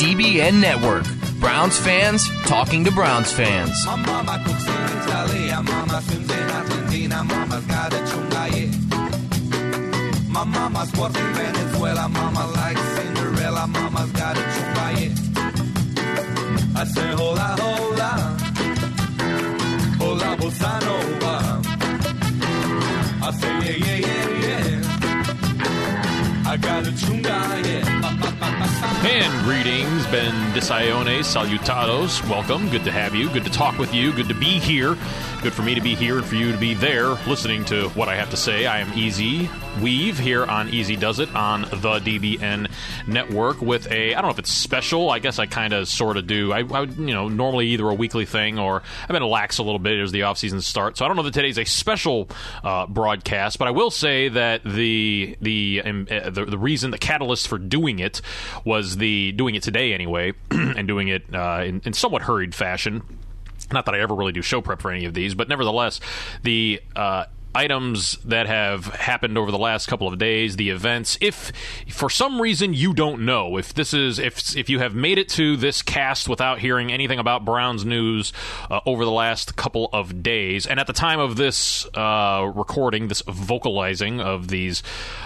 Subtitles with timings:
[0.00, 1.04] DBN Network.
[1.40, 3.84] Browns fans talking to Browns fans.
[3.84, 3.96] My
[10.44, 10.90] mama's
[11.36, 14.40] Venezuela, mama likes Cinderella, mama's got a
[16.74, 18.10] I say hola, hola,
[20.00, 21.60] hola, bossa nova.
[23.22, 26.50] I say yeah, yeah, yeah, yeah.
[26.50, 26.92] I got a
[27.68, 27.89] yeah.
[28.82, 32.26] And greetings, Ben Disione, salutados.
[32.28, 32.70] Welcome.
[32.70, 33.28] Good to have you.
[33.28, 34.12] Good to talk with you.
[34.12, 34.96] Good to be here.
[35.42, 38.10] Good for me to be here and for you to be there listening to what
[38.10, 38.66] I have to say.
[38.66, 39.48] I am Easy
[39.80, 42.70] Weave here on Easy Does It on the DBN
[43.06, 45.08] network with a, I don't know if it's special.
[45.08, 46.52] I guess I kind of sort of do.
[46.52, 49.78] I, I, you know, normally either a weekly thing or I've been lax a little
[49.78, 50.98] bit as the offseason starts.
[50.98, 52.28] So I don't know that today's a special
[52.62, 56.98] uh, broadcast, but I will say that the, the, um, uh, the, the reason, the
[56.98, 58.20] catalyst for doing it
[58.66, 63.02] was the, doing it today anyway, and doing it uh, in, in somewhat hurried fashion
[63.72, 66.00] not that I ever really do show prep for any of these, but nevertheless,
[66.42, 71.18] the uh, items that have happened over the last couple of days, the events.
[71.20, 71.52] If
[71.88, 75.28] for some reason you don't know, if this is if if you have made it
[75.30, 78.32] to this cast without hearing anything about Browns news
[78.70, 83.08] uh, over the last couple of days, and at the time of this uh, recording,
[83.08, 84.82] this vocalizing of these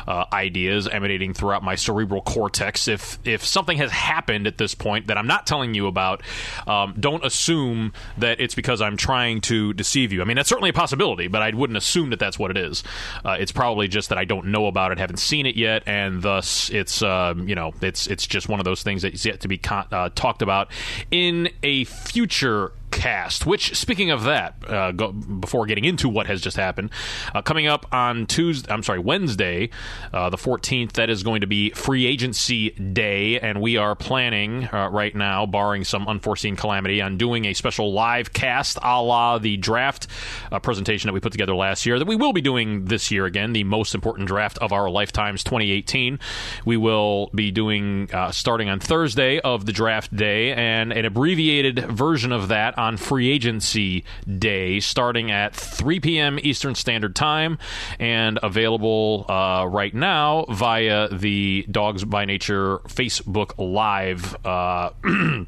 [0.07, 5.09] uh, ideas emanating throughout my cerebral cortex, if if something has happened at this point
[5.09, 6.23] that I'm not telling you about,
[6.67, 10.23] um, don't assume that it's because I'm trying to deceive you.
[10.23, 12.85] I mean, that's certainly a possibility, but I wouldn't assume that that's what it is.
[13.25, 16.23] Uh, it's probably just that I don't know about it, haven't seen it yet, and
[16.23, 19.41] thus it's um, you know it's it's just one of those things that is yet
[19.41, 20.71] to be con- uh, talked about
[21.11, 23.45] in a future cast.
[23.47, 26.91] Which, speaking of that, uh, go, before getting into what has just happened,
[27.35, 29.71] uh, coming up on Tuesday, I'm sorry, Wednesday,
[30.13, 34.69] uh, the 14th, that is going to be free agency day, and we are planning
[34.73, 39.39] uh, right now, barring some unforeseen calamity, on doing a special live cast a la
[39.39, 40.07] the draft
[40.53, 43.27] uh, presentation that we put together last year that we will be doing this year
[43.27, 46.19] again, the most important draft of our lifetimes, 2018.
[46.65, 51.79] We will be doing uh, starting on Thursday of the draft day and an abbreviated
[51.91, 54.05] version of that on free agency
[54.39, 56.39] day starting at 3 p.m.
[56.43, 57.59] Eastern Standard Time
[57.99, 64.37] and available uh, right now via the Dogs by Nature Facebook Live.
[64.45, 64.91] Uh,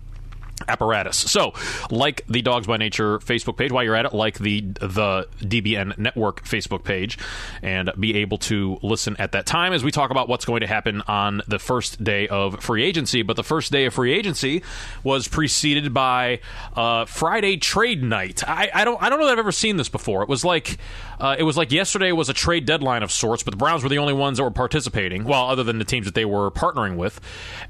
[0.68, 1.16] apparatus.
[1.16, 1.52] So,
[1.90, 5.98] like the Dogs by Nature Facebook page, while you're at it, like the the DBN
[5.98, 7.18] Network Facebook page,
[7.62, 10.66] and be able to listen at that time as we talk about what's going to
[10.66, 13.22] happen on the first day of free agency.
[13.22, 14.62] But the first day of free agency
[15.04, 16.40] was preceded by
[16.74, 18.46] uh, Friday trade night.
[18.48, 20.22] I, I, don't I don't know that I've ever seen this before.
[20.22, 20.78] It was like
[21.20, 23.88] uh, it was like yesterday was a trade deadline of sorts, but the Browns were
[23.88, 25.24] the only ones that were participating.
[25.24, 27.20] Well, other than the teams that they were partnering with,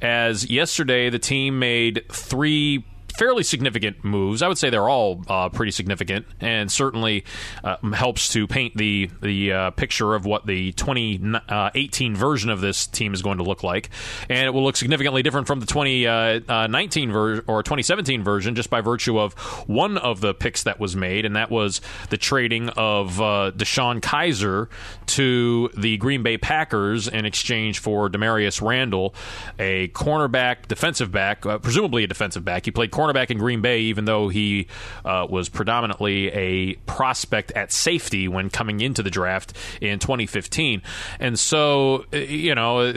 [0.01, 2.85] as yesterday the team made three
[3.17, 4.43] fairly significant moves.
[4.43, 7.25] I would say they're all uh, pretty significant, and certainly
[7.65, 12.61] uh, helps to paint the the uh, picture of what the 2018 uh, version of
[12.61, 13.91] this team is going to look like.
[14.29, 18.81] And it will look significantly different from the 2019 version or 2017 version, just by
[18.81, 19.35] virtue of
[19.67, 24.01] one of the picks that was made, and that was the trading of uh, DeShone
[24.01, 24.69] Kizer
[25.07, 29.15] to the Green Bay Packers in exchange for Damarious Randall,
[29.59, 32.65] a cornerback, defensive back, uh, presumably a defensive back.
[32.65, 34.67] He played corner cornerback in Green Bay, even though he
[35.05, 40.83] uh, was predominantly a prospect at safety when coming into the draft in 2015.
[41.21, 42.93] And so, uh, you know,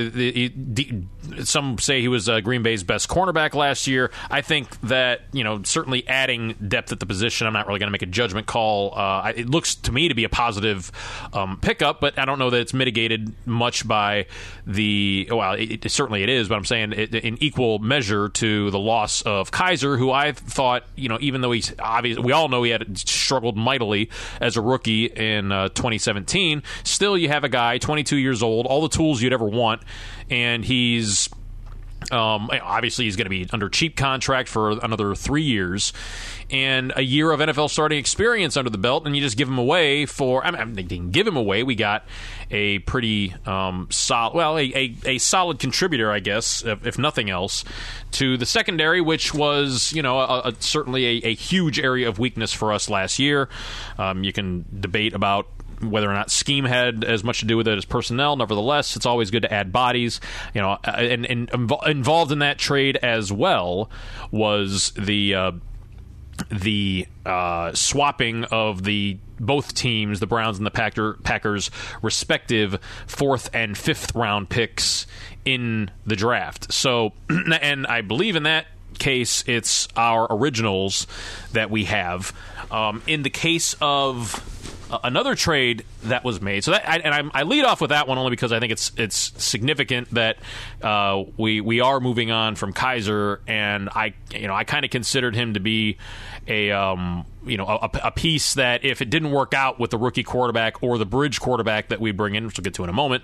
[1.43, 4.11] some say he was uh, Green Bay's best cornerback last year.
[4.29, 7.87] I think that, you know, certainly adding depth at the position, I'm not really going
[7.87, 8.97] to make a judgment call.
[8.97, 10.91] Uh, it looks to me to be a positive
[11.33, 14.27] um, pickup, but I don't know that it's mitigated much by
[14.65, 18.71] the, well, it, it, certainly it is, but I'm saying it, in equal measure to
[18.71, 22.47] the loss of Kizer, who I thought, you know, even though he's obvious, we all
[22.47, 24.09] know he had struggled mightily
[24.41, 26.63] as a rookie in uh, 2017.
[26.83, 29.81] Still, you have a guy, 22 years old, all the tools you'd ever want,
[30.29, 31.29] and he's
[32.11, 35.93] um, obviously, he's going to be under cheap contract for another three years,
[36.49, 39.59] and a year of NFL starting experience under the belt, and you just give him
[39.59, 40.43] away for.
[40.43, 41.61] I mean, they didn't give him away.
[41.61, 42.05] We got
[42.49, 47.29] a pretty um, solid, well, a, a, a, solid contributor, I guess, if, if, nothing
[47.29, 47.63] else,
[48.11, 52.51] to the secondary, which was, you know, a, a, certainly a, huge area of weakness
[52.53, 53.49] for us last year.
[53.99, 55.47] Um, you can debate about
[55.81, 58.35] whether or not scheme had as much to do with it as personnel.
[58.35, 60.19] Nevertheless, it's always good to add bodies.
[60.53, 63.89] You know, uh, and, and involved in that trade as well
[64.31, 65.35] was the.
[65.35, 65.51] Uh,
[66.49, 71.69] the uh, swapping of the both teams, the Browns and the Packer, Packers,
[72.01, 75.05] respective fourth and fifth round picks
[75.43, 76.71] in the draft.
[76.71, 78.67] So, and I believe in that
[78.99, 81.07] case, it's our originals
[81.53, 82.33] that we have.
[82.71, 84.58] Um, in the case of
[85.03, 86.63] another trade that was made.
[86.63, 88.71] So that I, and I, I, lead off with that one only because I think
[88.71, 90.37] it's it's significant that
[90.81, 94.91] uh, we we are moving on from Kizer, and I you know I kind of
[94.91, 95.97] considered him to be
[96.47, 99.97] a um, you know a, a, piece that if it didn't work out with the
[99.97, 102.89] rookie quarterback or the bridge quarterback that we bring in, which we'll get to in
[102.89, 103.23] a moment,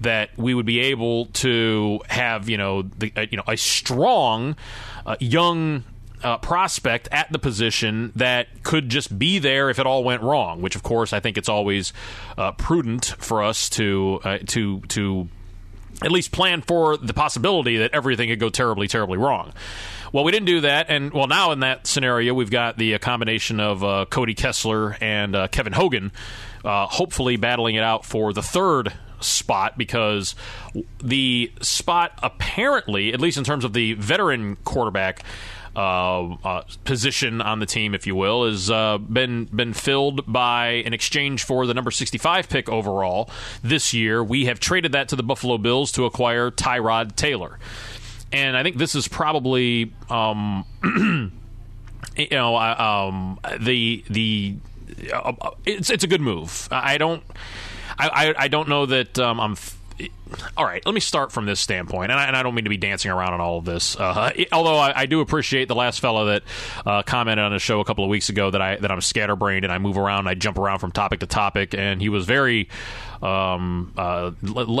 [0.00, 4.56] that we would be able to have you know the uh, you know a strong
[5.06, 5.84] uh, young
[6.24, 10.62] uh, prospect at the position that could just be there if it all went wrong.
[10.62, 11.92] Which, of course, I think it's always
[12.36, 15.28] uh, prudent for us to uh, to to
[16.02, 19.52] at least plan for the possibility that everything could go terribly, terribly wrong.
[20.12, 22.98] Well, we didn't do that, and well, now in that scenario, we've got the uh,
[22.98, 26.12] combination of uh, Cody Kessler and uh, Kevin Hogan,
[26.64, 30.34] hopefully battling it out for the third spot because
[31.02, 35.24] the spot apparently, at least in terms of the veteran quarterback,
[36.84, 41.44] position on the team, if you will, has uh, been been filled by an exchange
[41.44, 43.28] for the number 65 pick overall
[43.62, 44.22] this year.
[44.22, 47.58] We have traded that to the Buffalo Bills to acquire Tyrod Taylor,
[48.32, 50.64] and I think this is probably um,
[52.16, 54.56] you know um, the the
[55.12, 56.68] uh, it's it's a good move.
[56.70, 57.22] I don't
[57.98, 59.56] I I, I don't know that um, I'm
[60.56, 62.70] all right, let me start from this standpoint, and I, and I, don't mean to
[62.70, 63.94] be dancing around on all of this.
[63.96, 66.42] Uh, although I, I, do appreciate the last fellow that
[66.84, 69.64] uh, commented on the show a couple of weeks ago that I that I'm scatterbrained
[69.64, 72.24] and I move around, and I jump around from topic to topic, and he was
[72.24, 72.68] very
[73.24, 74.32] um, uh,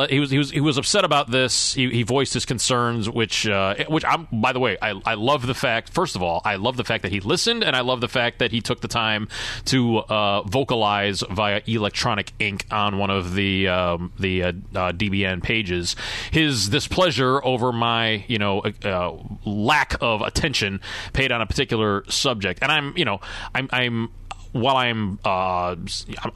[0.08, 1.72] he was he was he was upset about this.
[1.72, 5.46] He, he voiced his concerns, which uh, which I'm by the way, I, I love
[5.46, 5.94] the fact.
[5.94, 8.40] First of all, I love the fact that he listened, and I love the fact
[8.40, 9.28] that he took the time
[9.66, 15.42] to uh, vocalize via electronic ink on one of the um, the uh, uh, DBN
[15.42, 15.96] pages
[16.30, 19.12] his displeasure over my you know uh,
[19.46, 20.80] lack of attention
[21.14, 23.20] paid on a particular subject, and I'm you know
[23.54, 24.10] I'm I'm
[24.54, 25.74] while I'm uh,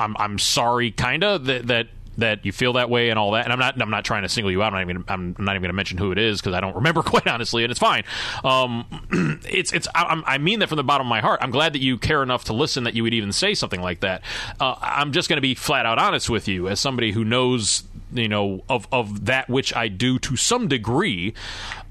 [0.00, 1.86] I'm, I'm sorry, kinda that that
[2.18, 3.44] that you feel that way and all that.
[3.44, 4.72] And I'm not I'm not trying to single you out.
[4.72, 6.76] I'm not even I'm not even going to mention who it is because I don't
[6.76, 8.04] remember quite honestly, and it's fine.
[8.44, 11.40] Um, it's it's I, I, mean that from the bottom of my heart.
[11.42, 14.00] I'm glad that you care enough to listen that you would even say something like
[14.00, 14.22] that.
[14.60, 17.84] Uh, I'm just going to be flat out honest with you as somebody who knows
[18.12, 21.34] you know of of that which I do to some degree.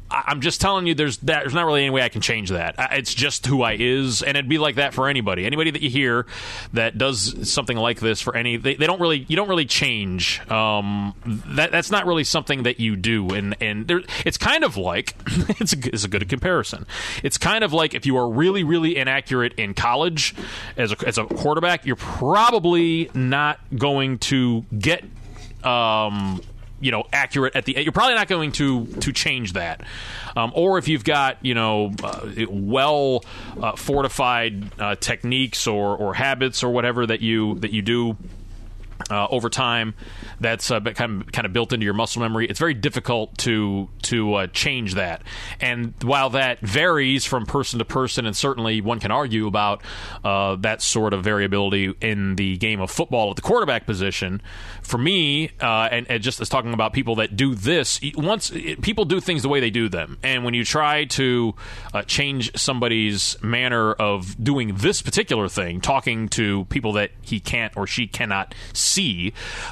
[0.10, 2.76] I'm just telling you, there's that, there's not really any way I can change that.
[2.92, 5.46] It's just who I is, and it'd be like that for anybody.
[5.46, 6.26] Anybody that you hear
[6.74, 10.40] that does something like this for any, they, they don't really, you don't really change.
[10.50, 14.78] Um, that that's not really something that you do, and and there, it's kind of
[14.78, 15.16] like
[15.60, 16.86] it's a, it's a good comparison.
[17.24, 20.36] It's kind of like if you are really really inaccurate in college
[20.78, 25.04] as a as a quarterback, you're probably not going to get.
[25.64, 26.42] Um,
[26.80, 29.82] you know accurate at the you're probably not going to to change that.
[30.36, 33.24] Um, or if you've got you know uh, well
[33.62, 38.18] uh, fortified uh, techniques or or habits or whatever that you that you do
[39.10, 39.94] uh, over time
[40.40, 42.48] that's uh, kind of kind of built into your muscle memory.
[42.48, 45.24] It's very difficult to to uh, change that.
[45.60, 49.82] And while that varies from person to person, and certainly one can argue about
[50.24, 54.42] uh, that sort of variability in the game of football at the quarterback position,
[54.82, 58.52] for me, uh, and, and, just as talking about people that do this, once
[58.82, 61.54] people do things the way they do them, and when you try to
[61.94, 67.76] uh, change somebody's manner of doing this particular thing, talking to people that he can't
[67.78, 68.87] or she cannot see,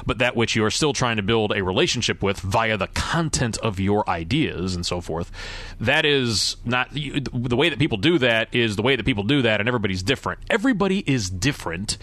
[0.06, 3.58] but that which you are still trying to build a relationship with via the content
[3.58, 5.30] of your ideas and so forth.
[5.80, 9.42] That is not the way that people do that is the way that people do
[9.42, 10.40] that, and everybody's different.
[10.50, 11.98] Everybody is different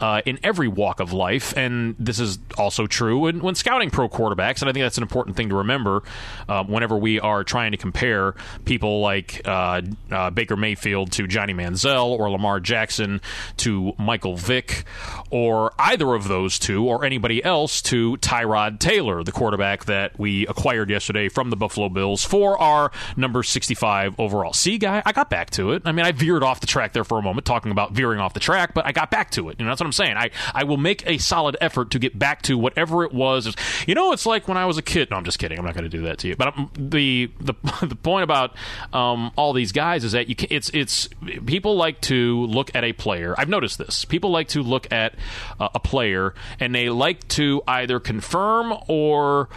[0.00, 4.08] uh, in every walk of life, and this is also true when, when scouting pro
[4.08, 4.60] quarterbacks.
[4.60, 6.02] And I think that's an important thing to remember
[6.48, 11.54] uh, whenever we are trying to compare people like uh, uh Baker Mayfield to Johnny
[11.54, 13.20] Manziel or Lamar Jackson
[13.58, 14.84] to Michael Vick
[15.30, 20.46] or either of those two or anybody else to Tyrod Taylor, the quarterback that we
[20.46, 24.52] acquired yesterday from the Buffalo Bills for our number 65 overall.
[24.52, 25.82] See, guy, I got back to it.
[25.84, 28.34] I mean, I veered off the track there for a moment, talking about veering off
[28.34, 29.56] the track, but I got back to it.
[29.58, 30.16] You know, that's what I'm saying.
[30.16, 33.54] I, I will make a solid effort to get back to whatever it was.
[33.86, 35.10] You know, it's like when I was a kid.
[35.10, 35.58] No, I'm just kidding.
[35.58, 36.36] I'm not going to do that to you.
[36.36, 37.54] But um, the the
[37.86, 38.54] the point about
[38.92, 41.08] um, all these guys is that you can, it's it's
[41.46, 43.34] people like to look at a player.
[43.38, 44.04] I've noticed this.
[44.04, 45.14] People like to look at
[45.58, 49.48] uh, a player and they like to either confirm or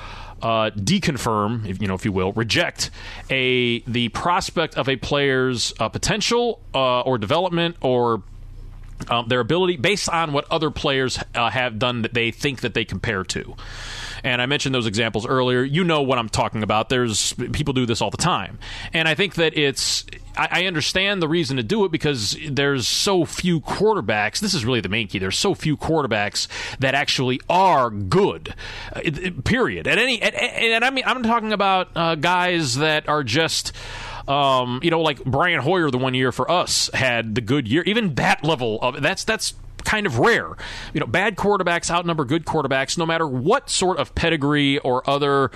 [0.41, 2.91] uh, deconfirm, if, you know, if you will, reject
[3.29, 8.21] a the prospect of a player's uh, potential uh, or development or
[9.09, 12.73] um, their ability based on what other players uh, have done that they think that
[12.73, 13.55] they compare to.
[14.23, 15.63] And I mentioned those examples earlier.
[15.63, 16.89] You know what I'm talking about.
[16.89, 18.59] There's people do this all the time,
[18.93, 20.05] and I think that it's.
[20.35, 24.39] I, understand the reason to do it because there's so few quarterbacks.
[24.39, 25.19] This is really the main key.
[25.19, 26.47] There's so few quarterbacks
[26.79, 28.55] that actually are good.
[28.95, 29.01] Uh,
[29.43, 29.87] period.
[29.87, 33.73] At any, at, and I mean, I'm talking about uh, guys that are just
[34.27, 37.83] um, you know, like Brian Hoyer, the one year for us had the good year.
[37.83, 39.53] Even that level of that's that's
[39.83, 40.55] kind of rare.
[40.93, 45.51] You know, bad quarterbacks outnumber good quarterbacks, no matter what sort of pedigree or other.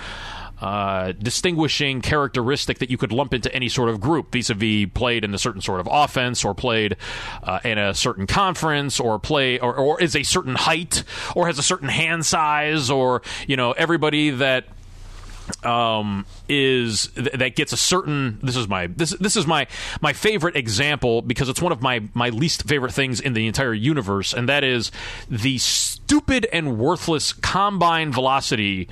[0.60, 5.32] Uh, distinguishing characteristic that you could lump into any sort of group vis-a-vis played in
[5.32, 6.96] a certain sort of offense or played
[7.44, 11.04] uh, in a certain conference or play or, or is a certain height
[11.36, 14.64] or has a certain hand size or you know everybody that
[15.64, 18.38] um, is th- that gets a certain.
[18.42, 19.66] This is my this this is my
[20.00, 23.74] my favorite example because it's one of my my least favorite things in the entire
[23.74, 24.90] universe, and that is
[25.28, 28.88] the stupid and worthless combine velocity.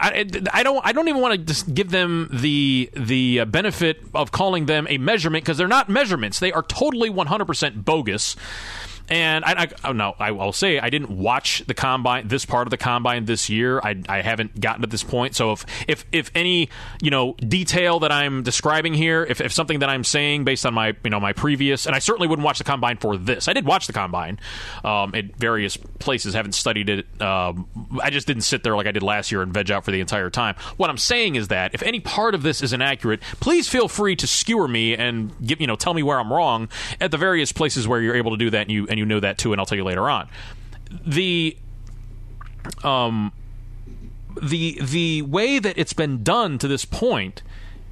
[0.00, 0.84] I, I don't.
[0.84, 4.98] I don't even want to give them the the uh, benefit of calling them a
[4.98, 6.40] measurement because they're not measurements.
[6.40, 8.34] They are totally 100% bogus.
[9.08, 12.66] And I, I oh no, I will say I didn't watch the combine, this part
[12.66, 13.80] of the combine this year.
[13.80, 15.36] I, I haven't gotten to this point.
[15.36, 16.68] So if if if any
[17.00, 20.74] you know detail that I'm describing here, if, if something that I'm saying based on
[20.74, 23.48] my you know my previous, and I certainly wouldn't watch the combine for this.
[23.48, 24.38] I did watch the combine
[24.84, 26.34] um, at various places.
[26.34, 27.22] Haven't studied it.
[27.22, 27.68] Um,
[28.02, 30.00] I just didn't sit there like I did last year and veg out for the
[30.00, 30.56] entire time.
[30.76, 34.16] What I'm saying is that if any part of this is inaccurate, please feel free
[34.16, 36.68] to skewer me and give you know tell me where I'm wrong
[37.00, 39.20] at the various places where you're able to do that and you and you know
[39.20, 40.28] that too, and I'll tell you later on.
[41.06, 41.56] The
[42.84, 43.32] um
[44.42, 47.42] the the way that it's been done to this point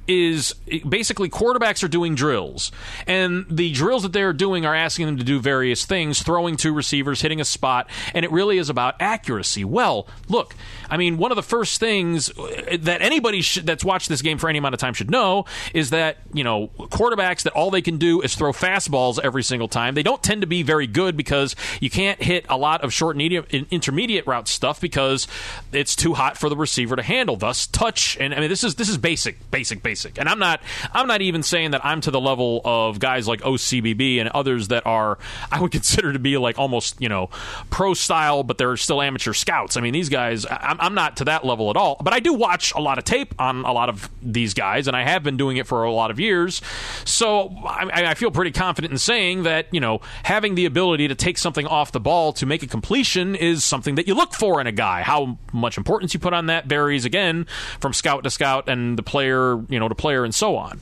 [0.07, 0.53] is
[0.87, 2.71] basically quarterbacks are doing drills.
[3.07, 6.73] And the drills that they're doing are asking them to do various things throwing to
[6.73, 9.63] receivers hitting a spot and it really is about accuracy.
[9.63, 10.55] Well look
[10.89, 14.49] i mean one of the first things uh, that anybody that's watched this game for
[14.49, 17.97] any amount of time should know is that you know quarterbacks that all they can
[17.97, 19.95] do is throw fastballs every single time.
[19.95, 23.17] They don't tend to be very good because you can't hit a lot of short
[23.17, 25.27] medium- and intermediate route stuff because
[25.71, 27.35] it's too hot for the receiver to handle.
[27.35, 30.61] Thus touch and i mean this is this is basic basic basic and i'm not
[30.93, 34.67] i'm not even saying that i'm to the level of guys like ocbb and others
[34.69, 35.17] that are
[35.51, 37.29] i would consider to be like almost you know
[37.69, 39.77] pro style but they're still amateur scouts.
[39.77, 41.97] I mean these guys I'm, I'm not to that level at all.
[42.01, 44.95] But i do watch a lot of tape on a lot of these guys and
[44.95, 46.61] i have been doing it for a lot of years.
[47.03, 51.15] So i, I feel pretty confident in saying that you know having the ability to
[51.15, 54.61] take something off the ball to make a completion is something that you look for
[54.61, 55.01] in a guy.
[55.01, 57.47] How much importance you put on that varies again
[57.79, 60.79] from scout to scout and the player you know to player and so on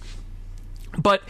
[0.98, 1.24] but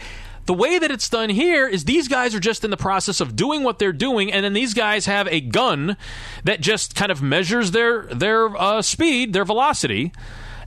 [0.46, 3.34] the way that it's done here is these guys are just in the process of
[3.34, 5.96] doing what they're doing, and then these guys have a gun
[6.44, 10.12] that just kind of measures their their uh, speed, their velocity,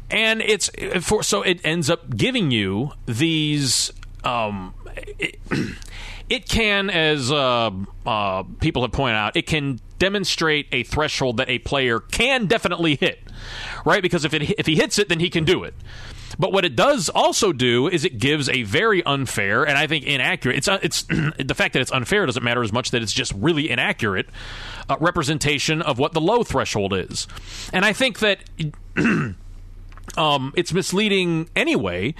[0.10, 0.70] and it's
[1.02, 3.92] for so it ends up giving you these.
[4.24, 4.74] Um,
[5.20, 5.40] it,
[6.30, 7.70] it can, as uh,
[8.06, 12.96] uh, people have pointed out, it can demonstrate a threshold that a player can definitely
[12.96, 13.20] hit,
[13.86, 14.02] right?
[14.02, 15.76] Because if it if he hits it, then he can do it.
[16.40, 20.06] But what it does also do is it gives a very unfair and I think
[20.06, 20.58] inaccurate.
[20.58, 23.34] It's uh, it's the fact that it's unfair doesn't matter as much that it's just
[23.34, 24.28] really inaccurate
[24.90, 27.28] uh, representation of what the low threshold is.
[27.74, 28.40] And I think that.
[30.16, 32.16] Um, it's misleading anyway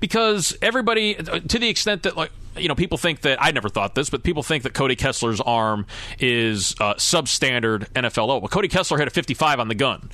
[0.00, 3.94] because everybody, to the extent that like you know, people think that I never thought
[3.94, 5.86] this, but people think that Cody Kessler's arm
[6.18, 8.28] is uh, substandard NFL.
[8.28, 10.10] Well, Cody Kessler had a 55 on the gun.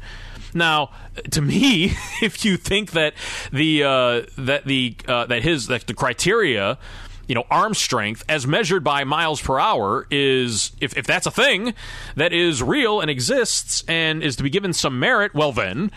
[0.54, 0.90] Now,
[1.30, 1.92] to me,
[2.23, 3.14] if you think that
[3.52, 6.78] the uh, that the uh, that his that the criteria
[7.26, 11.30] you know arm strength as measured by miles per hour is if, if that's a
[11.30, 11.75] thing
[12.16, 15.90] that is real and exists and is to be given some merit well then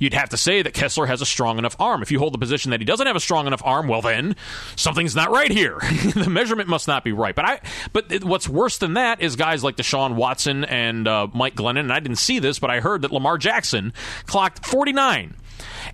[0.00, 2.02] you'd have to say that Kessler has a strong enough arm.
[2.02, 4.34] If you hold the position that he doesn't have a strong enough arm, well then
[4.74, 5.78] something's not right here.
[6.14, 7.36] the measurement must not be right.
[7.36, 7.60] But I,
[7.92, 11.80] but what's worse than that is guys like Deshaun Watson and uh, Mike Glennon.
[11.80, 13.92] And I didn't see this, but I heard that Lamar Jackson
[14.26, 15.36] clocked 49.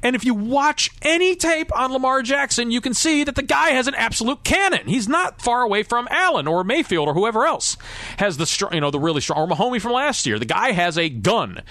[0.03, 3.71] And if you watch any tape on Lamar Jackson, you can see that the guy
[3.71, 4.87] has an absolute cannon.
[4.87, 7.77] He's not far away from Allen or Mayfield or whoever else
[8.19, 9.53] has the strong, you know, the really strong, arm.
[9.53, 10.39] or Mahomie from last year.
[10.39, 11.63] The guy has a gun.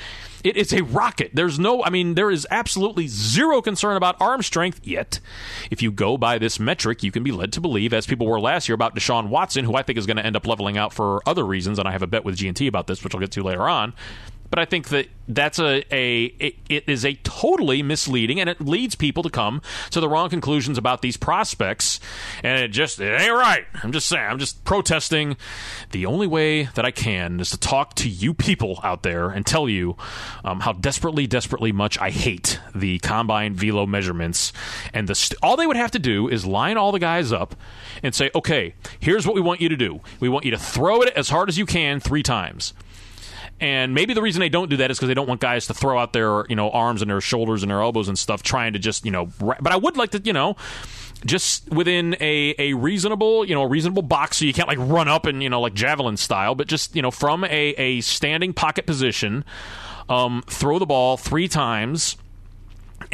[0.46, 1.32] It is a rocket.
[1.34, 5.20] There's no, I mean, there is absolutely zero concern about arm strength yet.
[5.72, 8.40] If you go by this metric, you can be led to believe, as people were
[8.40, 10.94] last year, about Deshaun Watson, who I think is going to end up leveling out
[10.94, 13.32] for other reasons, and I have a bet with G&T about this, which I'll get
[13.32, 13.94] to later on
[14.50, 18.62] but I think that that's a, a it, it is a totally misleading and it
[18.62, 22.00] leads people to come to the wrong conclusions about these prospects.
[22.44, 23.66] And it just it ain't right.
[23.84, 25.38] I'm just saying i'm just protesting.
[25.92, 29.46] The only way that i can is to talk to you people out there and
[29.46, 29.98] tell you
[30.44, 34.54] um, how desperately desperately much i hate the combine velo measurements.
[34.94, 37.56] And the st- all they would have to do is line all the guys up
[38.04, 40.02] and say okay here's what we want you to do.
[40.20, 42.74] We want you to throw it as hard as you can three times
[43.60, 45.74] and maybe the reason they don't do that is because they don't want guys to
[45.74, 48.74] throw out their you know arms and their shoulders and their elbows and stuff, trying
[48.74, 49.30] to just you know.
[49.40, 50.56] But I would like to you know
[51.26, 55.08] just within a, a reasonable you know a reasonable box so you can't like run
[55.08, 58.54] up and you know like javelin style but just you know from a, a standing
[58.54, 59.44] pocket position
[60.08, 62.16] um, throw the ball three times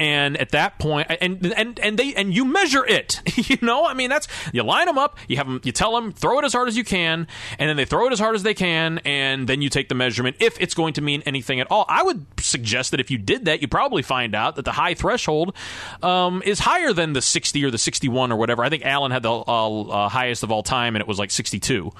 [0.02, 3.86] and at that point and and and they and you measure it you know?
[3.86, 6.46] I mean that's you line them up you have them you tell them throw it
[6.46, 7.28] as hard as you can
[7.60, 9.96] and then they throw it as hard as they can and then you take the
[9.96, 11.86] measurement if it's going to mean anything at all.
[11.88, 14.96] I would suggest that if you did that you probably find out that the high
[14.96, 15.56] threshold
[16.02, 18.64] um, is higher than the 60 or the 61 or whatever.
[18.64, 21.30] I think allen had the uh, uh, highest of all time and it was like
[21.30, 21.92] 62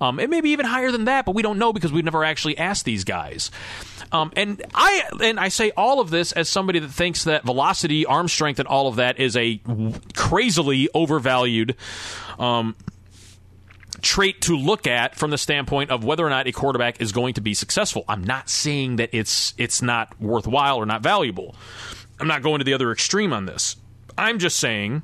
[0.00, 2.22] um, it may be even higher than that but we don't know because we've never
[2.22, 3.50] actually asked these guys
[4.12, 8.06] um, and I and I say all of this as somebody that thinks that velocity,
[8.06, 9.60] arm strength, and all of that is a
[10.14, 11.76] crazily overvalued.
[12.38, 12.74] Um,
[14.02, 17.34] trait to look at from the standpoint of whether or not a quarterback is going
[17.34, 18.04] to be successful.
[18.08, 21.54] I'm not saying that it's it's not worthwhile or not valuable.
[22.18, 23.76] I'm not going to the other extreme on this.
[24.16, 25.02] I'm just saying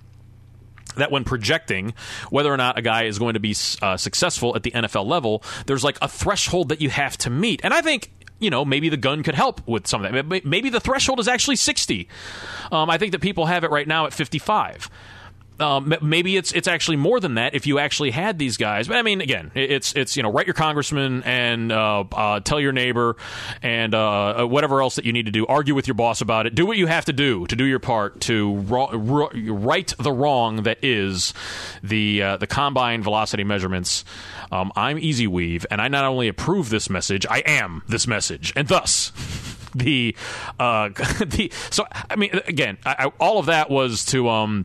[0.97, 1.95] that when projecting
[2.31, 5.43] whether or not a guy is going to be uh, successful at the NFL level,
[5.67, 7.61] there's like a threshold that you have to meet.
[7.63, 10.45] And I think you know, maybe the gun could help with some of that.
[10.45, 12.09] Maybe the threshold is actually 60.
[12.71, 14.91] Um, I think that people have it right now at 55
[15.59, 18.89] um, maybe it's it's actually more than that if you actually had these guys.
[18.89, 22.61] But I mean, again, it's it's you know write your congressman and uh, uh, tell
[22.61, 23.17] your neighbor
[23.63, 25.47] and uh, uh whatever else that you need to do.
[25.47, 26.55] Argue with your boss about it.
[26.55, 30.13] Do what you have to do to do your part to ro- ro- right the
[30.13, 31.33] wrong that is
[31.83, 34.05] the uh, the combine velocity measurements.
[34.53, 38.53] Um, I'm Easy Weave, and I not only approve this message, I am this message,
[38.57, 39.13] and thus.
[39.75, 40.17] The
[40.59, 40.89] uh,
[41.27, 44.65] the so I mean again I, I, all of that was to um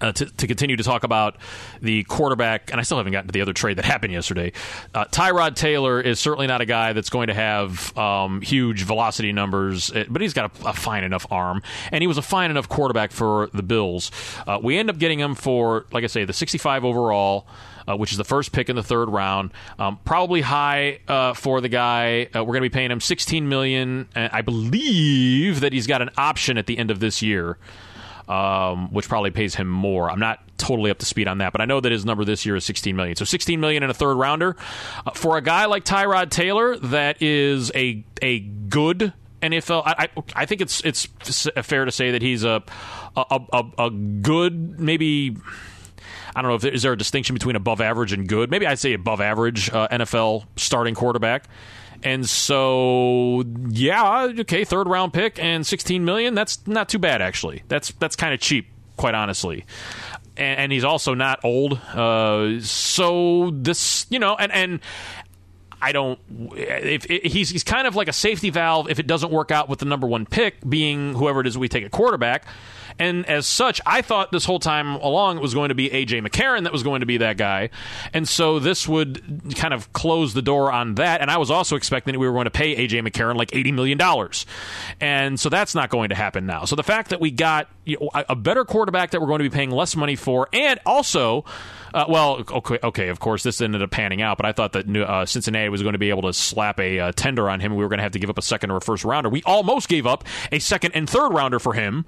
[0.00, 1.36] uh, to, to, continue to talk about
[1.80, 4.52] the quarterback, and I still haven't gotten to the other trade that happened yesterday.
[4.94, 9.32] Uh, Tyrod Taylor is certainly not a guy that's going to have um, huge velocity
[9.32, 12.50] numbers, eh, but he's got a, a, fine enough arm, and he was a fine
[12.50, 14.10] enough quarterback for the Bills.
[14.46, 17.46] Uh, we end up getting him for, like I say, the 65 overall.
[17.88, 19.52] Uh, which is the first pick in the third round.
[19.78, 22.24] Um, probably high uh, for the guy.
[22.34, 24.08] Uh, we're going to be paying him 16 million.
[24.16, 27.58] I believe that he's got an option at the end of this year
[28.28, 30.10] um, which probably pays him more.
[30.10, 32.44] I'm not totally up to speed on that, but I know that his number this
[32.44, 33.16] year is 16 million.
[33.16, 34.56] So 16 million in a third rounder
[35.06, 39.12] uh, for a guy like Tyrod Taylor, that is a a good
[39.42, 39.82] NFL.
[39.86, 41.06] I, I, I think it's it's
[41.62, 42.62] fair to say that he's a
[43.16, 45.36] a, a, a good maybe.
[46.34, 48.50] I don't know if there, is there a distinction between above average and good.
[48.50, 51.44] Maybe I'd say above average uh, NFL starting quarterback.
[52.02, 56.34] And so, yeah, okay, third round pick and 16 million.
[56.34, 57.62] That's not too bad, actually.
[57.68, 59.64] That's that's kind of cheap, quite honestly.
[60.36, 61.74] And, and, he's also not old.
[61.74, 64.80] Uh, so this, you know, and and
[65.80, 66.18] I don't.
[66.54, 69.68] If, if, he's he's kind of like a safety valve if it doesn't work out
[69.68, 72.46] with the number one pick being whoever it is we take a quarterback.
[72.98, 76.26] And as such, I thought this whole time along it was going to be AJ
[76.26, 77.70] McCarron that was going to be that guy.
[78.12, 81.20] And so this would kind of close the door on that.
[81.20, 83.74] And I was also expecting that we were going to pay AJ McCarron like $80
[83.74, 84.00] million.
[85.00, 86.64] And so that's not going to happen now.
[86.64, 89.48] So the fact that we got you know, a better quarterback that we're going to
[89.48, 91.44] be paying less money for, and also
[91.94, 94.88] uh, well, okay, okay, of course, this ended up panning out, but I thought that
[94.96, 97.74] uh, Cincinnati was going to be able to slap a uh, tender on him.
[97.74, 99.28] We were going to have to give up a second or a first rounder.
[99.28, 102.04] We almost gave up a second and third rounder for him,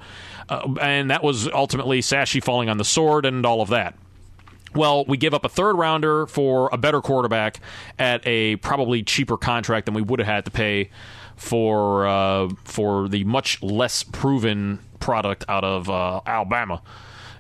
[0.49, 3.97] uh, and that was ultimately Sashi falling on the sword and all of that.
[4.75, 7.61] Well, we give up a third rounder for a better quarterback
[7.99, 10.91] at a probably cheaper contract than we would have had to pay
[11.37, 16.83] for uh, for the much less proven product out of uh, Alabama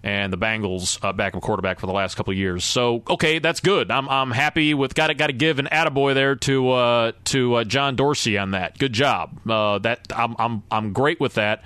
[0.02, 2.64] and the Bengals uh, backup quarterback for the last couple years.
[2.64, 3.90] So okay, that's good.
[3.90, 7.54] I'm I'm happy with got to got to give an attaboy there to uh, to
[7.54, 8.78] uh, John Dorsey on that.
[8.78, 9.40] Good job.
[9.48, 11.62] Uh, that I'm I'm I'm great with that.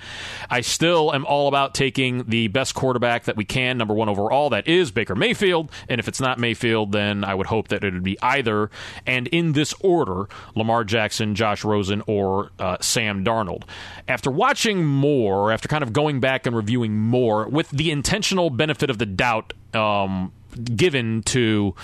[0.49, 4.49] I still am all about taking the best quarterback that we can, number one overall.
[4.49, 7.93] That is Baker Mayfield, and if it's not Mayfield, then I would hope that it
[7.93, 8.69] would be either,
[9.05, 13.63] and in this order: Lamar Jackson, Josh Rosen, or uh, Sam Darnold.
[14.07, 18.89] After watching more, after kind of going back and reviewing more, with the intention benefit
[18.89, 20.31] of the doubt um,
[20.63, 21.75] given to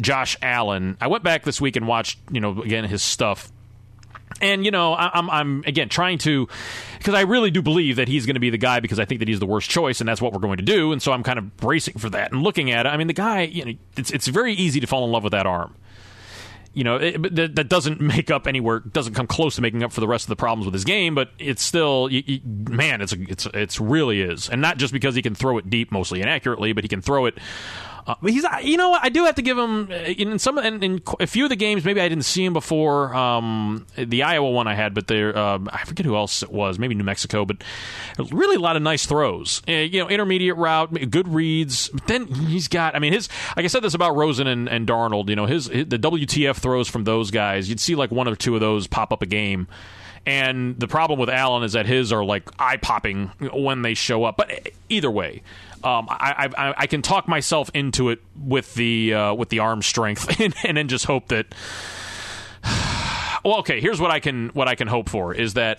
[0.00, 0.96] Josh Allen.
[1.00, 3.50] I went back this week and watched, you know, again his stuff.
[4.40, 6.48] And you know, I, I'm I'm again trying to
[6.98, 9.20] because I really do believe that he's going to be the guy because I think
[9.20, 10.92] that he's the worst choice, and that's what we're going to do.
[10.92, 12.88] And so I'm kind of bracing for that and looking at it.
[12.90, 15.32] I mean, the guy, you know, it's it's very easy to fall in love with
[15.32, 15.74] that arm.
[16.78, 19.92] You know, it, that, that doesn't make up anywhere, doesn't come close to making up
[19.92, 23.00] for the rest of the problems with his game, but it's still, you, you, man,
[23.00, 26.20] it's it's it's really is, and not just because he can throw it deep, mostly
[26.20, 27.36] inaccurately, but he can throw it
[28.08, 30.56] uh, but he's, you know, what I do have to give him uh, in some
[30.56, 31.84] in, in, a few of the games.
[31.84, 35.58] Maybe I didn't see him before um, the Iowa one I had, but there uh,
[35.70, 36.78] I forget who else it was.
[36.78, 37.58] Maybe New Mexico, but
[38.32, 39.60] really a lot of nice throws.
[39.68, 41.90] Uh, you know, intermediate route, good reads.
[41.90, 42.96] But then he's got.
[42.96, 45.28] I mean, his like I said this about Rosen and, and Darnold.
[45.28, 47.68] You know, his, his the WTF throws from those guys.
[47.68, 49.68] You'd see like one or two of those pop up a game.
[50.24, 54.24] And the problem with Allen is that his are like eye popping when they show
[54.24, 54.36] up.
[54.36, 55.42] But either way,
[55.84, 59.82] um, I, I, I can talk myself into it with the uh, with the arm
[59.82, 61.46] strength, and, and then just hope that.
[63.44, 63.80] Well, okay.
[63.80, 65.78] Here's what I can what I can hope for is that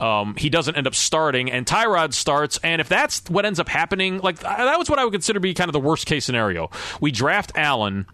[0.00, 2.58] um, he doesn't end up starting, and Tyrod starts.
[2.64, 5.40] And if that's what ends up happening, like that was what I would consider to
[5.40, 6.68] be kind of the worst case scenario.
[7.00, 8.06] We draft Allen,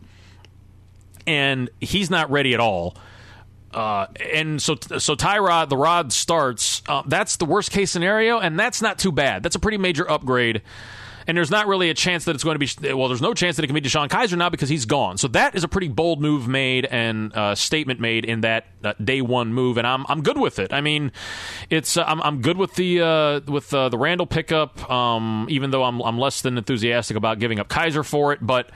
[1.27, 2.95] and he's not ready at all.
[3.73, 6.83] Uh, and so, so Tyrod, the rod starts.
[6.87, 9.43] Uh, that's the worst case scenario, and that's not too bad.
[9.43, 10.63] That's a pretty major upgrade
[11.27, 12.95] and there's not really a chance that it's going to be.
[12.95, 15.19] Well, there's no chance that it can be DeShone Kizer now because he's gone.
[15.19, 18.95] So that is a pretty bold move made and uh, statement made in that uh,
[19.03, 20.73] day one move, and I'm I'm good with it.
[20.73, 21.13] I mean,
[21.71, 25.71] it's uh, I'm I'm good with the uh, with uh, the Randall pickup, um, even
[25.71, 28.71] though I'm I'm less than enthusiastic about giving up Kizer for it, but.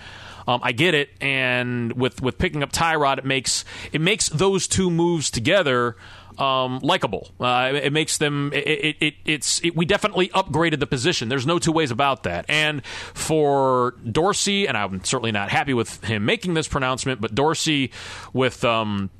[0.48, 4.68] Um, I get it, and with, with picking up Tyrod, it makes it makes those
[4.68, 5.96] two moves together
[6.38, 7.28] um, likable.
[7.40, 8.52] Uh, it, makes them.
[8.52, 9.60] It, it, it it's.
[9.74, 11.28] we definitely upgraded the position.
[11.28, 12.44] There's no two ways about that.
[12.48, 17.90] And for Dorsey, and I'm certainly not happy with him making this pronouncement, but Dorsey
[18.32, 18.64] with.
[18.64, 19.10] Um,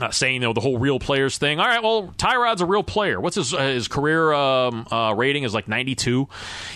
[0.00, 1.58] uh, saying you know the whole real players thing.
[1.58, 3.20] All right, well Tyrod's a real player.
[3.20, 6.28] What's his uh, his career um, uh, rating is like 92.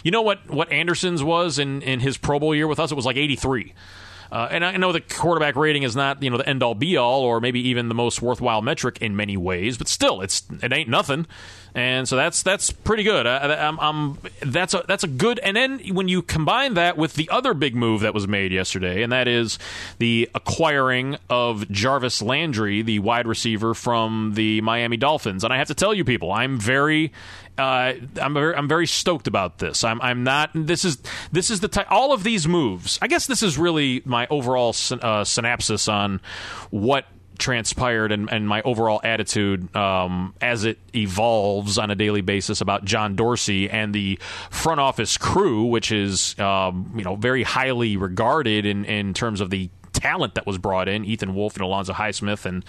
[0.02, 2.90] You know what what Anderson's was in in his Pro Bowl year with us?
[2.90, 3.74] It was like 83.
[4.32, 6.96] Uh, and I know the quarterback rating is not you know the end all be
[6.96, 10.72] all, or maybe even the most worthwhile metric in many ways, but still, it's it
[10.72, 11.26] ain't nothing.
[11.74, 13.26] And so that's that's pretty good.
[13.26, 15.38] I, I'm, I'm, that's a that's a good.
[15.38, 19.02] And then when you combine that with the other big move that was made yesterday,
[19.02, 19.58] and that is
[19.98, 25.44] the acquiring of Jarvis Landry, the wide receiver from the Miami Dolphins.
[25.44, 27.12] And I have to tell you, people, I'm very
[27.58, 29.84] uh, I'm very, I'm very stoked about this.
[29.84, 30.50] I'm I'm not.
[30.54, 30.98] This is
[31.32, 31.86] this is the type.
[31.90, 32.98] All of these moves.
[33.02, 36.20] I guess this is really my overall uh, synopsis on
[36.70, 37.06] what
[37.42, 42.84] transpired and, and my overall attitude um, as it evolves on a daily basis about
[42.84, 44.18] John Dorsey and the
[44.50, 49.50] front office crew, which is um, you know very highly regarded in in terms of
[49.50, 52.64] the talent that was brought in, Ethan Wolf and Alonzo Highsmith and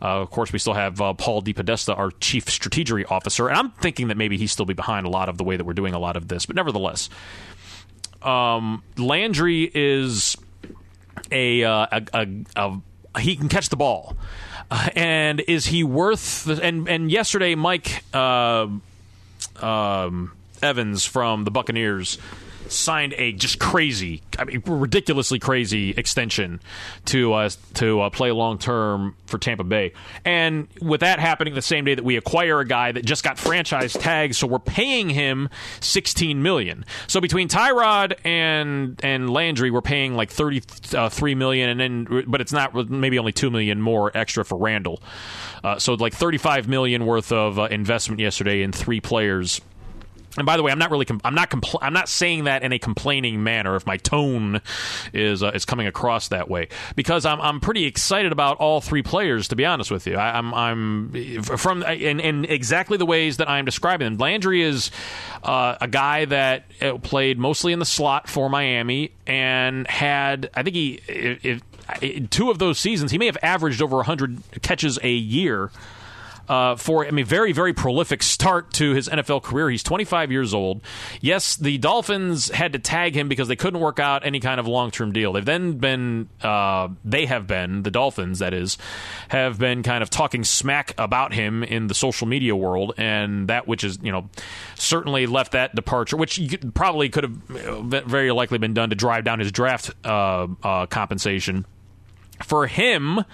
[0.00, 3.70] uh, of course, we still have uh, Paul DePodesta, our chief strategery officer, and I'm
[3.72, 5.92] thinking that maybe he's still be behind a lot of the way that we're doing
[5.92, 6.46] a lot of this.
[6.46, 7.10] But nevertheless,
[8.22, 10.36] um, Landry is
[11.32, 12.80] a, uh, a, a, a,
[13.18, 14.16] he can catch the ball,
[14.70, 16.44] uh, and is he worth?
[16.44, 18.68] The, and and yesterday, Mike uh,
[19.60, 22.18] um, Evans from the Buccaneers
[22.68, 26.60] signed a just crazy, I mean, ridiculously crazy extension
[27.06, 29.92] to uh, to uh, play long term for Tampa Bay.
[30.24, 33.38] And with that happening the same day that we acquire a guy that just got
[33.38, 35.48] franchise tagged, so we're paying him
[35.80, 36.84] sixteen million.
[37.06, 42.40] So between Tyrod and and Landry, we're paying like thirty three million, and then but
[42.40, 45.02] it's not maybe only two million more extra for Randall.
[45.64, 49.60] Uh, so like thirty five million worth of uh, investment yesterday in three players
[50.40, 52.72] and by the way, I'm not really I'm not compl- I'm not saying that in
[52.72, 53.76] a complaining manner.
[53.76, 54.60] If my tone
[55.12, 59.02] is uh, is coming across that way, because I'm I'm pretty excited about all three
[59.02, 59.48] players.
[59.48, 63.38] To be honest with you, I, am I'm, I'm from in, in exactly the ways
[63.38, 64.18] that I'm describing them.
[64.18, 64.90] Landry is
[65.42, 70.62] uh, a guy that uh, played mostly in the slot for Miami and had I
[70.62, 71.60] think he
[72.30, 75.70] two of those seasons he may have averaged over 100 catches a year
[76.48, 79.70] uh, for I mean very very prolific start to his NFL career.
[79.70, 80.80] He's 25 years old.
[81.20, 84.66] Yes, the Dolphins had to tag him because they couldn't work out any kind of
[84.66, 85.32] long term deal.
[85.32, 88.78] They've then been uh, they have been the Dolphins that is
[89.28, 93.66] have been kind of talking smack about him in the social media world, and that
[93.66, 94.28] which is you know
[94.74, 96.40] certainly left that departure, which
[96.74, 100.86] probably could have uh, very likely been done to drive down his draft uh, uh,
[100.86, 101.66] compensation.
[102.44, 103.24] For him,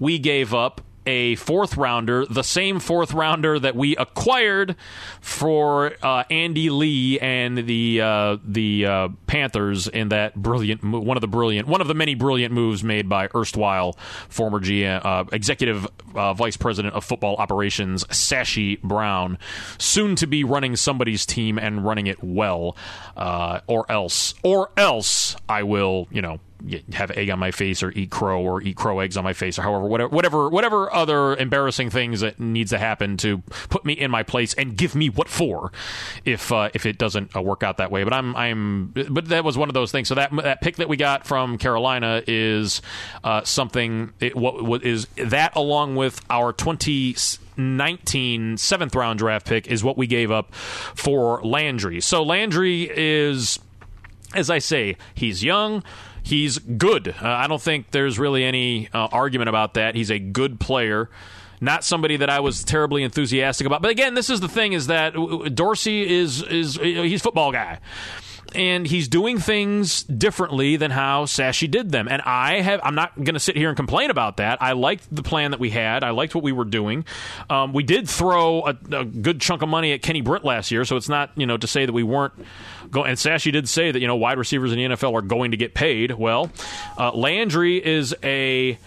[0.00, 4.76] we gave up a fourth rounder, the same fourth rounder that we acquired
[5.22, 11.22] for uh, Andy Lee and the uh, the uh, Panthers in that brilliant one of
[11.22, 13.94] the brilliant one of the many brilliant moves made by erstwhile
[14.28, 19.38] former GM uh, executive uh, vice president of football operations Sashi Brown,
[19.78, 22.76] soon to be running somebody's team and running it well,
[23.16, 26.38] uh, or else or else I will you know
[26.92, 29.58] have egg on my face or eat crow or eat crow eggs on my face
[29.58, 33.92] or however whatever whatever whatever other embarrassing things that needs to happen to put me
[33.92, 35.70] in my place and give me what for
[36.24, 38.04] if uh, if it doesn't uh, work out that way.
[38.04, 40.08] But I'm I'm but that was one of those things.
[40.08, 42.82] So that that pick that we got from Carolina is
[43.22, 49.68] uh, something it, what, what is that along with our 2019 seventh round draft pick
[49.68, 52.00] is what we gave up for Landry.
[52.00, 53.58] So Landry is
[54.34, 55.82] as I say he's young
[56.28, 57.08] he's good.
[57.08, 59.94] Uh, I don't think there's really any uh, argument about that.
[59.94, 61.08] He's a good player.
[61.60, 63.82] Not somebody that I was terribly enthusiastic about.
[63.82, 65.14] But again, this is the thing: is that
[65.54, 67.80] Dorsey is is he's football guy
[68.54, 72.08] and he's doing things differently than how Sashi did them.
[72.08, 74.62] And I have I'm not going to sit here and complain about that.
[74.62, 76.04] I liked the plan that we had.
[76.04, 77.04] I liked what we were doing.
[77.50, 80.84] Um, we did throw a, a, good chunk of money at Kenny Britt last year,
[80.84, 82.34] so it's not you know to say that we weren't.
[82.90, 85.50] Go, and Sashi did say that you know wide receivers in the NFL are going
[85.52, 86.12] to get paid.
[86.12, 86.50] Well,
[86.96, 88.78] uh, Landry is a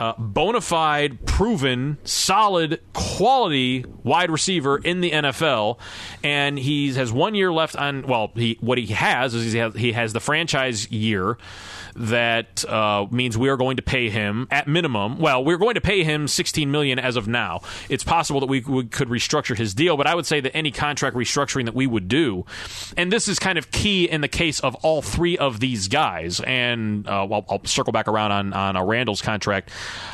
[0.00, 5.78] uh, bona fide, proven, solid, quality wide receiver in the NFL,
[6.24, 8.06] and he has one year left on.
[8.06, 11.36] Well, he what he has is he has, he has the franchise year
[11.96, 15.18] that uh, means we are going to pay him at minimum.
[15.18, 17.62] Well, we're going to pay him 16 million as of now.
[17.88, 20.70] It's possible that we, we could restructure his deal, but I would say that any
[20.70, 22.44] contract restructuring that we would do,
[22.96, 26.40] and this is kind of key in the case of all three of these guys.
[26.40, 29.70] And uh, I'll, I'll, circle back around on on a Randall's contract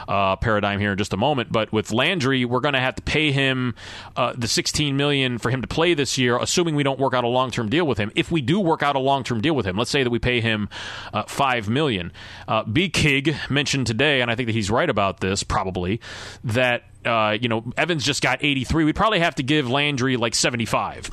[0.09, 1.53] uh, paradigm here in just a moment.
[1.53, 3.75] But with Landry, we're going to have to pay him
[4.17, 7.25] uh, the 16 million for him to play this year, assuming we don't work out
[7.25, 8.13] a long term deal with him.
[8.15, 10.19] If we do work out a long term deal with him, let's say that we
[10.19, 10.69] pay him
[11.13, 12.13] uh, five million.
[12.49, 12.89] Uh, B.
[12.89, 16.01] Kig mentioned today, and I think that he's right about this, probably
[16.45, 18.85] that uh, you know Evans just got 83.
[18.85, 21.11] We'd probably have to give Landry like 75.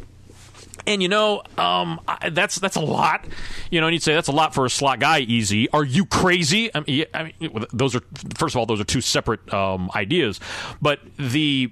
[0.86, 3.26] And you know, um, that's that's a lot.
[3.72, 5.20] You know, and you'd say that's a lot for a slot guy.
[5.20, 5.70] Easy.
[5.70, 6.70] Are you crazy?
[6.76, 8.02] I mean, I mean those are
[8.38, 10.40] first of all, those are two separate um, ideas.
[10.82, 11.72] But the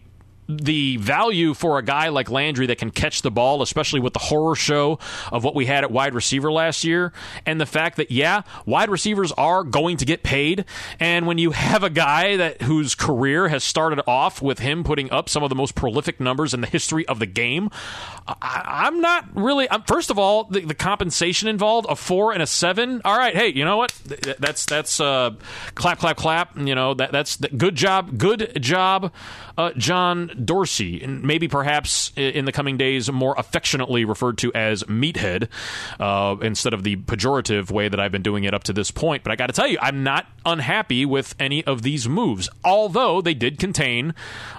[0.58, 4.20] the value for a guy like Landry that can catch the ball, especially with the
[4.20, 5.00] horror show
[5.32, 7.14] of what we had at wide receiver last year,
[7.46, 10.66] and the fact that yeah, wide receivers are going to get paid,
[11.00, 15.12] and when you have a guy that whose career has started off with him putting
[15.12, 17.70] up some of the most prolific numbers in the history of the game,
[18.28, 19.70] I, am not really.
[19.70, 23.02] I'm, first of all, the, the, compensation involved a four and a seven.
[23.04, 23.92] All right, hey, you know what?
[24.40, 25.32] That's that's uh,
[25.76, 26.58] clap, clap, clap.
[26.58, 29.14] You know that that's good job, good job,
[29.58, 34.84] uh, John Dorsey, and maybe perhaps in the coming days more affectionately referred to as
[34.84, 35.48] Meathead
[36.00, 39.24] uh, instead of the pejorative way that I've been doing it up to this point.
[39.24, 43.22] But I got to tell you, I'm not unhappy with any of these moves, although
[43.22, 44.14] they did contain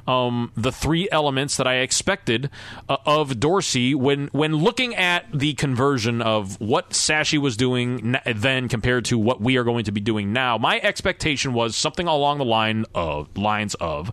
[0.07, 2.51] um, the three elements that I expected
[2.89, 8.69] uh, of Dorsey when when looking at the conversion of what Sashi was doing then
[8.69, 10.59] compared to what we are going to be doing now.
[10.59, 14.13] My expectation was something along the line of lines of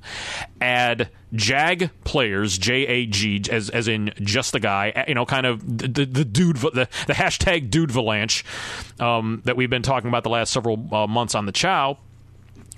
[0.61, 5.45] add Jag players, J A G, as as in just the guy, you know, kind
[5.45, 8.43] of the the dude, the, the hashtag dude Valanche
[9.01, 11.97] um, that we've been talking about the last several uh, months on the Chow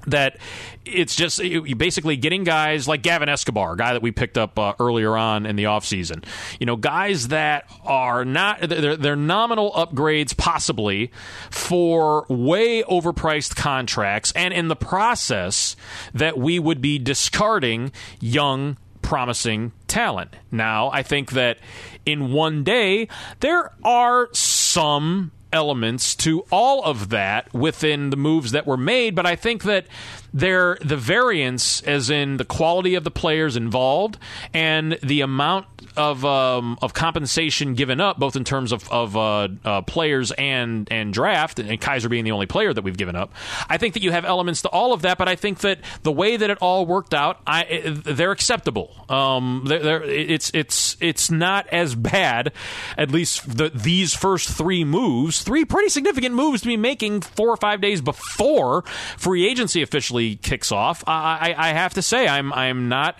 [0.07, 0.37] that
[0.85, 1.41] it's just
[1.77, 5.55] basically getting guys like Gavin Escobar, guy that we picked up uh, earlier on in
[5.55, 6.25] the offseason.
[6.59, 11.11] You know, guys that are not they're, they're nominal upgrades possibly
[11.49, 15.75] for way overpriced contracts and in the process
[16.13, 20.35] that we would be discarding young promising talent.
[20.51, 21.57] Now, I think that
[22.05, 23.07] in one day
[23.39, 29.25] there are some elements to all of that within the moves that were made, but
[29.25, 29.85] I think that
[30.33, 34.17] there the variance, as in the quality of the players involved
[34.53, 35.65] and the amount
[35.97, 40.87] of um, of compensation given up, both in terms of, of uh, uh, players and
[40.91, 43.33] and draft, and Kizer being the only player that we've given up.
[43.69, 46.11] I think that you have elements to all of that, but I think that the
[46.11, 49.05] way that it all worked out, I, they're acceptable.
[49.09, 52.53] Um, they're, they're, it's it's it's not as bad,
[52.97, 57.49] at least the, these first three moves, three pretty significant moves to be making four
[57.49, 58.83] or five days before
[59.17, 63.19] free agency officially kicks off, I, I, I have to say I'm I'm not.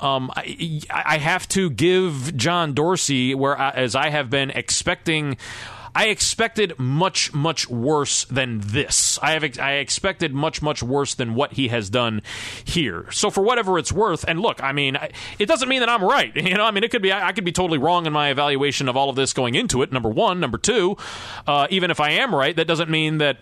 [0.00, 5.36] Um, I, I, have to give John Dorsey, where as I have been expecting
[5.94, 9.18] I expected much, much worse than this.
[9.22, 12.22] I have I expected much, much worse than what he has done
[12.64, 13.10] here.
[13.10, 14.96] So for whatever it's worth, and look, I mean,
[15.38, 16.32] it doesn't mean that I'm right.
[16.50, 18.30] You know, I mean, it could be I, I could be totally wrong in my
[18.30, 19.92] evaluation of all of this going into it.
[19.92, 20.96] Number one, number two,
[21.46, 23.36] uh, even if I am right, that doesn't mean that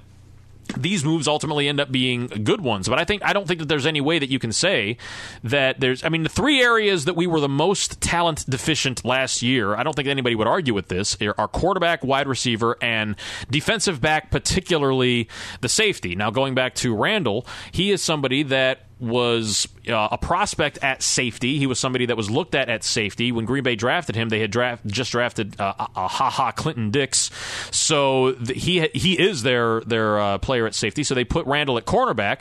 [0.77, 2.89] these moves ultimately end up being good ones.
[2.89, 4.97] But I think I don't think that there's any way that you can say
[5.45, 6.05] that there's.
[6.05, 9.75] I mean, the three areas that we were the most talent deficient last year.
[9.75, 11.17] I don't think anybody would argue with this.
[11.21, 13.17] Are quarterback, wide receiver, and
[13.51, 15.29] defensive back, particularly
[15.61, 16.15] the safety.
[16.15, 21.59] Now, going back to Randall, he is somebody that was uh, a prospect at safety.
[21.59, 23.33] He was somebody that was looked at at safety.
[23.33, 27.31] When Green Bay drafted him, they had draft, just drafted uh, a Ha Ha Clinton-Dix.
[27.71, 31.05] So he he is their their uh, player at safety.
[31.05, 32.41] So they put Randall at cornerback.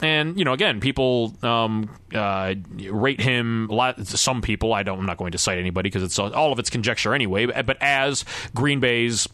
[0.00, 2.54] And you know, again, people um, uh,
[2.90, 3.68] rate him.
[3.68, 4.98] Lot, some people, I don't.
[4.98, 7.46] I'm not going to cite anybody because it's all of it's conjecture anyway.
[7.46, 9.26] But as Green Bay's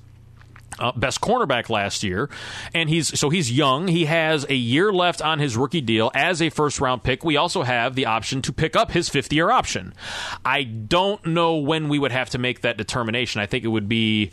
[0.78, 2.30] uh, best cornerback last year,
[2.74, 3.88] and he's so he's young.
[3.88, 7.24] He has a year left on his rookie deal as a first round pick.
[7.24, 9.94] We also have the option to pick up his fifth year option.
[10.44, 13.40] I don't know when we would have to make that determination.
[13.40, 14.32] I think it would be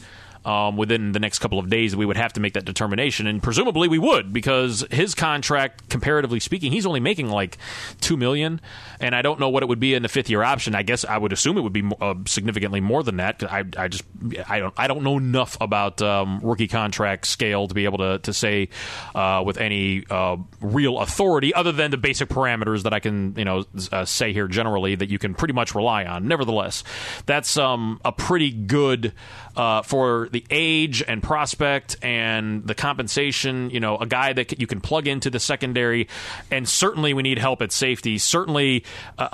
[0.49, 3.43] um, within the next couple of days, we would have to make that determination, and
[3.43, 7.59] presumably we would because his contract, comparatively speaking, he's only making like
[8.01, 8.59] two million,
[8.99, 10.73] and I don't know what it would be in the fifth year option.
[10.73, 13.43] I guess I would assume it would be uh, significantly more than that.
[13.43, 14.03] I, I just
[14.47, 18.17] I don't I don't know enough about um, rookie contract scale to be able to
[18.17, 18.69] to say
[19.13, 23.45] uh, with any uh, real authority, other than the basic parameters that I can you
[23.45, 26.27] know uh, say here generally that you can pretty much rely on.
[26.27, 26.83] Nevertheless,
[27.27, 29.13] that's um, a pretty good
[29.55, 33.69] uh, for the age and prospect and the compensation.
[33.69, 36.07] You know, a guy that you can plug into the secondary,
[36.51, 38.17] and certainly we need help at safety.
[38.17, 38.83] Certainly,
[39.17, 39.27] uh,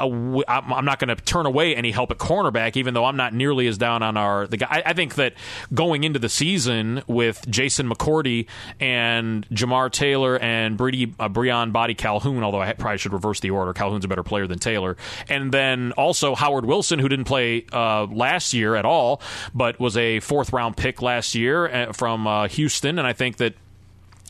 [0.47, 3.67] I'm not going to turn away any help at cornerback, even though I'm not nearly
[3.67, 4.67] as down on our the guy.
[4.69, 5.33] I, I think that
[5.73, 8.47] going into the season with Jason McCourty
[8.79, 13.73] and Jamar Taylor and Brady uh, Briean Boddy-Calhoun, although I probably should reverse the order.
[13.73, 14.97] Calhoun's a better player than Taylor,
[15.29, 19.21] and then also Howard Wilson, who didn't play uh, last year at all,
[19.53, 23.37] but was a fourth round pick last year uh, from uh, Houston, and I think
[23.37, 23.55] that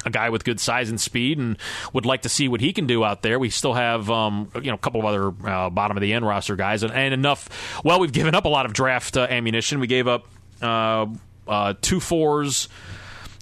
[0.05, 1.57] a guy with good size and speed, and
[1.93, 3.39] would like to see what he can do out there.
[3.39, 6.25] We still have, um, you know, a couple of other uh, bottom of the end
[6.25, 7.81] roster guys, and, and, enough.
[7.83, 9.79] Well, we've given up a lot of draft uh, ammunition.
[9.79, 10.27] We gave up
[10.61, 11.07] uh,
[11.47, 12.69] uh two fours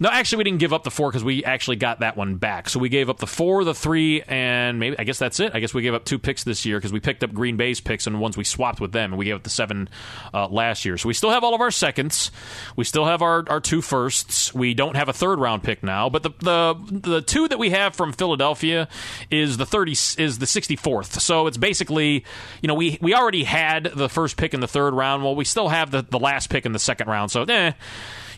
[0.03, 2.67] no, actually, we didn't give up the four because we actually got that one back.
[2.67, 5.55] So we gave up the four, the three, and maybe I guess that's it.
[5.55, 7.79] I guess we gave up two picks this year because we picked up Green Bay's
[7.79, 9.87] picks and ones we swapped with them, and we gave up the seven
[10.33, 10.97] uh, last year.
[10.97, 12.31] So we still have all of our seconds.
[12.75, 14.53] We still have our, our two firsts.
[14.53, 17.69] We don't have a third round pick now, but the the the two that we
[17.69, 18.89] have from Philadelphia
[19.31, 21.21] is the thirty is the sixty fourth.
[21.21, 22.25] So it's basically
[22.61, 25.23] you know we we already had the first pick in the third round.
[25.23, 27.31] Well, we still have the the last pick in the second round.
[27.31, 27.71] So eh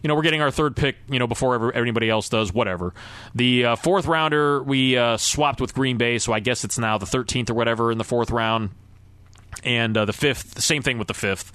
[0.05, 2.93] you know, we're getting our third pick, you know, before ever, anybody else does, whatever.
[3.33, 6.99] The uh, fourth rounder, we uh, swapped with Green Bay, so I guess it's now
[6.99, 8.69] the 13th or whatever in the fourth round.
[9.63, 11.51] And uh, the fifth, same thing with the fifth.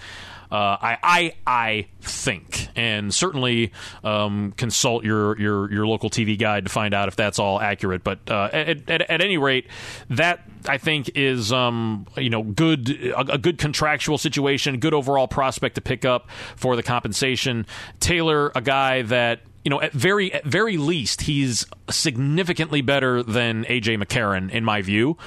[0.51, 6.65] Uh, I, I, I think, and certainly um, consult your, your your local TV guide
[6.65, 8.03] to find out if that's all accurate.
[8.03, 9.67] But uh, at, at, at, any rate,
[10.09, 15.29] that I think is um, you know good a, a, good contractual situation, good overall
[15.29, 17.67] prospect to pick up for the compensation.
[18.01, 23.65] Taylor, a guy that you know, at very at very least, he's significantly better than
[23.65, 25.19] AJ McCarron in my view,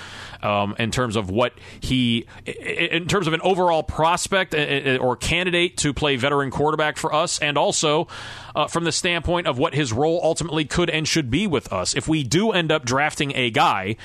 [0.42, 5.94] um, in terms of what he, in terms of an overall prospect or candidate to
[5.94, 8.08] play veteran quarterback for us, and also
[8.56, 11.96] uh, from the standpoint of what his role ultimately could and should be with us.
[11.96, 13.98] If we do end up drafting a guy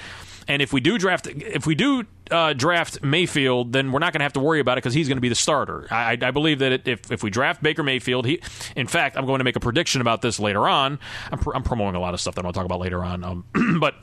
[0.49, 4.21] and if we do draft, if we do uh, draft Mayfield, then we're not going
[4.21, 5.87] to have to worry about it because he's going to be the starter.
[5.91, 8.41] I, I believe that if, if we draft Baker Mayfield, he,
[8.77, 10.99] in fact, I'm going to make a prediction about this later on.
[11.31, 13.45] I'm, pr- I'm promoting a lot of stuff that to talk about later on, um,
[13.81, 13.95] but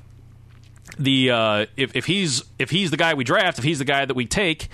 [0.98, 4.06] the uh, if if he's if he's the guy we draft, if he's the guy
[4.06, 4.70] that we take,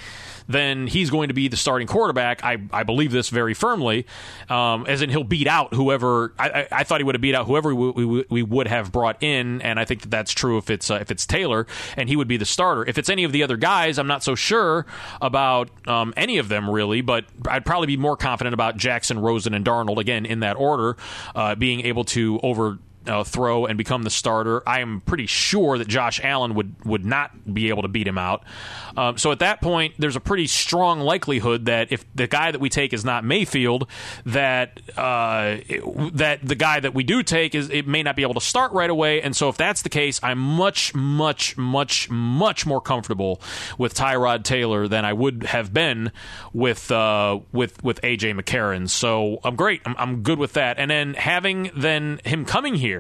[0.52, 2.44] then he's going to be the starting quarterback.
[2.44, 4.06] I, I believe this very firmly,
[4.50, 6.34] um, as in he'll beat out whoever.
[6.38, 8.92] I, I, I, thought he would have beat out whoever we, we, we, would have
[8.92, 12.10] brought in, and I think that that's true if it's uh, if it's Taylor, and
[12.10, 12.86] he would be the starter.
[12.86, 14.86] If it's any of the other guys, I'm not so sure
[15.22, 19.54] about um, any of them really, but I'd probably be more confident about Jackson, Rosen,
[19.54, 20.98] and Darnold again in that order,
[21.36, 24.68] uh, being able to over uh, throw and become the starter.
[24.68, 28.18] I am pretty sure that Josh Allen would would not be able to beat him
[28.18, 28.44] out.
[28.96, 32.60] Um, so at that point, there's a pretty strong likelihood that if the guy that
[32.60, 33.88] we take is not Mayfield,
[34.26, 35.58] that uh,
[36.14, 38.72] that the guy that we do take is it may not be able to start
[38.74, 39.22] right away.
[39.22, 43.42] And so if that's the case, I'm much, much, much, much more comfortable
[43.78, 46.12] with Tyrod Taylor than I would have been
[46.54, 48.90] with uh, with with AJ McCarron.
[48.90, 49.82] So I'm great.
[49.86, 50.78] I'm, I'm good with that.
[50.78, 52.91] And then having then him coming here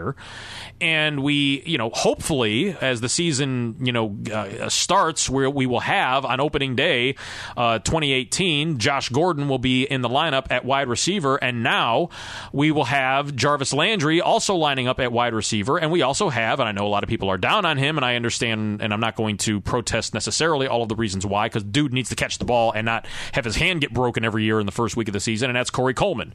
[0.80, 5.80] and we, you know, hopefully as the season, you know, uh, starts, where we will
[5.80, 7.16] have on opening day,
[7.56, 12.10] uh, 2018, Josh Gordon will be in the lineup at wide receiver, and now
[12.52, 16.60] we will have Jarvis Landry also lining up at wide receiver, and we also have,
[16.60, 18.94] and I know a lot of people are down on him, and I understand, and
[18.94, 22.16] I'm not going to protest necessarily all of the reasons why, because dude needs to
[22.16, 24.96] catch the ball and not have his hand get broken every year in the first
[24.98, 26.34] week of the season, and that's Corey Coleman.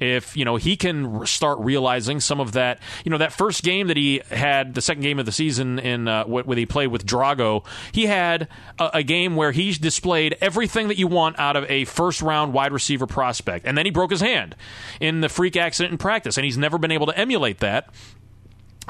[0.00, 3.88] If you know he can start realizing some of that, you know, that first game
[3.88, 7.06] that he had, the second game of the season in uh, when he played with
[7.06, 11.70] Drago, he had a, a game where he displayed everything that you want out of
[11.70, 14.56] a first round wide receiver prospect, and then he broke his hand
[15.00, 17.92] in the freak accident in practice, and he's never been able to emulate that.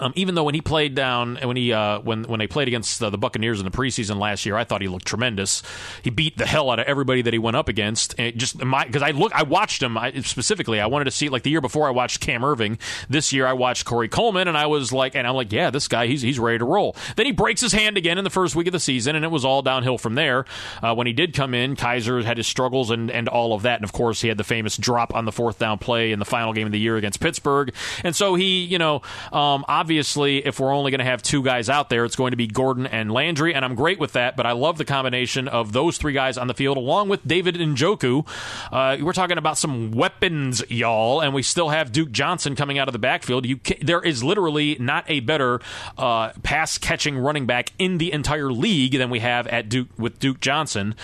[0.00, 3.02] Um, even though when he played down when he uh, when when they played against
[3.02, 5.62] uh, the Buccaneers in the preseason last year, I thought he looked tremendous.
[6.02, 8.14] He beat the hell out of everybody that he went up against.
[8.18, 10.80] And just my because I look I watched him I, specifically.
[10.80, 12.78] I wanted to see like the year before I watched Cam Erving.
[13.08, 15.88] This year I watched Corey Coleman, and I was like, and I'm like, yeah, this
[15.88, 16.96] guy he's he's ready to roll.
[17.16, 19.30] Then he breaks his hand again in the first week of the season, and it
[19.30, 20.44] was all downhill from there.
[20.82, 23.76] Uh, when he did come in, Kizer had his struggles and and all of that,
[23.76, 26.24] and of course he had the famous drop on the fourth down play in the
[26.24, 27.74] final game of the year against Pittsburgh,
[28.04, 31.68] and so he you know um, obviously if we're only going to have two guys
[31.68, 34.36] out there, it's going to be Gordon and Landry, and I'm great with that.
[34.36, 37.54] But I love the combination of those three guys on the field, along with David
[37.54, 38.26] Njoku.
[38.70, 42.88] Uh, we're talking about some weapons, y'all, and we still have Duke Johnson coming out
[42.88, 43.46] of the backfield.
[43.46, 45.60] You there is literally not a better
[45.96, 50.18] uh, pass catching running back in the entire league than we have at Duke with
[50.18, 50.94] Duke Johnson,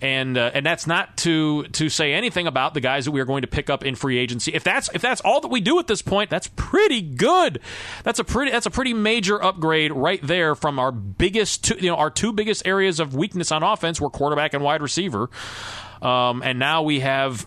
[0.00, 3.24] and uh, and that's not to to say anything about the guys that we are
[3.24, 4.52] going to pick up in free agency.
[4.52, 7.60] If that's if that's all that we do at this point, that's pretty good.
[8.02, 11.88] That's a pretty that's a pretty major upgrade right there from our biggest, two, you
[11.88, 15.30] know, our two biggest areas of weakness on offense were quarterback and wide receiver.
[16.02, 17.46] Um, and now we have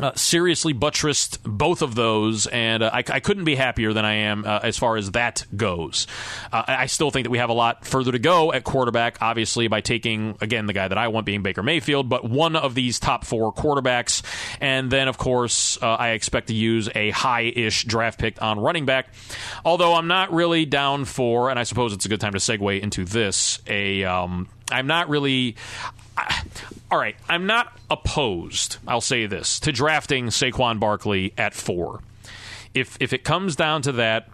[0.00, 4.14] uh, seriously buttressed both of those, and uh, I, I, couldn't be happier than I
[4.14, 6.06] am uh, as far as that goes.
[6.52, 9.68] Uh, I still think that we have a lot further to go at quarterback, obviously,
[9.68, 12.98] by taking, again, the guy that I want being Baker Mayfield, but one of these
[12.98, 14.22] top four quarterbacks.
[14.60, 18.58] And then, of course, uh, I expect to use a high ish draft pick on
[18.58, 19.08] running back.
[19.64, 22.80] Although I'm not really down for, and I suppose it's a good time to segue
[22.80, 24.04] into this, a.
[24.04, 25.56] Um, I'm not really
[26.90, 28.78] all right, I'm not opposed.
[28.86, 32.00] I'll say this to drafting Saquon Barkley at four.
[32.74, 34.28] If if it comes down to that,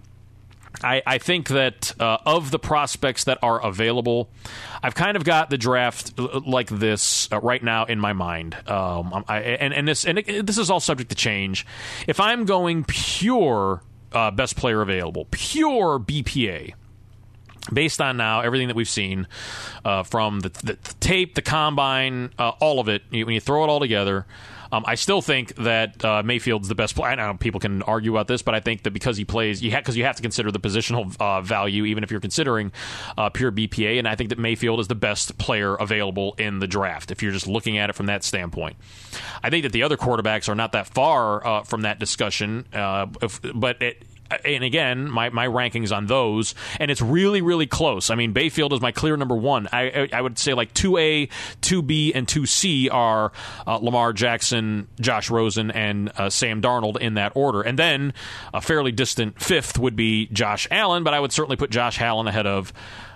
[0.83, 4.29] I, I think that uh, of the prospects that are available,
[4.83, 8.57] I've kind of got the draft uh, like this uh, right now in my mind.
[8.69, 11.67] Um, I, and and this and it, this is all subject to change.
[12.07, 13.83] If I'm going pure
[14.13, 16.75] uh, best player available, pure BPA,
[17.73, 19.27] based on now everything that we've seen
[19.85, 23.69] uh, from the, the, tape, the combine, uh, all of it, when you throw it
[23.69, 24.27] all together,
[24.73, 27.13] um, I still think that uh, Mayfield's the best player.
[27.13, 29.71] I know people can argue about this, but I think that because he plays, you
[29.71, 32.73] because ha- you have to consider the positional uh, value, even if you're considering
[33.17, 33.99] uh, pure BPA.
[33.99, 37.33] And I think that Mayfield is the best player available in the draft if you're
[37.33, 38.77] just looking at it from that standpoint.
[39.43, 43.07] I think that the other quarterbacks are not that far uh, from that discussion, uh,
[43.23, 44.03] if, but it,
[44.45, 48.11] and again, my, my rankings on those, and it's really, really close.
[48.11, 49.69] I mean, Mayfield is my clear number one.
[49.73, 51.31] I, I would say like 2A,
[51.63, 53.33] 2B, and 2C are
[53.67, 57.63] uh, Lamar Jackson, Josh Rosen, and uh, Sam Darnold in that order.
[57.63, 58.15] And then
[58.53, 62.27] a fairly distant fifth would be Josh Allen, but I would certainly put Josh Allen
[62.27, 62.73] ahead of,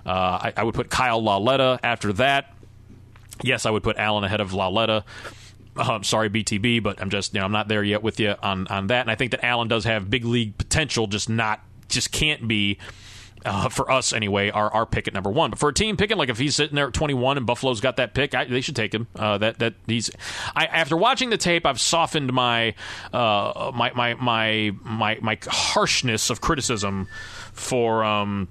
[0.06, 2.54] uh, I, I, would put Kyle Lauletta after that.
[3.42, 5.04] Yes, I would put Allen ahead of Lauletta.
[5.80, 8.66] Uh, sorry, BTB, but I'm just you know I'm not there yet with you on
[8.68, 9.00] on that.
[9.00, 12.78] And I think that Allen does have big league potential, just not just can't be.
[13.42, 15.48] Uh, for us anyway, our, our pick at number one.
[15.48, 17.96] But for a team picking, like if he's sitting there at 21 and Buffalo's got
[17.96, 19.06] that pick, I, they should take him.
[19.16, 20.10] Uh, that that he's.
[20.54, 22.74] I, after watching the tape, I've softened my
[23.14, 27.08] uh, my, my my my my harshness of criticism
[27.54, 28.48] for um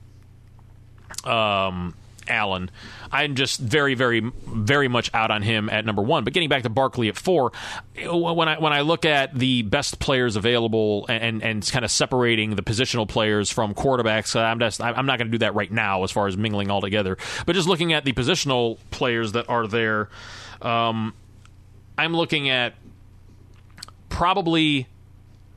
[1.24, 1.94] um
[2.30, 2.72] Allen.
[3.12, 6.24] I'm just very, very, very much out on him at number one.
[6.24, 7.52] But getting back to Barkley at four,
[8.06, 11.92] when I when I look at the best players available and and, and kind of
[11.92, 15.72] separating the positional players from quarterbacks, I'm just I'm not going to do that right
[15.72, 17.18] now as far as mingling all together.
[17.46, 20.10] But just looking at the positional players that are there,
[20.62, 21.14] um,
[21.98, 22.76] I'm looking at
[24.10, 24.88] probably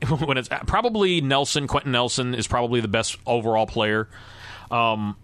[0.25, 4.07] when it's probably Nelson, Quentin Nelson is probably the best overall player.
[4.71, 5.15] Um,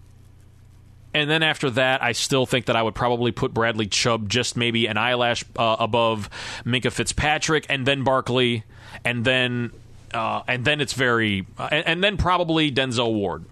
[1.13, 4.55] and then after that, I still think that I would probably put Bradley Chubb just
[4.55, 6.29] maybe an eyelash uh, above
[6.65, 8.63] Minkah Fitzpatrick, and then Barkley,
[9.03, 9.71] and then
[10.13, 13.45] uh, and then it's very uh, and, and, then probably Denzel Ward.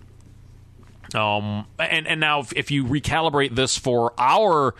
[1.15, 4.75] Um, and and now if, if you recalibrate this for our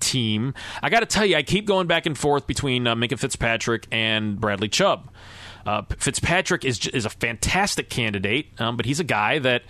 [0.00, 3.18] team, I got to tell you, I keep going back and forth between uh, Minkah
[3.18, 5.10] Fitzpatrick and Bradley Chubb.
[5.64, 9.62] Uh, Fitzpatrick is is a fantastic candidate, um, but he's a guy that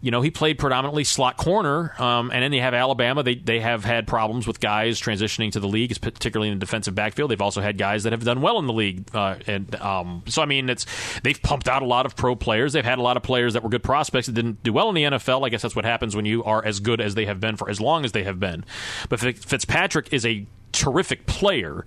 [0.00, 3.22] you know, he played predominantly slot corner, um, and then you have Alabama.
[3.22, 6.94] They they have had problems with guys transitioning to the league, particularly in the defensive
[6.94, 7.30] backfield.
[7.30, 10.42] They've also had guys that have done well in the league, uh, and um, so
[10.42, 10.86] I mean, it's
[11.20, 12.72] they've pumped out a lot of pro players.
[12.72, 14.94] They've had a lot of players that were good prospects that didn't do well in
[14.94, 15.44] the NFL.
[15.46, 17.68] I guess that's what happens when you are as good as they have been for
[17.68, 18.64] as long as they have been.
[19.08, 21.84] But Fitzpatrick is a terrific player.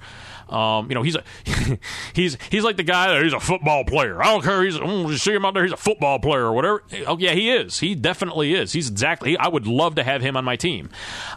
[0.51, 1.23] Um, you know, he's a
[2.13, 4.21] he's he's like the guy he's a football player.
[4.21, 4.63] I don't care.
[4.63, 5.63] He's oh, you see him out there.
[5.63, 6.83] He's a football player or whatever.
[7.07, 7.79] Oh yeah, he is.
[7.79, 8.73] He definitely is.
[8.73, 9.37] He's exactly.
[9.37, 10.89] I would love to have him on my team.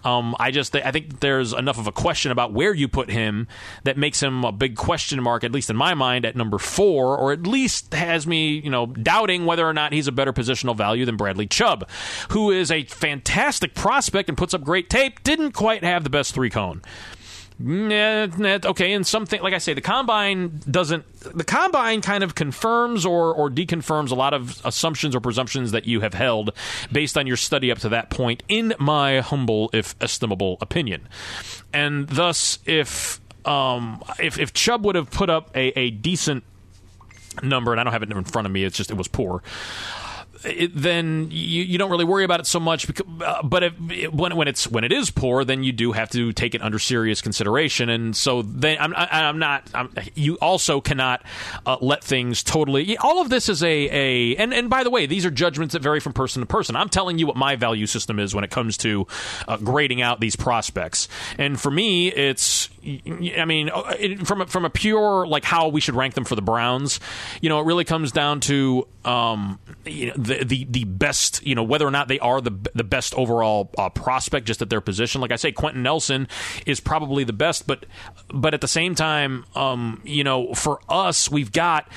[0.03, 3.47] Um, I just I think there's enough of a question about where you put him
[3.85, 7.17] that makes him a big question mark, at least in my mind, at number four,
[7.17, 10.77] or at least has me you know doubting whether or not he's a better positional
[10.77, 11.89] value than Bradley Chubb,
[12.31, 15.23] who is a fantastic prospect and puts up great tape.
[15.23, 16.83] Didn't quite have the best three cone.
[17.61, 21.05] Okay, and something like I say, the combine doesn't.
[21.21, 25.85] The combine kind of confirms or or deconfirms a lot of assumptions or presumptions that
[25.87, 26.51] you have held
[26.91, 28.43] based on your study up to that point.
[28.49, 31.09] In my humble, if estimable opinion,
[31.73, 36.43] and thus, if um, if if Chubb would have put up a, a decent
[37.41, 39.43] number, and I don't have it in front of me, it's just it was poor
[40.45, 42.87] it, then you, you don't really worry about it so much.
[42.87, 45.93] Because, uh, but if, it, when when it's when it is poor, then you do
[45.93, 47.89] have to take it under serious consideration.
[47.89, 49.69] And so then I'm I, am not.
[49.75, 51.23] I'm, you also cannot
[51.67, 52.97] uh, let things totally.
[52.99, 55.83] All of this is a a and and by the way, these are judgments that
[55.83, 56.77] vary from person to person.
[56.77, 59.07] I'm telling you what my value system is when it comes to
[59.49, 61.09] uh, grading out these prospects.
[61.39, 65.81] And for me, it's I mean, uh, from a, from a pure like how we
[65.81, 67.01] should rank them for the Browns,
[67.41, 71.55] you know, it really comes down to um, you know, the, the the best, you
[71.55, 74.81] know, whether or not they are the the best overall uh, prospect just at their
[74.81, 75.21] position.
[75.21, 76.29] Like I say, Quentin Nelson
[76.67, 77.87] is probably the best, but
[78.33, 81.89] but at the same time, um, you know, for us, we've got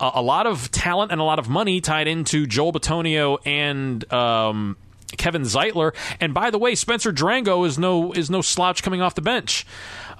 [0.00, 4.10] a, a, lot of talent and a lot of money tied into Joel Bitonio and.
[4.12, 4.76] Um,
[5.16, 9.14] Kevin Zeitler, and by the way, Spencer Drango is no is no slouch coming off
[9.14, 9.64] the bench.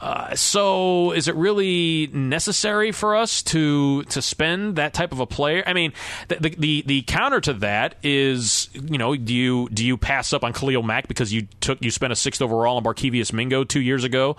[0.01, 5.27] Uh, so is it really necessary for us to to spend that type of a
[5.27, 5.63] player?
[5.67, 5.93] I mean,
[6.29, 10.33] the, the the, the counter to that is you know do you do you pass
[10.33, 13.65] up on Khalil Mack because you took you spent a sixth overall on Barkevious Mingo
[13.65, 14.37] two years ago,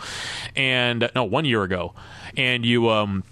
[0.55, 1.93] and no one year ago,
[2.37, 3.23] and you um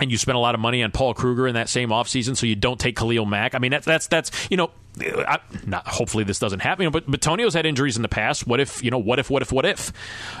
[0.00, 2.46] and you spent a lot of money on Paul Kruger in that same offseason, so
[2.46, 3.54] you don't take Khalil Mack.
[3.54, 4.70] I mean, that's that's that's you know
[5.00, 6.84] I, not hopefully this doesn't happen.
[6.84, 8.46] You know, but but had injuries in the past.
[8.46, 8.98] What if you know?
[8.98, 9.28] What if?
[9.28, 9.50] What if?
[9.50, 9.92] What if?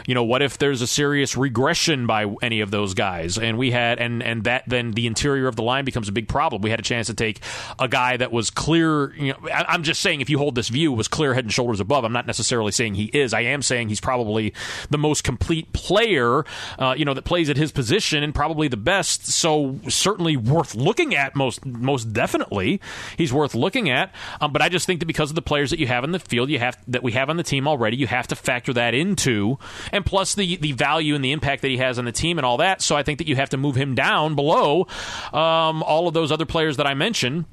[0.06, 0.22] You know?
[0.22, 3.36] What if there's a serious regression by any of those guys?
[3.36, 6.28] And we had and and that then the interior of the line becomes a big
[6.28, 6.62] problem.
[6.62, 7.40] We had a chance to take
[7.80, 9.14] a guy that was clear.
[9.14, 11.52] You know, I, am just saying if you hold this view was clear head and
[11.52, 12.04] shoulders above.
[12.04, 13.34] I'm not necessarily saying he is.
[13.34, 14.54] I am saying he's probably
[14.90, 16.44] the most complete player.
[16.78, 19.26] Uh, you know that plays at his position and probably the best.
[19.26, 21.34] So certainly worth looking at.
[21.34, 22.80] Most most definitely,
[23.16, 24.14] he's worth looking at.
[24.44, 26.18] Um, but I just think that because of the players that you have in the
[26.18, 28.94] field, you have that we have on the team already, you have to factor that
[28.94, 29.58] into,
[29.92, 32.44] and plus the the value and the impact that he has on the team and
[32.44, 32.82] all that.
[32.82, 34.86] So I think that you have to move him down below
[35.32, 37.46] um, all of those other players that I mentioned.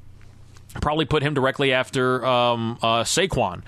[0.80, 3.62] Probably put him directly after um, uh, Saquon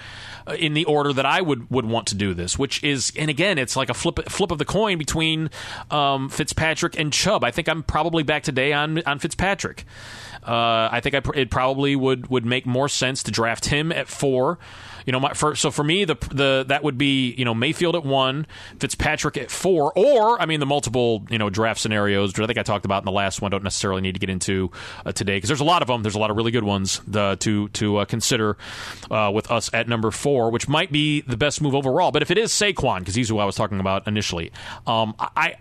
[0.47, 3.29] uh, in the order that I would, would want to do this, which is, and
[3.29, 5.51] again, it's like a flip flip of the coin between
[5.91, 7.45] um, Fitzpatrick and Chubb.
[7.45, 9.85] I think I'm probably back today on on Fitzpatrick.
[10.47, 13.92] Uh, I think I pr- it probably would would make more sense to draft him
[13.92, 14.59] at four.
[15.07, 17.95] You know, my first, so for me, the the that would be you know Mayfield
[17.95, 18.47] at one,
[18.78, 22.32] Fitzpatrick at four, or I mean the multiple you know draft scenarios.
[22.32, 23.51] Which I think I talked about in the last one.
[23.51, 24.70] Don't necessarily need to get into
[25.05, 26.03] uh, today because there's a lot of them.
[26.03, 28.57] There's a lot of really good ones the, to to uh, consider
[29.11, 32.11] uh, with us at number four, which might be the best move overall.
[32.11, 34.53] But if it is Saquon, because he's who I was talking about initially,
[34.86, 35.57] um, I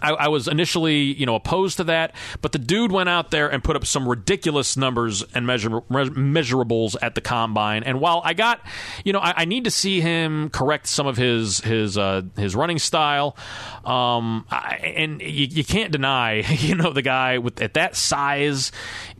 [0.00, 3.48] I, I, was initially, you know, opposed to that, but the dude went out there
[3.48, 7.82] and put up some ridiculous numbers and measure, measurables at the combine.
[7.82, 8.60] And while I got,
[9.04, 12.54] you know, I, I need to see him correct some of his his uh, his
[12.54, 13.36] running style,
[13.84, 18.72] um, I, and you, you, can't deny, you know, the guy with at that size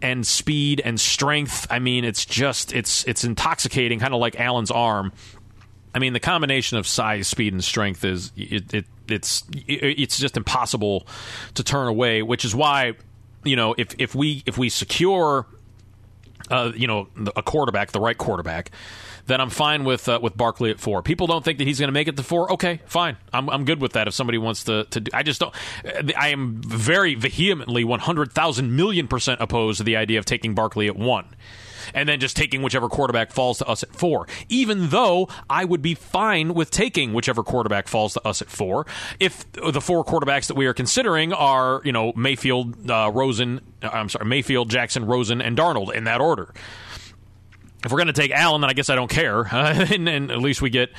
[0.03, 1.67] and speed and strength.
[1.71, 5.13] I mean, it's just it's it's intoxicating, kind of like Allen's arm.
[5.95, 10.37] I mean, the combination of size, speed, and strength is it, it it's it's just
[10.37, 11.07] impossible
[11.55, 12.23] to turn away.
[12.23, 12.95] Which is why
[13.47, 15.47] you know, if if we if we secure,
[16.51, 18.71] uh, you know, a quarterback, the right quarterback,
[19.27, 21.03] then I'm fine with uh, with Barkley at four.
[21.03, 22.53] People don't think that he's going to make it to four.
[22.53, 23.17] Okay, fine.
[23.33, 24.09] I'm, I'm good with that.
[24.09, 25.55] If somebody wants to to, do, I just don't.
[26.17, 30.55] I am very vehemently one hundred thousand million percent opposed to the idea of taking
[30.55, 31.27] Barkley at one
[31.95, 34.27] and then just taking whichever quarterback falls to us at four.
[34.49, 38.87] Even though I would be fine with taking whichever quarterback falls to us at four
[39.21, 43.91] if the four quarterbacks that we are considering are, you know, Mayfield, uh, Rosen, uh,
[43.93, 46.53] I'm sorry, Mayfield, Jackson, Rosen, and Darnold in that order
[47.85, 49.47] if we're going to take Allen, then I guess I don't care.
[49.47, 50.91] Uh, and, and, at least we get,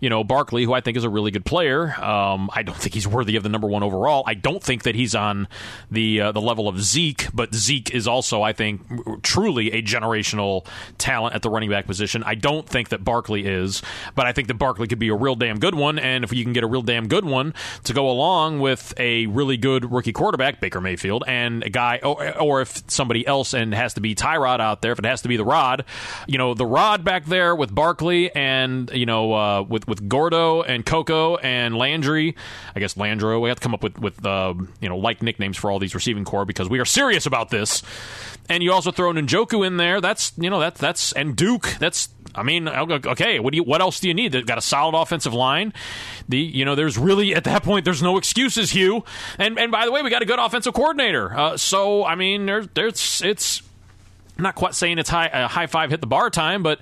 [0.00, 1.94] you know, Barkley, who I think is a really good player.
[2.02, 4.24] Um, I don't think he's worthy of the number one overall.
[4.26, 5.48] I don't think that he's on
[5.90, 8.82] the uh, the level of Zeke, but Zeke is also, I think,
[9.22, 10.66] truly a generational
[10.98, 12.22] talent at the running back position.
[12.24, 13.82] I don't think that Barkley is,
[14.14, 15.98] but I think that Barkley could be a real damn good one.
[15.98, 17.54] And if you can get a real damn good one
[17.84, 22.38] to go along with a really good rookie quarterback, Baker Mayfield, and a guy, or,
[22.38, 25.28] or if somebody else and has to be Tyrod out there, if it has to
[25.28, 25.84] be the Rod,
[26.26, 30.62] you know, the Rod back there with Barkley and you know uh, with with Gordo
[30.62, 32.36] and Coco and Landry.
[32.74, 33.40] I guess Landro.
[33.40, 35.94] We have to come up with with uh, you know like nicknames for all these
[35.94, 37.82] receiving core because we are serious about this.
[38.48, 40.00] And you also throw Njoku in there.
[40.00, 41.76] That's you know that's that's and Duke.
[41.78, 43.38] That's I mean, okay.
[43.38, 43.62] What do you?
[43.62, 44.32] What else do you need?
[44.32, 45.72] They've got a solid offensive line.
[46.28, 49.04] The you know, there's really at that point, there's no excuses, Hue.
[49.38, 51.36] And and by the way, we got a good offensive coordinator.
[51.36, 53.62] Uh, so I mean, there's there's it's
[54.36, 56.80] I'm not quite saying it's high, a high five hit the bar time, but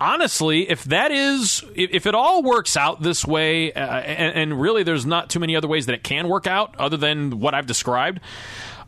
[0.00, 4.84] honestly, if that is, if it all works out this way, uh, and, and, really
[4.84, 7.66] there's not too many other ways that it can work out other than what I've
[7.66, 8.20] described,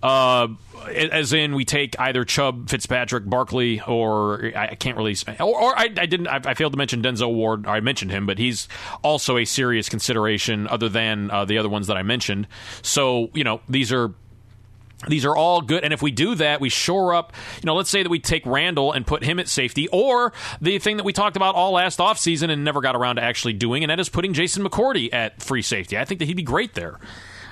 [0.03, 0.49] uh,
[0.95, 5.85] as in we take either Chubb, Fitzpatrick, Barkley, or I can't really, or, or I,
[5.97, 7.67] I, didn't, I, I, failed to mention Denzel Ward.
[7.67, 8.69] I mentioned him, but he's
[9.03, 12.47] also a serious consideration other than uh, the other ones that I mentioned.
[12.83, 14.15] So you know, these are
[15.09, 15.85] these are all good.
[15.85, 18.47] And if we do that, we shore up, you know, let's say that we take
[18.47, 21.99] Randall and put him at safety, or the thing that we talked about all last
[21.99, 25.43] offseason and never got around to actually doing, and that is putting Jason McCourty at
[25.43, 25.99] free safety.
[25.99, 26.99] I think that he'd be great there.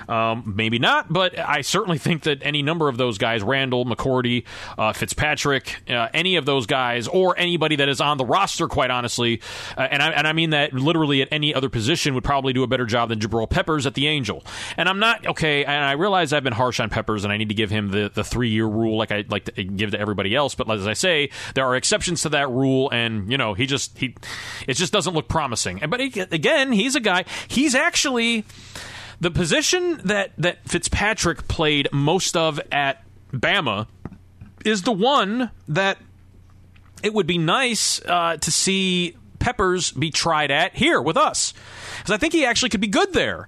[0.07, 4.43] Um, maybe not, but I certainly think that any number of those guys, Randall, McCourty,
[4.77, 8.91] uh, Fitzpatrick, uh, any of those guys, or anybody that is on the roster, quite
[8.91, 9.41] honestly,
[9.77, 12.63] uh, and, I, and I mean that literally at any other position, would probably do
[12.63, 14.43] a better job than Jabril Peppers at the Angel.
[14.77, 17.49] And I'm not, okay, and I realize I've been harsh on Peppers and I need
[17.49, 20.35] to give him the, the three year rule like I like to give to everybody
[20.35, 23.65] else, but as I say, there are exceptions to that rule, and, you know, he
[23.65, 24.15] just, he,
[24.67, 25.81] it just doesn't look promising.
[25.87, 28.45] But he, again, he's a guy, he's actually
[29.19, 33.87] the position that that Fitzpatrick played most of at Bama
[34.63, 35.97] is the one that
[37.03, 41.53] it would be nice uh, to see Peppers be tried at here with us
[41.97, 43.47] because I think he actually could be good there.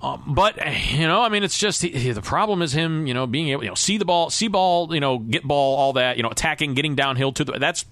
[0.00, 0.56] Um, but
[0.92, 3.62] you know, I mean, it's just he, the problem is him, you know, being able,
[3.62, 6.28] you know, see the ball, see ball, you know, get ball, all that, you know,
[6.30, 7.52] attacking, getting downhill to the.
[7.52, 7.84] That's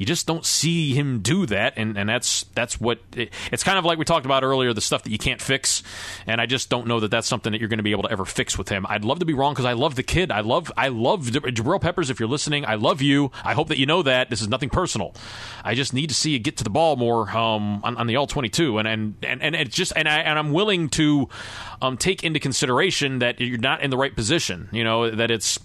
[0.00, 3.76] you just don't see him do that, and, and that's that's what it, it's kind
[3.76, 5.82] of like we talked about earlier, the stuff that you can't fix,
[6.26, 8.10] and I just don't know that that's something that you're going to be able to
[8.10, 8.86] ever fix with him.
[8.88, 10.32] I'd love to be wrong because I love the kid.
[10.32, 12.08] I love I love Jabril Peppers.
[12.08, 13.30] If you're listening, I love you.
[13.44, 15.14] I hope that you know that this is nothing personal.
[15.62, 18.16] I just need to see you get to the ball more um, on, on, the
[18.16, 21.28] all 22, and and and, and it's just and I and I'm willing to
[21.82, 24.70] um, take into consideration that you're not in the right position.
[24.72, 25.58] You know that it's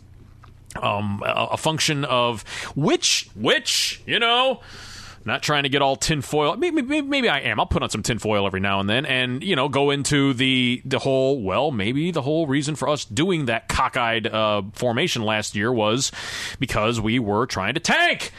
[0.82, 2.44] um, a, a function of
[2.76, 4.62] which, which, you know,
[5.26, 6.56] not trying to get all tinfoil.
[6.56, 7.60] Maybe, maybe, maybe I am.
[7.60, 10.82] I'll put on some tinfoil every now and then, and you know, go into the
[10.86, 11.42] the whole.
[11.42, 16.12] Well, maybe the whole reason for us doing that cockeyed uh, formation last year was
[16.60, 18.32] because we were trying to tank.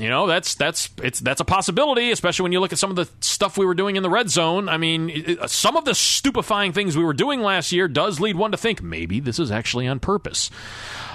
[0.00, 2.96] You know, that's that's it's that's a possibility, especially when you look at some of
[2.96, 4.68] the stuff we were doing in the red zone.
[4.68, 8.36] I mean, it, some of the stupefying things we were doing last year does lead
[8.36, 10.50] one to think maybe this is actually on purpose.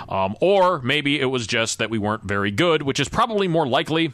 [0.10, 3.66] Um, or maybe it was just that we weren't very good, which is probably more
[3.66, 4.14] likely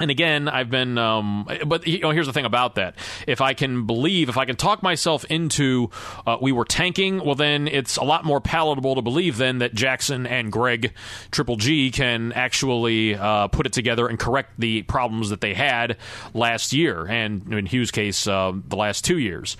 [0.00, 2.96] and again, I've been, um, but you know, here's the thing about that.
[3.26, 5.90] If I can believe, if I can talk myself into,
[6.26, 9.74] uh, we were tanking, well, then it's a lot more palatable to believe then that
[9.74, 10.92] Jackson and Greg
[11.30, 15.96] Triple G can actually uh, put it together and correct the problems that they had
[16.34, 19.56] last year, and in Hue's case, uh, the last two years.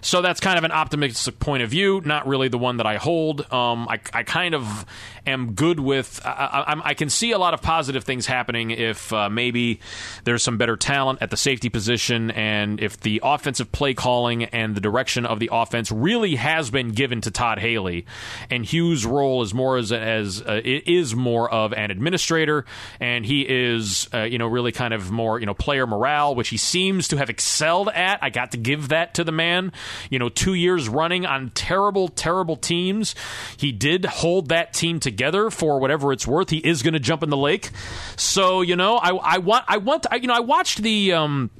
[0.00, 2.96] So that's kind of an optimistic point of view, not really the one that I
[2.96, 3.40] hold.
[3.52, 4.84] Um, I, I kind of
[5.26, 6.20] am good with.
[6.24, 9.80] I, I, I, can see a lot of positive things happening if uh, maybe
[10.24, 14.74] there's some better talent at the safety position, and if the offensive play calling and
[14.74, 18.06] the direction of the offense really has been given to Todd Haley,
[18.50, 22.64] and Hue's role is more as as uh, is more of an administrator,
[23.00, 26.48] and he is uh, you know really kind of more you know player morale, which
[26.48, 28.22] he seems to have excelled at.
[28.22, 29.72] I got to give that to the man.
[30.10, 33.14] You know, two years running on terrible, terrible teams,
[33.56, 35.13] he did hold that team together
[35.50, 36.50] for whatever it's worth.
[36.50, 37.70] He is going to jump in the lake.
[38.16, 41.12] So you know, I, I want, I want, I, you know, I watched the.
[41.12, 41.50] Um,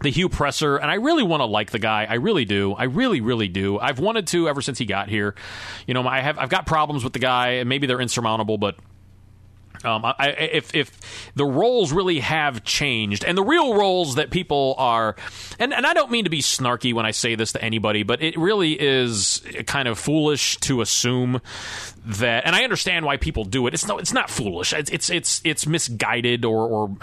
[0.00, 2.06] the Hue Presser, and I really want to like the guy.
[2.08, 2.72] I really do.
[2.72, 3.80] I really, really do.
[3.80, 5.34] I've wanted to ever since he got here.
[5.88, 8.76] You know, I have I've got problems with the guy, and maybe they're insurmountable, but
[9.84, 10.90] um, I, if if
[11.34, 15.16] the roles really have changed, and the real roles that people are,
[15.58, 18.22] and, and I don't mean to be snarky when I say this to anybody, but
[18.22, 21.40] it really is kind of foolish to assume
[22.04, 22.46] that.
[22.46, 23.74] And I understand why people do it.
[23.74, 24.72] It's no, it's not foolish.
[24.72, 26.96] It's it's it's, it's misguided or or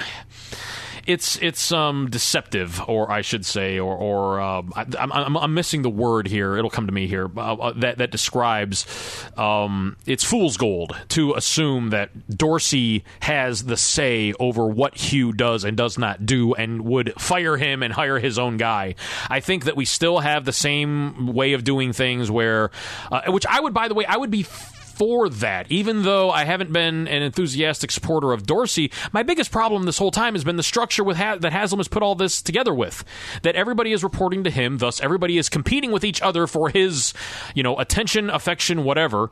[1.06, 5.82] it's it's um, deceptive, or I should say, or or uh, I, am I'm missing
[5.82, 6.58] the word here.
[6.58, 7.30] It'll come to me here.
[7.36, 8.86] Uh, uh, that that describes
[9.38, 15.64] um, it's fool's gold to assume that Dorsey has the say over what Hue does
[15.64, 18.96] and does not do, and would fire him and hire his own guy.
[19.30, 22.72] I think that we still have the same way of doing things, where
[23.12, 24.46] uh, which I would, by the way, I would be
[24.96, 25.70] for that.
[25.70, 30.12] Even though I haven't been an enthusiastic supporter of Dorsey, my biggest problem this whole
[30.12, 33.04] time has been the structure with ha- that Haslam has put all this together with.
[33.44, 37.14] That everybody is reporting to him, thus everybody is competing with each other for his,
[37.54, 39.32] you know, attention, affection, whatever.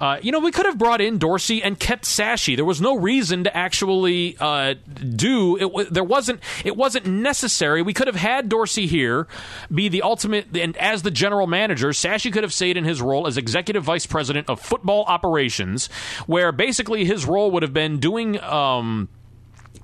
[0.00, 2.56] Uh, you know, we could have brought in Dorsey and kept Sashi.
[2.56, 4.74] There was no reason to actually uh,
[5.16, 5.92] do it.
[5.92, 6.40] There wasn't.
[6.64, 7.82] It wasn't necessary.
[7.82, 9.26] We could have had Dorsey here
[9.72, 13.26] be the ultimate, and as the general manager, Sashi could have stayed in his role
[13.26, 15.88] as executive vice president of football operations,
[16.26, 19.08] where basically his role would have been doing um,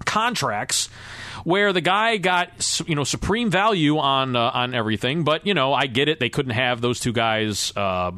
[0.05, 0.89] contracts
[1.45, 5.25] where the guy got you know supreme value on uh, on everything.
[5.25, 7.73] But you know, I get it; they couldn't have those two guys.
[7.77, 8.13] Uh,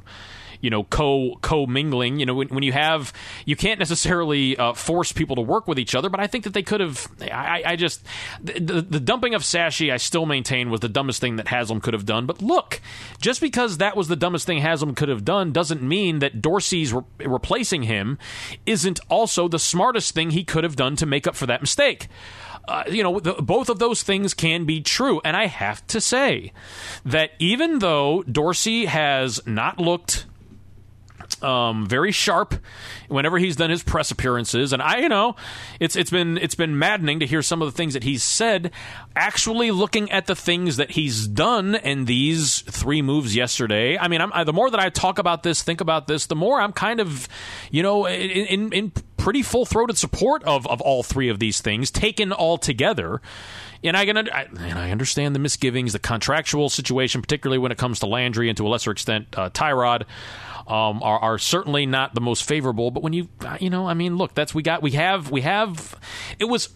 [0.62, 2.18] you know co co mingling.
[2.18, 3.12] You know when, when you have
[3.44, 6.54] you can't necessarily uh, force people to work with each other, but I think that
[6.54, 7.06] they could have.
[7.20, 8.02] I, I just
[8.42, 11.92] the, the dumping of Sashi, I still maintain was the dumbest thing that Haslam could
[11.92, 12.24] have done.
[12.24, 12.80] But look,
[13.20, 16.92] just because that was the dumbest thing Haslam could have done doesn't mean that Dorsey's
[16.92, 18.18] re- replacing him
[18.64, 22.08] isn't also the smartest thing he could have done to make up for that mistake.
[22.68, 25.20] Uh, you know, the, both of those things can be true.
[25.24, 26.52] And I have to say
[27.04, 30.26] that even though Dorsey has not looked
[31.42, 32.54] um, very sharp
[33.08, 35.36] whenever he's done his press appearances, and I, you know,
[35.80, 38.70] it's it's been it's been maddening to hear some of the things that he's said.
[39.14, 44.20] Actually, looking at the things that he's done and these three moves yesterday, I mean,
[44.20, 47.00] I, the more that I talk about this, think about this, the more I'm kind
[47.00, 47.28] of,
[47.70, 51.60] you know, in, in, in pretty full throated support of of all three of these
[51.60, 53.20] things taken all together.
[53.84, 57.78] And I can I, and I understand the misgivings, the contractual situation, particularly when it
[57.78, 60.04] comes to Landry and to a lesser extent uh, Tyrod
[60.66, 62.90] um, are, are certainly not the most favorable.
[62.90, 63.28] But when you,
[63.60, 65.96] you know, I mean, look, that's we got, we have, we have.
[66.38, 66.68] It was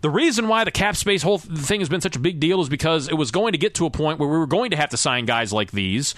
[0.00, 2.68] the reason why the cap space whole thing has been such a big deal is
[2.68, 4.90] because it was going to get to a point where we were going to have
[4.90, 6.14] to sign guys like these.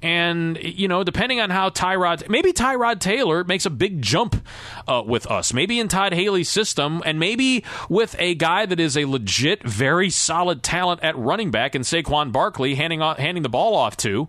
[0.00, 4.42] And, you know, depending on how Tyrod, maybe Tyrod Taylor makes a big jump
[4.88, 8.96] uh, with us, maybe in Todd Haley's system, and maybe with a guy that is
[8.96, 13.48] a legit, very solid talent at running back and Saquon Barkley handing, off, handing the
[13.50, 14.28] ball off to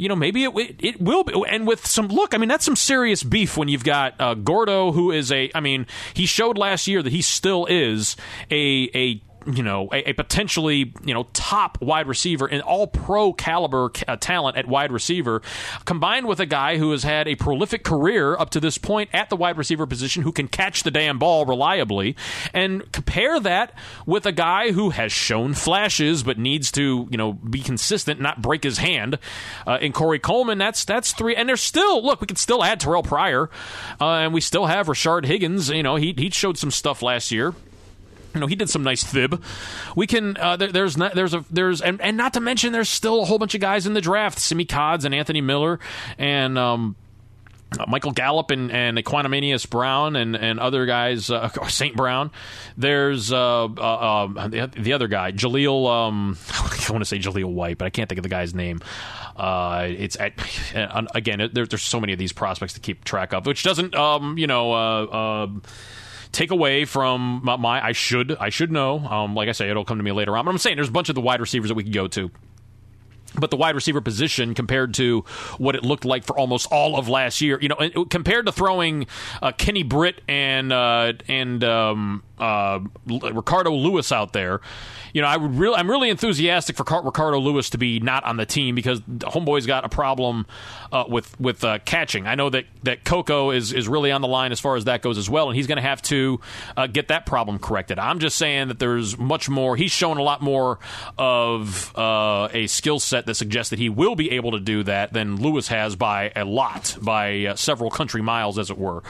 [0.00, 1.34] you know, maybe it, it, will be.
[1.46, 4.92] And with some look, I mean, that's some serious beef when you've got uh, Gordo,
[4.92, 8.16] who is a, I mean, he showed last year that he still is
[8.50, 13.32] a a you know a, a, potentially you know top wide receiver and all pro
[13.32, 15.40] caliber uh, talent at wide receiver
[15.84, 19.30] combined with a guy who has had a prolific career up to this point at
[19.30, 22.14] the wide receiver position who can catch the damn ball reliably
[22.52, 23.72] and compare that
[24.06, 28.42] with a guy who has shown flashes but needs to you know be consistent not
[28.42, 29.18] break his hand
[29.66, 32.80] uh, in Corey Coleman that's that's three and there's still look we can still add
[32.80, 33.48] Terrelle Pryor
[34.00, 37.30] uh, and we still have Rashard Higgins you know he, he showed some stuff last
[37.30, 37.54] year
[38.34, 39.42] you know he did some nice fib.
[39.96, 42.88] We can uh, there, there's not, there's a there's and, and not to mention there's
[42.88, 45.78] still a whole bunch of guys in the draft, Simmie Cobbs and Anthony Miller
[46.18, 46.96] and um,
[47.78, 51.96] uh, Michael Gallup and, and Equanimeous Brown and, and other guys, uh, St.
[51.96, 52.30] Brown.
[52.76, 55.88] There's uh, uh, um, the, the, other guy, Jaleel.
[55.88, 58.80] Um, I want to say Jaleel White, but I can't think of the guy's name.
[59.36, 60.32] Uh, it's at,
[61.14, 64.36] again, there, there's so many of these prospects to keep track of, which doesn't, um,
[64.36, 65.46] you know uh,
[66.32, 68.98] take away from my, my I should I should know.
[68.98, 70.44] Um, like I say, it'll come to me later on.
[70.44, 72.30] But I'm saying there's a bunch of the wide receivers that we could go to.
[73.38, 75.24] but the wide receiver position compared to
[75.58, 79.06] what it looked like for almost all of last year, you know, compared to throwing
[79.40, 84.60] uh, Kenny Britt and uh, and um, uh, Ricardo Louis out there,
[85.12, 88.24] you know, I would really, I'm really enthusiastic for Car- Ricardo Louis to be not
[88.24, 90.46] on the team because Homeboy's got a problem
[90.92, 92.26] uh, with with uh, catching.
[92.26, 95.02] I know that that Coco is is really on the line as far as that
[95.02, 96.40] goes as well, and he's going to have to
[96.76, 97.98] uh, get that problem corrected.
[97.98, 99.76] I'm just saying that there's much more.
[99.76, 100.78] He's shown a lot more
[101.18, 105.36] of a skill set that suggests that he will be able to do that than
[105.36, 109.02] Louis has by a lot, by several country miles, as it were.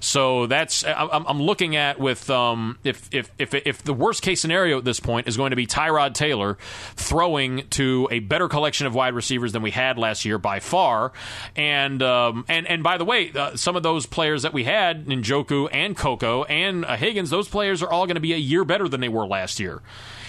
[0.00, 4.40] So that's I'm, I'm looking at with um, if, if if if the worst case
[4.40, 6.58] scenario at this point is going to be Tyrod Taylor
[6.96, 11.12] throwing to a better collection of wide receivers than we had last year by far,
[11.56, 15.06] and um, and and by the way, uh, some of those players that we had,
[15.06, 18.64] Njoku and Coco and uh, Higgins, those players are all going to be a year
[18.64, 19.82] better than they were last year,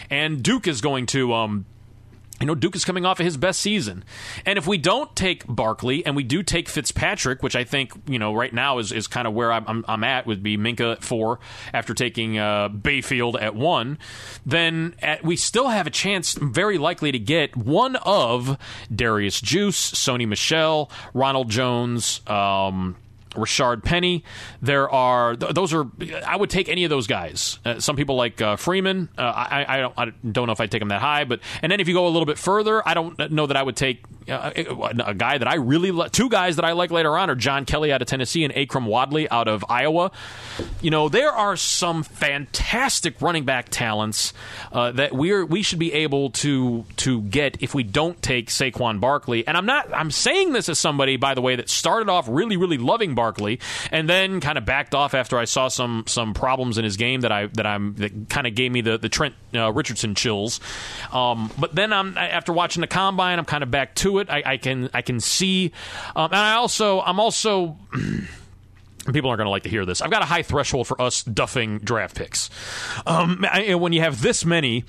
[0.10, 1.34] and Duke is going to.
[1.34, 1.66] Um,
[2.40, 4.04] you know, Duke is coming off of his best season.
[4.46, 8.20] And if we don't take Barkley and we do take Fitzpatrick, which I think, you
[8.20, 11.04] know, right now is, is kind of where I'm, I'm, at, would be Minkah at
[11.04, 11.40] four
[11.74, 13.98] after taking uh, Mayfield at one,
[14.46, 18.58] then at, we still have a chance, very likely, to get one of
[18.94, 22.98] Derrius Guice, Sony Michel, Ronald Jones, um,
[23.36, 24.24] Rashaad Penny.
[24.62, 25.88] There are those are
[26.26, 27.60] I would take any of those guys.
[27.66, 29.10] Uh, some people like uh, Freeman.
[29.18, 31.72] Uh, I, I, don't I don't know if I'd take him that high, but and
[31.72, 34.04] then if you go a little bit further, I don't know that I would take
[34.30, 34.52] uh,
[35.06, 37.66] a guy that I really li- two guys that I like later on are John
[37.66, 40.12] Kelly out of Tennessee and Akrum Wadley out of Iowa.
[40.82, 44.34] You know there are some fantastic running back talents
[44.72, 49.00] uh, that we're we should be able to to get if we don't take Saquon
[49.00, 49.46] Barkley.
[49.48, 52.58] And I'm not I'm saying this as somebody by the way that started off really
[52.58, 53.25] really loving Barkley
[53.92, 57.22] and then kind of backed off after I saw some some problems in his game
[57.22, 60.60] that I that I'm that kind of gave me the the Trent uh, Richardson chills.
[61.12, 64.30] Um, but then I'm after watching the combine, I'm kind of back to it.
[64.30, 65.72] I, I can I can see,
[66.16, 67.78] um, and I also I'm also.
[69.14, 70.02] people aren't going to like to hear this.
[70.02, 72.50] I've got a high threshold for us duffing draft picks.
[73.06, 74.84] Um, I, when you have this many,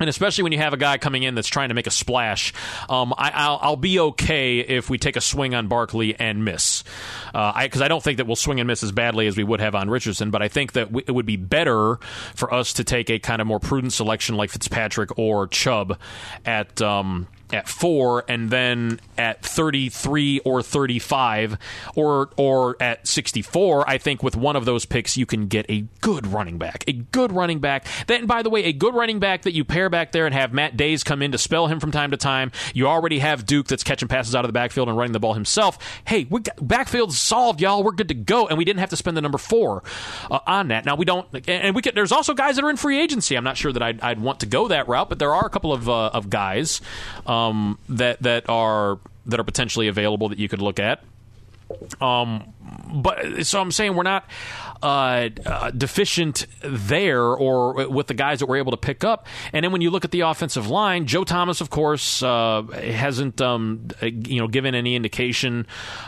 [0.00, 2.52] and especially when you have a guy coming in that's trying to make a splash,
[2.88, 6.82] um, I, will be okay if we take a swing on Barkley and miss.
[7.26, 9.44] Because uh, I, I, don't think that we'll swing and miss as badly as we
[9.44, 11.96] would have on Richardson, but I think that it would be better
[12.34, 15.98] for us to take a kind of more prudent selection like Fitzpatrick or Chubb
[16.44, 16.80] at.
[16.82, 21.58] Um, at four, and then at 33 or 35,
[21.94, 25.86] or or at 64, I think with one of those picks you can get a
[26.00, 27.86] good running back, a good running back.
[28.06, 30.52] Then, by the way, a good running back that you pair back there and have
[30.52, 32.52] Matt Dayes come in to spell him from time to time.
[32.74, 35.34] You already have Duke that's catching passes out of the backfield and running the ball
[35.34, 35.78] himself.
[36.06, 37.82] Hey, we got, backfield's solved, y'all.
[37.84, 39.82] We're good to go, and we didn't have to spend the number four
[40.30, 40.84] uh, on that.
[40.84, 41.94] Now we don't, and we could.
[41.94, 43.36] There's also guys that are in free agency.
[43.36, 45.50] I'm not sure that I'd, I'd want to go that route, but there are a
[45.50, 46.80] couple of uh, of guys.
[47.26, 47.35] Um,
[47.88, 51.02] that that are that are potentially available that you could look at.
[52.00, 52.52] Um,
[53.02, 54.24] but so I'm saying we're not
[54.82, 59.26] uh, uh, deficient there or with the guys that we're able to pick up.
[59.52, 63.40] And then when you look at the offensive line, Joe Thomas, of course, uh, hasn't
[63.40, 65.66] um, you know given any indication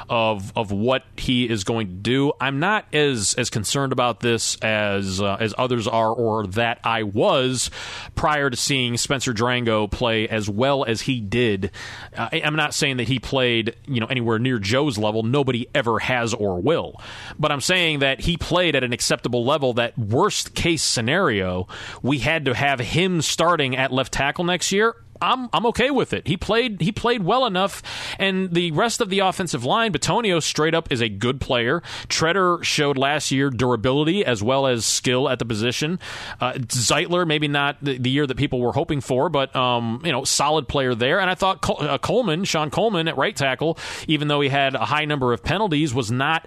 [0.09, 2.33] of of what he is going to do.
[2.41, 7.05] I'm not as as concerned about this as uh, as others are, or that I
[7.05, 7.71] was
[8.15, 11.71] prior to seeing Spencer Drango play as well as he did.
[12.17, 15.23] I'm not saying that he played you know anywhere near Joe's level.
[15.23, 17.01] Nobody ever has or will,
[17.39, 21.69] but I'm saying that he played played at an acceptable level, that worst case scenario,
[22.03, 24.97] we had to have him starting at left tackle next year.
[25.21, 26.27] I'm I'm okay with it.
[26.27, 27.83] He played he played well enough,
[28.19, 31.83] and the rest of the offensive line, Bitonio straight up is a good player.
[32.09, 35.99] Tretter showed last year durability as well as skill at the position.
[36.41, 40.13] Uh, Zeitler maybe not the, the, year that people were hoping for, but um, you
[40.13, 41.21] know solid player there.
[41.21, 44.75] And I thought Col- uh, Coleman, Shon Coleman at right tackle, even though he had
[44.75, 46.47] a high number of penalties, was not.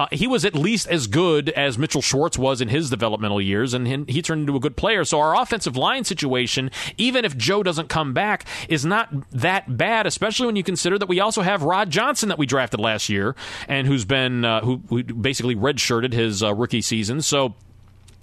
[0.00, 3.72] Uh, he was at least as good as Mitchell Schwartz was in his developmental years,
[3.72, 5.02] and he, turned into a good player.
[5.04, 9.76] So our offensive line situation, even if Joe doesn't come come back is not that
[9.76, 13.08] bad, especially when you consider that we also have Rod Johnson that we drafted last
[13.08, 13.36] year
[13.68, 17.20] and who's been uh, who, who, basically redshirted his uh, rookie season.
[17.20, 17.54] So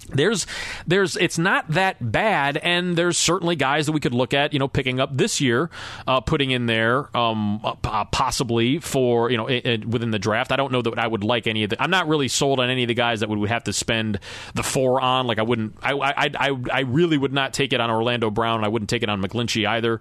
[0.08, 0.46] there's
[0.86, 4.58] there's it's not that bad and there's certainly guys that we could look at you
[4.58, 5.70] know picking up this year
[6.06, 10.52] uh, putting in there um, uh, possibly for you know it, it, within the draft.
[10.52, 12.70] I don't know that I would like any of the I'm not really sold on
[12.70, 14.18] any of the guys that would, have to spend
[14.54, 15.26] the four on.
[15.26, 18.64] Like I wouldn't I, I, I, I really would not take it on Orlando Brown.
[18.64, 20.00] I wouldn't take it on McGlinchey either.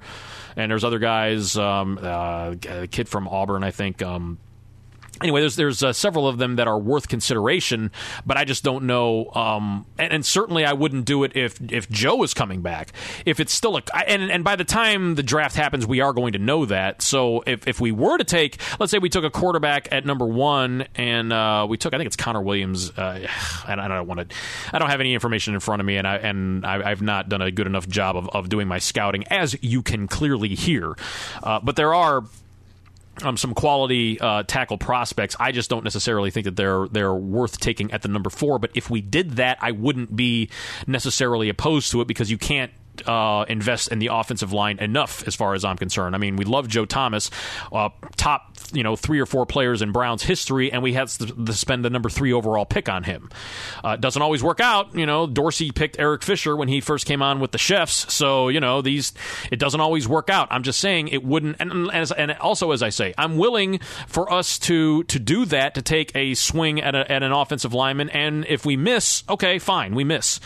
[0.56, 4.40] And there's other guys um, uh, a kid from Auburn I think um,
[5.22, 7.92] anyway, there's there's uh, several of them that are worth consideration,
[8.26, 9.30] but I just don't know.
[9.34, 12.94] Um, and, and, certainly, I wouldn't do it if if Joe is coming back.
[13.26, 16.34] If it's still a and and by the time the draft happens, we are going
[16.34, 17.02] to know that.
[17.02, 20.26] So if if we were to take, let's say we took a quarterback at number
[20.26, 23.28] one, and uh, we took, I think it's Connor Williams, uh,
[23.68, 24.36] and I don't want to,
[24.74, 27.30] I don't have any information in front of me, and I and I, have not
[27.30, 30.96] done a good enough job of, of doing my scouting, as you can clearly hear.
[31.44, 32.24] Uh, but there are
[33.24, 35.36] um, some quality uh, tackle prospects.
[35.40, 38.60] I just don't necessarily think that they're they're worth taking at the number four.
[38.60, 40.50] But if we did that, I wouldn't be
[40.86, 42.72] necessarily opposed to it because you can't
[43.08, 46.16] uh, invest in the offensive line enough, as far as I'm concerned.
[46.16, 47.30] I mean, we love Joe Thomas,
[47.72, 51.54] uh, top you know three or four players in Browns history, and we had to
[51.54, 53.30] spend the number three overall pick on him.
[53.84, 54.96] Uh, doesn't always work out.
[54.96, 58.50] You know, Dorsey picked Eric Fisher when he first came on with the Chefs, so
[58.50, 59.14] you know these
[59.52, 60.48] it doesn't always work out.
[60.52, 64.32] I'm just saying it wouldn't, and and, and also as I say, I'm willing for
[64.32, 68.10] us to to do that to take a swing at, a, at an offensive lineman,
[68.10, 70.40] and if we miss, okay, fine, we miss.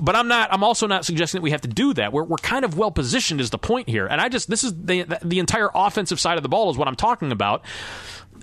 [0.00, 0.52] But I'm not.
[0.52, 2.12] I'm also not suggesting that we have to do that.
[2.12, 4.74] We're we're kind of well positioned is the point here, and I just this is
[4.74, 7.64] the the entire offensive side of the ball is what I'm talking about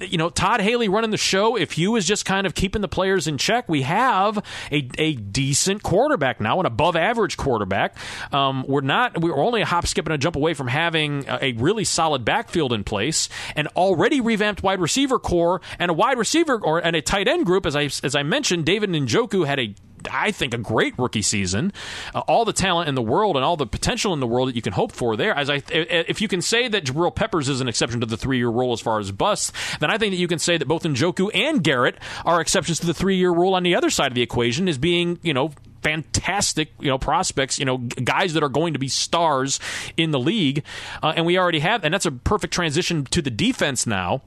[0.01, 2.87] you know, Todd Haley running the show, if you is just kind of keeping the
[2.87, 4.37] players in check, we have
[4.71, 7.95] a, a decent quarterback now, an above average quarterback.
[8.33, 11.39] Um, we're not, we're only a hop, skip, and a jump away from having a,
[11.41, 16.17] a, really solid backfield in place, an already revamped wide receiver core, and a wide
[16.17, 17.65] receiver or and a tight end group.
[17.65, 19.73] As I as I mentioned, David Njoku had a
[20.11, 21.73] I think, a great rookie season.
[22.13, 24.55] Uh, all the talent in the world and all the potential in the world that
[24.55, 25.35] you can hope for there.
[25.35, 28.49] As I, if you can say that Jabril Peppers is an exception to the three-year
[28.49, 31.29] rule as far as busts, then I think that you can say that both Njoku
[31.33, 34.67] and Garrett are exceptions to the three-year rule on the other side of the equation,
[34.67, 35.51] as being you know
[35.85, 39.59] fantastic, you know, prospects, you know, guys that are going to be stars
[39.95, 40.63] in the league.
[41.03, 44.23] Uh, and we already have, and that's a perfect transition to the defense now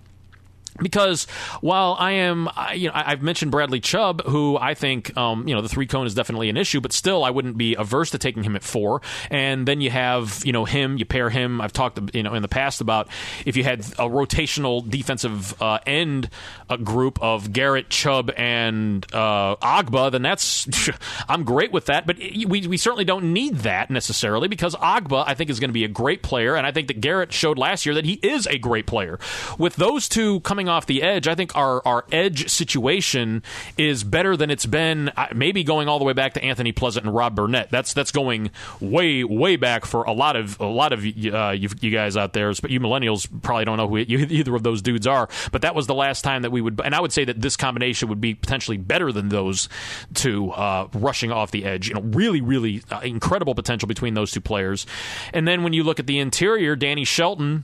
[0.81, 1.27] because
[1.61, 5.63] while I am, you know, I've mentioned Bradley Chubb, who I think, um, you know,
[5.63, 8.43] the three cone is definitely an issue, but still, I wouldn't be averse to taking
[8.43, 9.03] him at four.
[9.31, 10.99] And then you have, you know, him.
[10.99, 11.61] You pair him.
[11.61, 13.09] I've talked, you know, in the past about
[13.45, 16.31] if you had a rotational defensive uh, end
[16.71, 20.69] a group of Garrett, Chubb, and uh, Ogbah, then that's
[21.29, 22.07] I'm great with that.
[22.07, 25.75] But we we certainly don't need that necessarily because Ogbah, I think, is going to
[25.75, 28.47] be a great player, and I think that Garrett showed last year that he is
[28.47, 29.19] a great player.
[29.59, 33.45] With those two coming coming off the edge, I think our our edge situation
[33.77, 35.09] is better than it's been.
[35.17, 37.71] Uh, maybe going all the way back to Anthony Pleasant and Rob Burnett.
[37.71, 38.51] That's that's going
[38.81, 42.33] way way back for a lot of a lot of uh, you, you, guys out
[42.33, 42.53] there.
[42.61, 45.29] But you millennials probably don't know who either of those dudes are.
[45.53, 46.81] But that was the last time that we would.
[46.85, 49.69] And I would say that this combination would be potentially better than those
[50.15, 51.87] two uh, rushing off the edge.
[51.87, 54.87] You know, really really uh, incredible potential between those two players.
[55.33, 57.63] And then when you look at the interior, Danny Shelton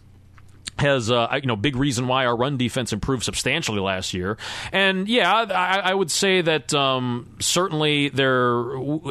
[0.79, 4.37] has uh, you know big reason why our run defense improved substantially last year,
[4.73, 8.65] and yeah, I, I would say that um, certainly there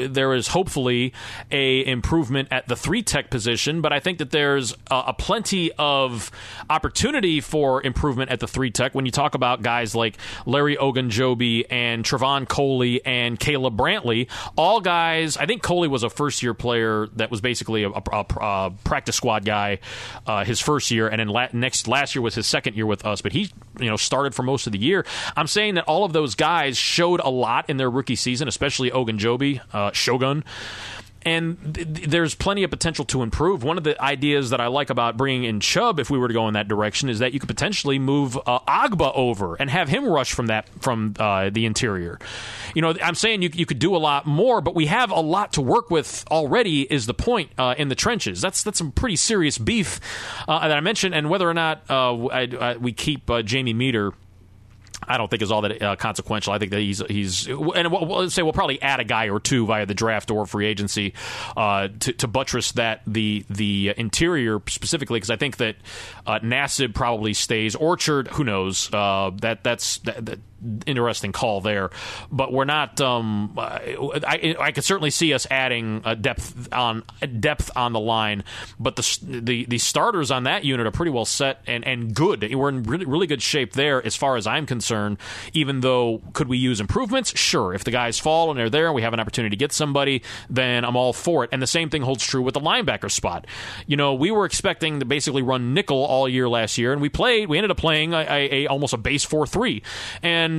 [0.08, 1.14] there is hopefully
[1.52, 5.72] a improvement at the three tech position, but I think that there's a, a plenty
[5.74, 6.32] of
[6.70, 11.66] opportunity for improvement at the three tech when you talk about guys like Larry Ogunjobi
[11.70, 15.38] and Trevon Coley and Caleb Brantley, all guys.
[15.38, 19.16] I think Coley was a first year player that was basically a, a, a practice
[19.16, 19.80] squad guy
[20.28, 21.30] uh, his first year, and then.
[21.54, 23.50] Next last year was his second year with us, but he
[23.80, 25.06] you know started for most of the year.
[25.36, 28.92] I'm saying that all of those guys showed a lot in their rookie season, especially
[28.92, 30.44] Ogunjobi, uh, Shogun
[31.26, 33.64] and th- there's plenty of potential to improve.
[33.64, 36.34] One of the ideas that I like about bringing in Chubb, if we were to
[36.34, 39.90] go in that direction, is that you could potentially move uh, Ogbah over and have
[39.90, 42.20] him rush from that from uh, the interior.
[42.74, 45.20] You know, I'm saying you you could do a lot more, but we have a
[45.20, 46.82] lot to work with already.
[46.92, 48.42] Is the point uh, in the trenches?
[48.42, 50.00] That's that's some pretty serious beef
[50.48, 53.74] uh, that I mentioned, and whether or not uh, I, I, we keep uh, Jamie
[53.74, 54.14] Meder
[55.08, 56.54] I don't think is all that uh, consequential.
[56.54, 59.40] I think that he's he's and we'll, we'll, say we'll probably add a guy or
[59.40, 61.14] two via the draft or free agency
[61.56, 65.76] uh, to, to, buttress that the the interior specifically because I think that
[66.26, 67.76] uh, Nassib probably stays.
[67.76, 68.92] Orchard, who knows?
[68.94, 70.40] Uh, that that's that, that
[70.86, 71.90] interesting call there.
[72.32, 73.00] But we're not.
[73.02, 77.04] Um, I, I could certainly see us adding a depth on
[77.40, 78.44] depth on the line,
[78.80, 82.54] but the the the starters on that unit are pretty well set and and good.
[82.54, 85.18] We're in really really good shape there as far as I'm concerned.
[85.54, 87.38] Even though could we use improvements?
[87.38, 87.74] Sure.
[87.74, 90.24] If the guys fall and they're there, and we have an opportunity to get somebody,
[90.50, 91.50] then I'm all for it.
[91.52, 93.46] And the same thing holds true with the linebacker spot.
[93.88, 97.10] You know, we were expecting to basically run nickel all year last year, and we
[97.10, 97.50] played.
[97.50, 99.84] We ended up playing a, a, a almost a base four three,
[100.22, 100.53] and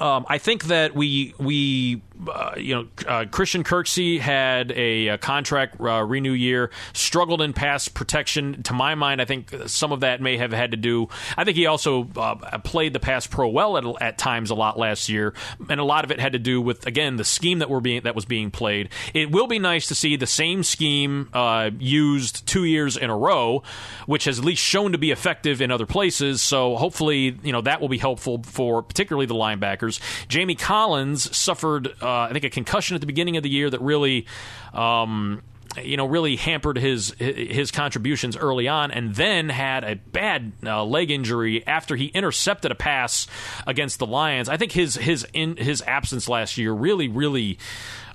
[0.00, 5.18] um, I think that we we uh, you know, uh, Christian Kirksey had a, a
[5.18, 8.62] contract uh, renew year, struggled in pass protection.
[8.64, 11.08] To my mind, I think some of that may have had to do.
[11.36, 14.78] I think he also uh, played the pass pro well at, at times a lot
[14.78, 15.34] last year,
[15.68, 18.02] and a lot of it had to do with again the scheme that were being
[18.02, 18.88] that was being played.
[19.14, 23.16] It will be nice to see the same scheme uh, used two years in a
[23.16, 23.62] row,
[24.06, 26.42] which has at least shown to be effective in other places.
[26.42, 30.00] So hopefully, you know that will be helpful for particularly the linebackers.
[30.28, 33.80] Jamie Collins suffered uh, I think a concussion at the beginning of the year that
[33.80, 34.26] really.
[34.72, 35.42] Um,
[35.82, 40.84] you know, really hampered his his contributions early on, and then had a bad uh,
[40.84, 43.26] leg injury after he intercepted a pass
[43.66, 44.48] against the Lions.
[44.48, 47.58] I think his his in his absence last year really really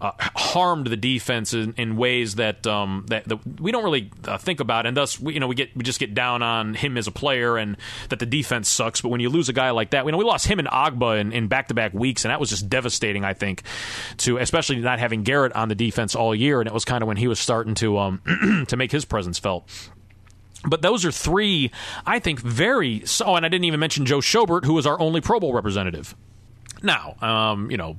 [0.04, 4.38] uh, harmed the defense in, in ways that, um, that, that we don't really uh,
[4.38, 6.98] think about, and thus we, you know we get we just get down on him
[6.98, 7.78] as a player and
[8.10, 9.00] that the defense sucks.
[9.00, 11.32] But when you lose a guy like that, we know we lost him and Ogbah
[11.32, 13.24] in back to back weeks, and that was just devastating.
[13.24, 13.64] I think
[14.18, 17.08] to especially not having Garrett on the defense all year, and it was kind of
[17.08, 19.70] when he was starting to um, to make his presence felt.
[20.66, 21.72] But those are three,
[22.06, 23.04] I think, very.
[23.26, 26.14] Oh, and I didn't even mention Joe Schobert, who was our only Pro Bowl representative.
[26.82, 27.98] Now, um, you know,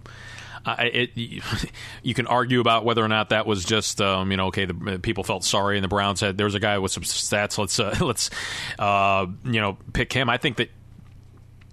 [0.66, 1.10] it,
[2.02, 4.98] you can argue about whether or not that was just um, you know okay the
[4.98, 7.78] people felt sorry and the Browns said there was a guy with some stats let's
[7.78, 8.30] uh, let's
[8.78, 10.28] uh, you know pick him.
[10.28, 10.70] I think that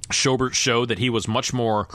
[0.10, 1.88] Schobert showed that he was much more.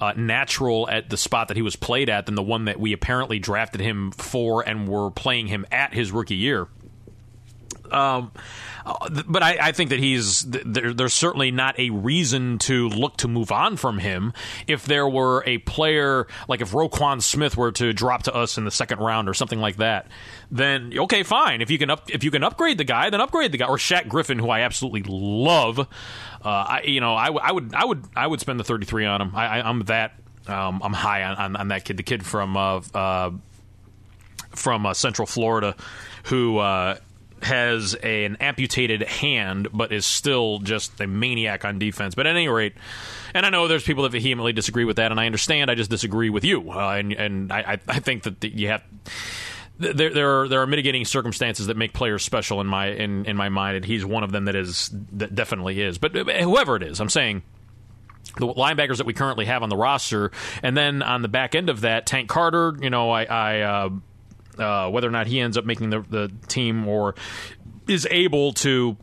[0.00, 2.92] Uh, natural at the spot that he was played at than the one that we
[2.92, 6.66] apparently drafted him for and were playing him at his rookie year.
[7.92, 8.32] Um,
[9.26, 13.28] but I, I, think that he's there, there's certainly not a reason to look to
[13.28, 14.32] move on from him.
[14.66, 18.64] If there were a player like if Roquan Smith were to drop to us in
[18.64, 20.08] the second round or something like that,
[20.50, 21.60] then okay, fine.
[21.60, 23.66] If you can up if you can upgrade the guy, then upgrade the guy.
[23.66, 25.78] Or Shaq Griffin, who I absolutely love.
[25.78, 25.84] Uh,
[26.44, 29.32] I you know I, I would I would I would spend the 33 on him.
[29.34, 30.14] I, am that
[30.48, 31.98] um, I'm high on, on, on, that kid.
[31.98, 33.30] The kid from uh, uh,
[34.50, 35.76] from uh, Central Florida
[36.24, 36.96] who uh,
[37.42, 42.14] has a, an amputated hand, but is still just a maniac on defense.
[42.14, 42.74] But at any rate,
[43.34, 45.70] and I know there's people that vehemently disagree with that, and I understand.
[45.70, 48.82] I just disagree with you, uh, and and I I think that you have.
[49.78, 53.36] There, there are there are mitigating circumstances that make players special in my in, in
[53.36, 55.98] my mind, and he's one of them that is that definitely is.
[55.98, 57.42] But uh, whoever it is, I'm saying
[58.36, 60.30] the linebackers that we currently have on the roster,
[60.62, 62.74] and then on the back end of that, Tank Carter.
[62.80, 63.88] You know, I, I uh,
[64.58, 67.14] uh, whether or not he ends up making the, the team or
[67.88, 68.96] is able to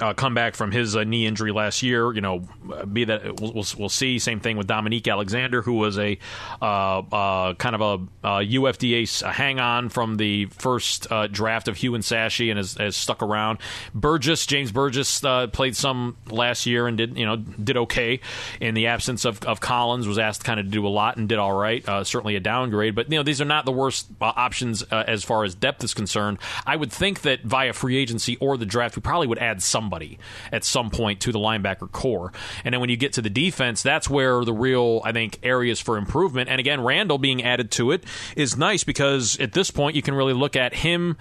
[0.00, 2.12] uh, come back from his uh, knee injury last year.
[2.12, 2.44] You know,
[2.92, 4.18] be that we'll, we'll, we'll, see.
[4.18, 6.18] Same thing with Dominique Alexander, who was a
[6.60, 11.76] uh, uh kind of a, a UFDA hang on from the first uh, draft of
[11.76, 13.58] Hue and Sashi and has, has, stuck around.
[13.94, 18.20] Burgess, James Burgess, uh, played some last year and did you know did okay
[18.60, 20.06] in the absence of, of Collins.
[20.06, 21.84] Was asked kind of to do a lot and did all right.
[22.06, 25.54] certainly a downgrade, but you know these are not the worst options as far as
[25.54, 26.38] depth is concerned.
[26.66, 29.85] I would think that via free agency or the draft, we probably would add some
[29.86, 30.18] somebody
[30.50, 32.32] at some point to the linebacker core.
[32.64, 35.80] And then when you get to the defense, that's where the real, I think, areas
[35.80, 36.50] for improvement.
[36.50, 38.02] And again, Randall being added to it
[38.36, 41.16] is nice because at this point you can really look at him.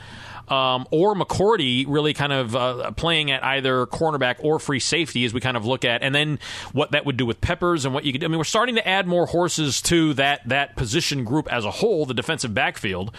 [0.47, 5.33] Um, or McCourty really kind of uh, playing at either cornerback or free safety as
[5.33, 6.39] we kind of look at, and then
[6.71, 8.23] what that would do with Peppers and what you could.
[8.23, 11.71] I mean, we're starting to add more horses to that that position group as a
[11.71, 13.15] whole, the defensive backfield.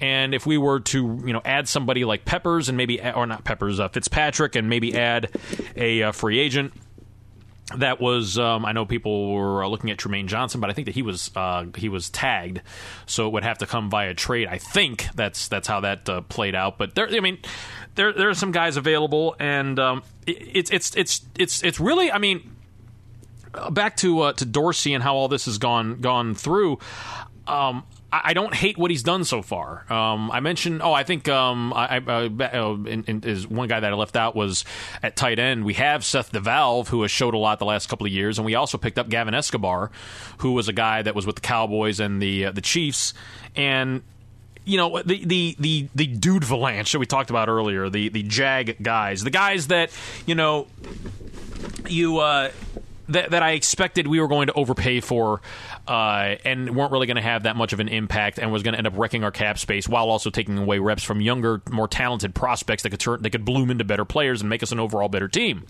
[0.00, 3.44] And if we were to, you know, add somebody like Peppers and maybe, or not
[3.44, 5.30] Peppers, uh, Fitzpatrick, and maybe add
[5.76, 6.72] a uh, free agent
[7.74, 10.86] that was um, I know people were uh, looking at Trumaine Johnson, but I think
[10.86, 12.60] that he was uh, he was tagged,
[13.06, 14.46] so it would have to come via trade.
[14.46, 16.78] I think that's that's how that uh, played out.
[16.78, 17.38] But there, I mean,
[17.96, 22.18] there there are some guys available, and um, it's it's it's it's it's really I
[22.18, 22.54] mean,
[23.72, 26.78] back to uh, to Dorsey and how all this has gone gone through.
[27.48, 27.82] Um,
[28.24, 29.90] I don't hate what he's done so far.
[29.92, 33.80] Um, I mentioned, oh, I think um, I, uh, uh, in, in, is one guy
[33.80, 34.64] that I left out was
[35.02, 35.64] at tight end.
[35.64, 38.46] We have Seth DeValve, who has showed a lot the last couple of years, and
[38.46, 39.90] we also picked up Gavin Escobar,
[40.38, 43.14] who was a guy that was with the Cowboys and the uh, the Chiefs,
[43.54, 44.02] and
[44.64, 48.22] you know the the the the dude Valanche that we talked about earlier, the the
[48.22, 49.90] Jag guys, the guys that
[50.26, 50.66] you know
[51.88, 52.18] you.
[52.18, 52.50] Uh,
[53.08, 55.40] that, that I expected we were going to overpay for
[55.86, 58.72] uh, and weren't really going to have that much of an impact and was going
[58.72, 61.88] to end up wrecking our cap space while also taking away reps from younger, more
[61.88, 64.80] talented prospects that could turn, that could bloom into better players and make us an
[64.80, 65.64] overall better team.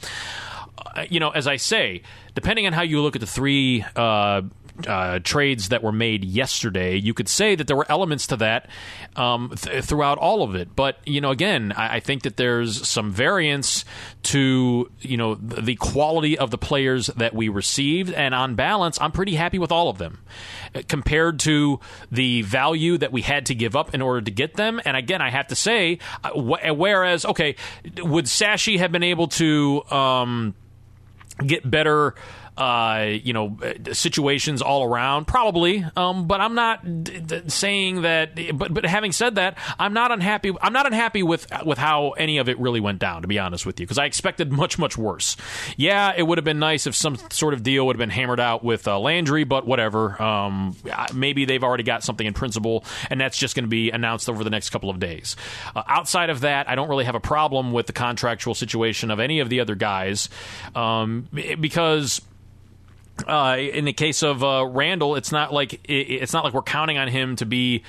[0.78, 2.02] Uh, you know, as I say,
[2.34, 4.42] depending on how you look at the three uh,
[4.86, 8.68] uh, trades that were made yesterday, you could say that there were elements to that
[9.16, 10.74] um, th- throughout all of it.
[10.74, 13.84] But you know, again, I, I think that there's some variance
[14.24, 19.12] to you know the quality of the players that we received, and on balance, I'm
[19.12, 20.18] pretty happy with all of them
[20.74, 24.54] uh, compared to the value that we had to give up in order to get
[24.54, 24.80] them.
[24.84, 27.56] And again, I have to say, uh, wh- whereas okay,
[27.98, 30.54] would Sashi have been able to um,
[31.44, 32.14] get better?
[32.56, 33.56] Uh, you know,
[33.92, 35.26] situations all around?
[35.26, 38.30] Probably, um, but I'm not d- d- saying that.
[38.56, 40.52] But but having said that, I'm not unhappy.
[40.60, 43.22] I'm not unhappy with with how any of it really went down.
[43.22, 45.36] To be honest with you, because I expected much much worse.
[45.76, 48.40] Yeah, it would have been nice if some sort of deal would have been hammered
[48.40, 50.20] out with uh, Landry, but whatever.
[50.20, 50.76] Um,
[51.14, 54.44] maybe they've already got something in principle, and that's just going to be announced over
[54.44, 55.36] the next couple of days.
[55.74, 59.20] Uh, outside of that, I don't really have a problem with the contractual situation of
[59.20, 60.28] any of the other guys
[60.74, 61.28] um,
[61.60, 62.20] because
[63.26, 66.62] uh, in the case of uh, Randall, it's not like it, it's not like we're
[66.62, 67.82] counting on him to be.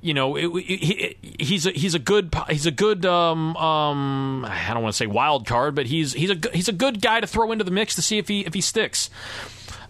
[0.00, 4.72] You know, it, it, he's a, he's a good he's a good um, um, I
[4.72, 7.26] don't want to say wild card, but he's he's a he's a good guy to
[7.26, 9.10] throw into the mix to see if he if he sticks.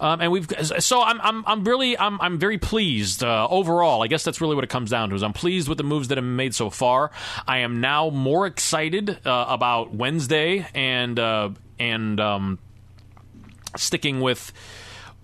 [0.00, 0.46] Um, and we've
[0.78, 4.02] so I'm I'm I'm really I'm I'm very pleased uh, overall.
[4.02, 5.14] I guess that's really what it comes down to.
[5.14, 7.10] Is I'm pleased with the moves that I've made so far.
[7.46, 12.58] I am now more excited uh, about Wednesday and uh, and um,
[13.78, 14.52] sticking with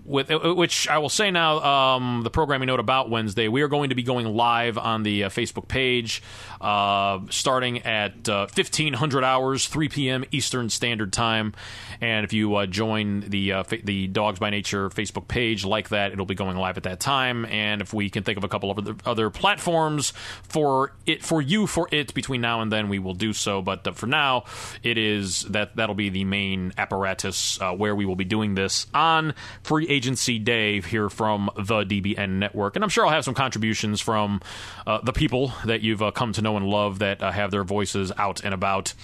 [0.05, 3.89] with which I will say now, um, the programming note about Wednesday, we are going
[3.89, 6.23] to be going live on the uh, Facebook page
[6.61, 10.25] uh, starting at uh, 1500 hours, 3 p.m.
[10.31, 11.55] Eastern Standard Time.
[12.03, 15.89] And if you uh, join the uh, fa- the Dawgs by Nature Facebook page like
[15.89, 17.47] that, it'll be going live at that time.
[17.47, 20.13] And if we can think of a couple of other, other platforms
[20.43, 23.63] for it for you for it between now and then, we will do so.
[23.63, 24.45] But uh, for now,
[24.83, 29.33] it is that that'll be the main apparatus where we will be doing this on
[29.63, 32.75] free agency Dave here from the DBN network.
[32.75, 34.41] And I'm sure I'll have some contributions from
[34.87, 37.65] uh, the people that you've uh, come to know and love that uh, have their
[37.65, 38.95] voices out and about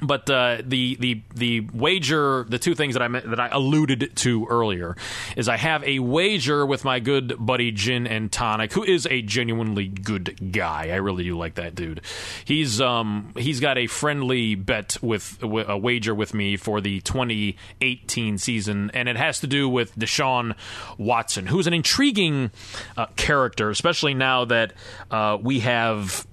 [0.00, 4.46] but uh, the the the wager, the two things that I that I alluded to
[4.46, 4.96] earlier,
[5.36, 9.20] is I have a wager with my good buddy Gin and Tonic, who is a
[9.20, 10.88] genuinely good guy.
[10.90, 12.00] I really do like that dude.
[12.44, 18.38] He's um he's got a friendly bet with a wager with me for the 2018
[18.38, 20.56] season, and it has to do with Deshaun
[20.96, 22.50] Watson, who's an intriguing
[22.96, 24.72] uh, character, especially now that
[25.10, 26.26] uh, we have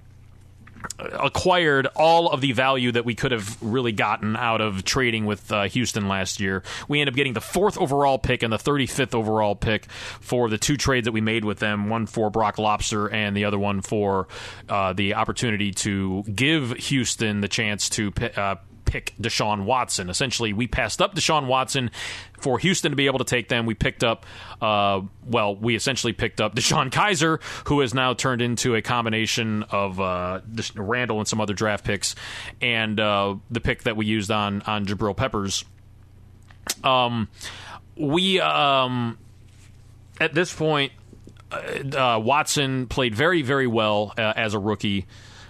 [1.00, 5.52] acquired all of the value that we could have really gotten out of trading with
[5.52, 6.64] uh, Houston last year.
[6.88, 9.86] We end up getting the fourth overall pick and the 35th overall pick
[10.20, 13.46] for the two trades that we made with them one for Brock Lobster and the
[13.46, 14.28] other one for
[14.68, 18.56] uh, the opportunity to give Houston the chance to uh,
[18.90, 20.10] pick Deshaun Watson.
[20.10, 21.92] Essentially, we passed up Deshaun Watson
[22.40, 23.68] for Houston to be able to take them.
[23.68, 24.26] We picked up,
[24.62, 29.62] uh, well, we essentially picked up Deshaun Kizer, who has now turned into a combination
[29.70, 30.42] of uh,
[30.76, 32.16] Randall and some other draft picks,
[32.62, 35.64] and uh, the pick that we used on on Jabril Peppers.
[36.84, 37.28] Um,
[37.96, 39.20] we um,
[40.20, 40.94] at this point,
[41.52, 45.06] uh, Watson played very very well uh, as a rookie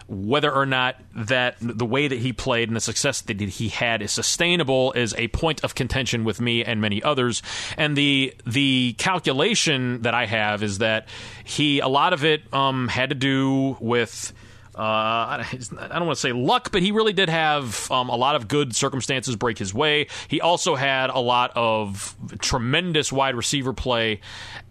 [0.09, 4.01] whether or not that the way that he played and the success that he had
[4.01, 7.43] is sustainable is a point of contention with me and many others.
[7.77, 11.07] And the the calculation that I have is that
[11.43, 14.33] he a lot of it um, had to do with.
[14.75, 15.57] Uh, I
[15.89, 18.73] don't want to say luck, but he really did have um, a lot of good
[18.73, 20.07] circumstances break his way.
[20.29, 24.21] He also had a lot of tremendous wide receiver play,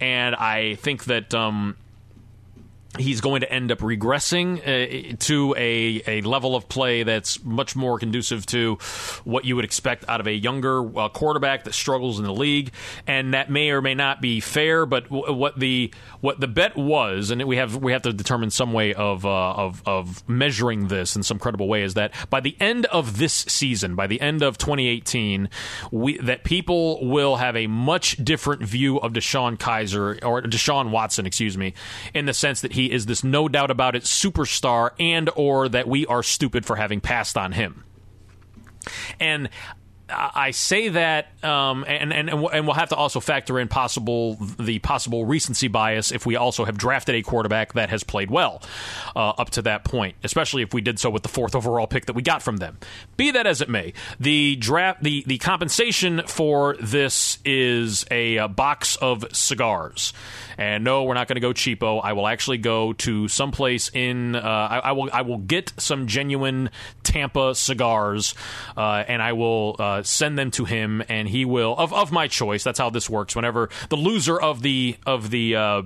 [0.01, 1.77] and I think that um,
[2.97, 7.77] he's going to end up regressing uh, to a, a level of play that's much
[7.77, 8.77] more conducive to
[9.25, 12.73] what you would expect out of a younger uh, quarterback that struggles in the league,
[13.07, 14.87] and that may or may not be fair.
[14.87, 18.51] But w- what the what the bet was, and we have we have to determine
[18.51, 22.41] some way of uh, of of measuring this in some credible way, is that by
[22.41, 25.51] the end of this season, by the end of 2018,
[25.91, 31.27] we that people will have a much different view of Deshaun Kizer or Deshaun Watson,
[31.27, 31.75] excuse me,
[32.15, 35.89] in the sense that he is this no doubt about it superstar and or that
[35.89, 37.85] we are stupid for having passed on him.
[39.19, 39.51] And
[40.11, 44.79] I say that, um, and, and and we'll have to also factor in possible the
[44.79, 48.63] possible recency bias if we also have drafted a quarterback that has played well
[49.15, 52.07] uh, up to that point, especially if we did so with the fourth overall pick
[52.07, 52.79] that we got from them.
[53.17, 58.49] Be that as it may, the draft the the compensation for this is a, a
[58.49, 60.13] box of cigars.
[60.57, 62.01] And no, we're not going to go cheapo.
[62.03, 64.35] I will actually go to someplace in.
[64.35, 65.09] Uh, I, I, will.
[65.13, 66.71] I will get some genuine
[67.05, 68.35] Tampa cigars,
[68.77, 72.13] uh, and I will uh, uh, send them to him, and he will of of
[72.13, 72.65] my choice.
[72.65, 73.37] That's how this works.
[73.37, 75.83] Whenever the loser of the of the uh,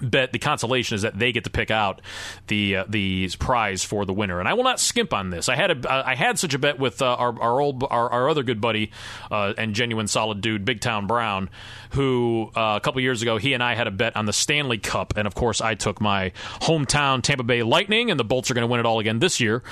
[0.00, 2.00] bet the consolation is that they get to pick out
[2.46, 5.54] the uh, the prize for the winner and I will not skimp on this I
[5.54, 8.42] had a I had such a bet with uh, our our old our, our other
[8.42, 8.90] good buddy
[9.30, 11.50] uh, and genuine solid dude Big Town Brown
[11.90, 14.78] who uh, a couple years ago he and I had a bet on the Stanley
[14.78, 16.32] Cup and of course I took my
[16.62, 19.40] hometown Tampa Bay Lightning and the Bolts are going to win it all again this
[19.40, 19.62] year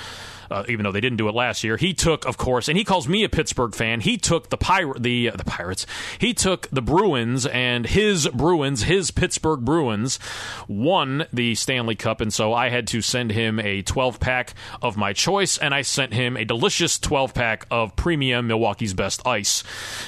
[0.51, 1.77] uh, even though they didn't do it last year.
[1.77, 4.01] He took, of course, and he calls me a Pittsburgh fan.
[4.01, 5.85] He took the pirate, the uh, the Pirates.
[6.19, 10.19] He took the Bruins and his Bruins, his Pittsburgh Bruins,
[10.67, 14.97] won the Stanley Cup, and so I had to send him a 12 pack of
[14.97, 19.63] my choice, and I sent him a delicious 12 pack of premium Milwaukee's Best Ice,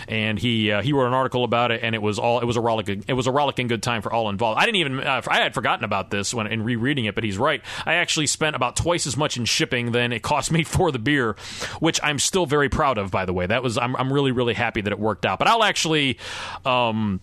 [0.08, 2.58] and he uh, he wrote an article about it, and it was all it was
[2.58, 4.60] a rollicking it was a rollicking good time for all involved.
[4.60, 7.38] I didn't even uh, I had forgotten about this when in rereading it, but he's
[7.38, 7.62] right.
[7.86, 10.92] I actually spent about twice as much in shipping than it cost cost me for
[10.92, 11.36] the beer,
[11.80, 13.12] which I'm still very proud of.
[13.12, 15.40] By the way, that was I'm I'm really really happy that it worked out.
[15.40, 16.18] But I'll actually.
[16.66, 17.20] Um,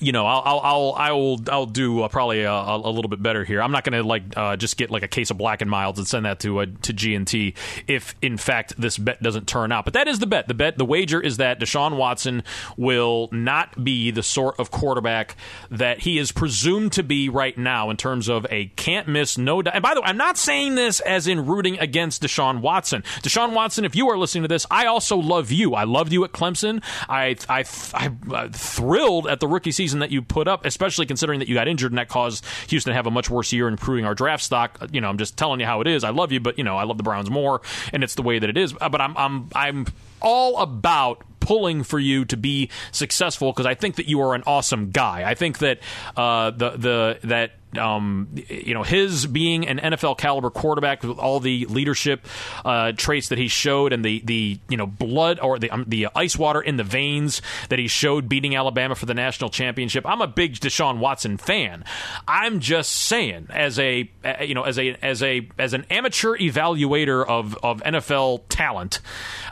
[0.00, 3.60] you know, I'll I'll I'll I'll, do uh, probably a, a, little bit better here.
[3.60, 5.98] I'm not going to like uh, just get like a case of black and milds
[5.98, 7.54] and send that to uh, to G and T
[7.86, 9.84] if in fact this bet doesn't turn out.
[9.84, 10.48] But that is the bet.
[10.48, 12.42] The bet, the wager is that Deshaun Watson
[12.76, 15.36] will not be the sort of quarterback
[15.70, 19.62] that he is presumed to be right now in terms of a can't miss, no.
[19.62, 23.02] Di- and by the way, I'm not saying this as in rooting against Deshaun Watson.
[23.22, 25.74] Deshaun Watson, if you are listening to this, I also love you.
[25.74, 26.82] I loved you at Clemson.
[27.08, 27.64] I I
[27.94, 31.54] I, I thrilled at the rookie season that you put up, especially considering that you
[31.54, 34.42] got injured and that caused Houston to have a much worse year improving our draft
[34.44, 34.78] stock.
[34.92, 36.04] You know, I'm just telling you how it is.
[36.04, 37.60] I love you, but you know, I love the Browns more,
[37.92, 38.72] and it's the way that it is.
[38.72, 39.86] But I'm I'm I'm
[40.20, 44.42] all about pulling for you to be successful because I think that you are an
[44.46, 45.28] awesome guy.
[45.28, 45.80] I think that
[46.16, 51.40] uh, the the that um, you know, his being an NFL caliber quarterback with all
[51.40, 52.26] the leadership
[52.64, 56.08] uh, traits that he showed and the, the you know blood or the um, the
[56.14, 60.06] ice water in the veins that he showed beating Alabama for the national championship.
[60.06, 61.84] I'm a big Deshaun Watson fan.
[62.26, 67.26] I'm just saying, as a you know, as a as a as an amateur evaluator
[67.26, 69.00] of of NFL talent,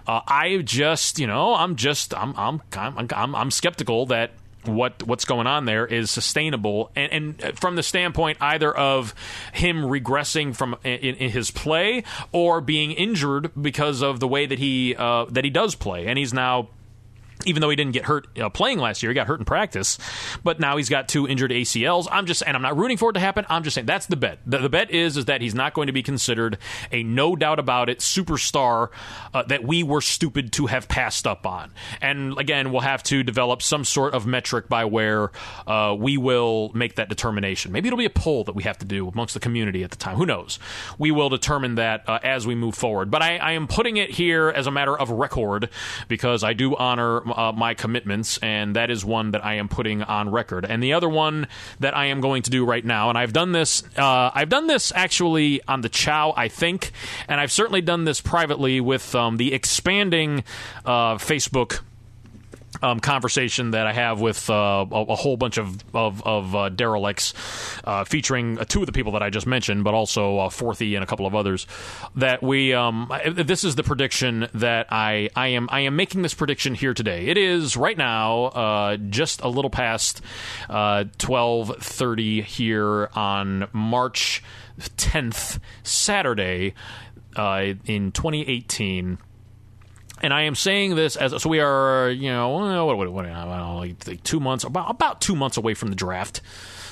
[0.07, 4.33] uh, I just you know, I'm just I'm I'm I'm, I'm, I'm skeptical that
[4.69, 9.15] what what's going on there is sustainable, and, and from the standpoint either of
[9.53, 14.59] him regressing from in, in, his play or being injured because of the way that
[14.59, 16.69] he uh, that he does play, and he's now
[17.45, 19.99] even though he didn't get hurt uh, playing last year, he got hurt in practice,
[20.43, 22.07] but now he's got two injured ACLs.
[22.11, 23.45] I'm just, and I'm not rooting for it to happen.
[23.49, 24.39] I'm just saying that's the bet.
[24.47, 26.59] The, the bet is is that he's not going to be considered
[26.93, 28.89] a no doubt about it superstar
[29.35, 31.73] uh, that we were stupid to have passed up on.
[32.01, 35.31] And again, we'll have to develop some sort of metric by where
[35.67, 37.73] uh, we will make that determination.
[37.73, 39.97] Maybe it'll be a poll that we have to do amongst the community at the
[39.97, 40.17] time.
[40.17, 40.59] Who knows?
[40.99, 43.11] We will determine that uh, as we move forward.
[43.11, 45.69] But I, I am putting it here as a matter of record
[46.09, 50.03] because I do honor uh, my commitments, and that is one that I am putting
[50.03, 50.65] on record.
[50.65, 51.49] And the other one
[51.81, 54.67] that I am going to do right now, and I've done this, uh, I've done
[54.67, 56.93] this actually on the Chow, I think,
[57.29, 60.45] and I've certainly done this privately with um, the expanding
[60.85, 61.81] uh, Facebook
[62.83, 66.69] um, conversation that I have with uh, a, a, whole bunch of of, of uh,
[66.69, 67.35] derelicts,
[67.85, 70.95] uh, featuring uh, two of the people that I just mentioned, but also uh, Forthy
[70.95, 71.67] and a couple of others.
[72.17, 76.35] That we um, this is the prediction that I I am I am making this
[76.35, 77.27] prediction here today.
[77.27, 80.21] It is right now uh, just a little past
[81.19, 84.43] twelve thirty here on March
[84.97, 86.75] tenth, Saturday,
[87.37, 89.19] in twenty eighteen
[90.23, 92.49] and I am saying this as so we are, you know,
[92.87, 93.27] what, what, what,
[94.07, 96.41] like two months, about about two months away from the draft,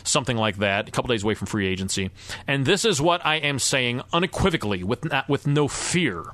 [0.04, 2.10] something like that, a couple days away from free agency,
[2.46, 6.24] and this is what I am saying unequivocally, with not, with no fear,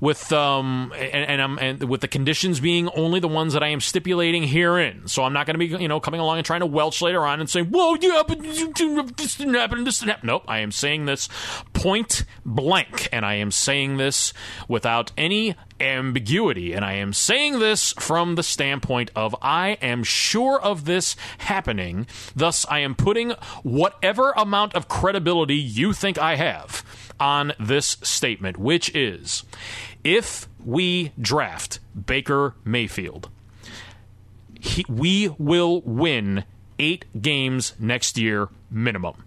[0.00, 3.80] with um and and, and with the conditions being only the ones that I am
[3.80, 5.06] stipulating herein.
[5.06, 7.24] So I'm not going to be you know coming along and trying to welch later
[7.24, 10.72] on and saying, "Whoa, yeah, but this didn't happen, this didn't happen." Nope, I am
[10.72, 11.28] saying this
[11.72, 14.32] point blank, and I am saying this
[14.68, 16.72] without any ambiguity.
[16.72, 22.06] And I am saying this from the standpoint of I am sure of this happening.
[22.34, 23.30] Thus, I am putting
[23.62, 26.84] whatever amount of credibility you think I have
[27.18, 29.44] on this statement, which is
[30.04, 33.28] if we draft Baker Mayfield,
[34.58, 36.44] he, we will win
[36.78, 39.24] eight games next year minimum.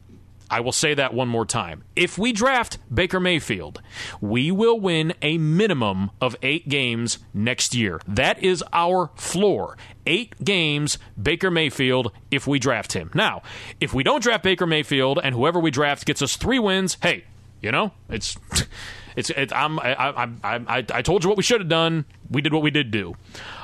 [0.53, 1.84] I will say that one more time.
[1.95, 3.81] If we draft Baker Mayfield,
[4.21, 7.99] we will win a minimum of eight games next year.
[8.07, 9.77] That is our floor.
[10.05, 13.09] Eight games, Baker Mayfield, if we draft him.
[13.15, 13.41] Now,
[13.80, 17.23] if we don't draft Baker Mayfield and whoever we draft gets us three wins, hey,
[17.59, 18.38] you know, it's.
[19.15, 22.05] It's, it, I'm, I, I, I, I told you what we should have done.
[22.34, 23.15] We did what we did do.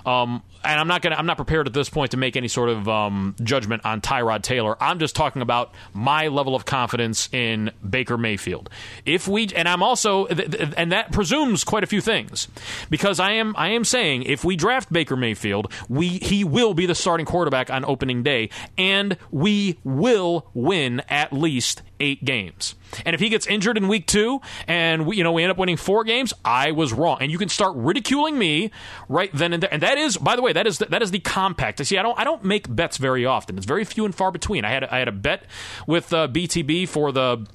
[0.05, 1.15] Um, and I'm not gonna.
[1.15, 4.41] I'm not prepared at this point to make any sort of um, judgment on Tyrod
[4.41, 4.75] Taylor.
[4.81, 8.69] I'm just talking about my level of confidence in Baker Mayfield.
[9.05, 12.47] If we, and I'm also, and that presumes quite a few things,
[12.89, 16.85] because I am, I am saying if we draft Baker Mayfield, we he will be
[16.85, 22.75] the starting quarterback on opening day, and we will win at least eight games.
[23.05, 25.57] And if he gets injured in week two, and we, you know we end up
[25.57, 27.17] winning four games, I was wrong.
[27.21, 28.58] And you can start ridiculing me
[29.07, 29.73] right then and there.
[29.73, 31.79] And that is, by the way, that is the, that is the compact.
[31.81, 33.57] I See, I don't I don't make bets very often.
[33.57, 34.65] It's very few and far between.
[34.65, 35.43] I had I had a bet
[35.87, 37.47] with uh, BTB for the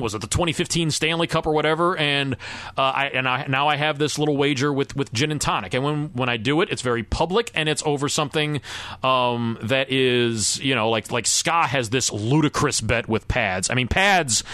[0.00, 1.96] was it the 2015 Stanley Cup or whatever?
[1.96, 2.34] And
[2.76, 5.74] uh, I and I now I have this little wager with with gin and tonic.
[5.74, 8.60] And when when I do it, it's very public and it's over something
[9.02, 13.70] um, that is you know like like Ska has this ludicrous bet with pads.
[13.70, 14.44] I mean pads,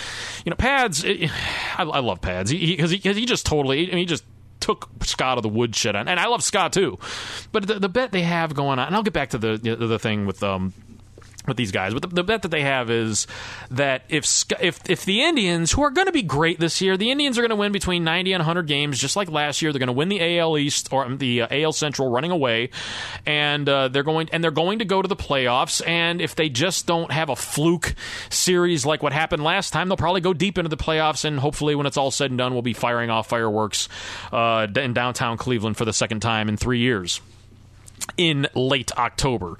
[0.44, 1.04] you know pads.
[1.04, 1.30] It,
[1.78, 4.24] I, I, love pads because he, he, he, just totally I mean, he just
[4.60, 6.98] took Scott of the woodshed and I love Scott too.
[7.52, 9.98] But the, the bet they have going on, and I'll get back to the the
[9.98, 10.72] thing with um,
[11.48, 11.92] with these guys.
[11.92, 13.26] But the, the, bet that they have is
[13.70, 17.10] that if if if the Indians, who are going to be great this year, the
[17.10, 19.72] Indians are going to win between 90 and 100 games, just like last year.
[19.72, 22.70] They're going to win the AL East or the uh, AL Central, running away,
[23.26, 25.86] and uh, they're going and they're going to go to the playoffs.
[25.86, 27.94] And if they just don't have a fluke
[28.30, 31.24] series like what happened last time, they'll probably go deep into the playoffs.
[31.24, 33.88] And hopefully, when it's all said and done, we'll be firing off fireworks
[34.32, 37.20] uh, in downtown Cleveland for the second time in three years
[38.16, 39.56] in late October.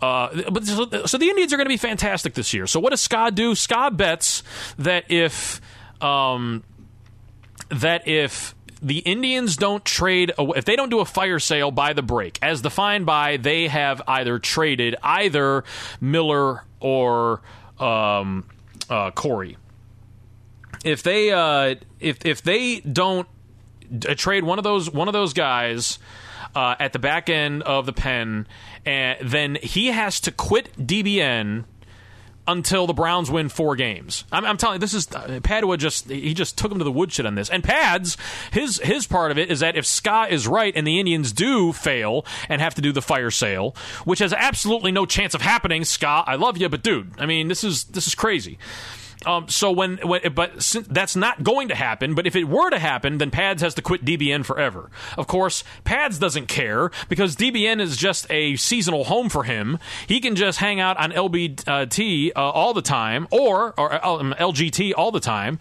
[0.00, 2.66] Uh, but so, so, the Indians are going to be fantastic this year.
[2.66, 3.54] So what does Scott do?
[3.54, 4.42] Scott bets
[4.78, 5.60] that if
[6.00, 6.62] um,
[7.70, 12.02] that if the Indians don't trade if they don't do a fire sale by the
[12.02, 15.64] break, as defined by they have either traded either
[16.00, 17.42] Miller or
[17.78, 18.44] um,
[18.88, 19.56] uh, Corey.
[20.84, 23.26] If they uh, if if they don't
[24.16, 25.98] trade one of those one of those guys
[26.54, 28.46] uh, at the back end of the pen,
[28.84, 31.64] and then he has to quit DBN
[32.48, 34.24] until the Browns win four games.
[34.32, 35.76] I'm, I'm telling you, this is uh, Padua.
[35.76, 37.50] Just he just took him to the woodshed on this.
[37.50, 38.16] And Pads,
[38.50, 41.72] his his part of it is that if Scott is right and the Indians do
[41.72, 45.84] fail and have to do the fire sale, which has absolutely no chance of happening,
[45.84, 48.58] Scott, I love you, but dude, I mean this is this is crazy.
[49.26, 50.58] Um, so when, when, but
[50.88, 52.14] that's not going to happen.
[52.14, 54.90] But if it were to happen, then Pads has to quit DBN forever.
[55.16, 59.78] Of course, Pads doesn't care because DBN is just a seasonal home for him.
[60.06, 64.92] He can just hang out on LBT uh, all the time, or or um, LGT
[64.96, 65.58] all the time,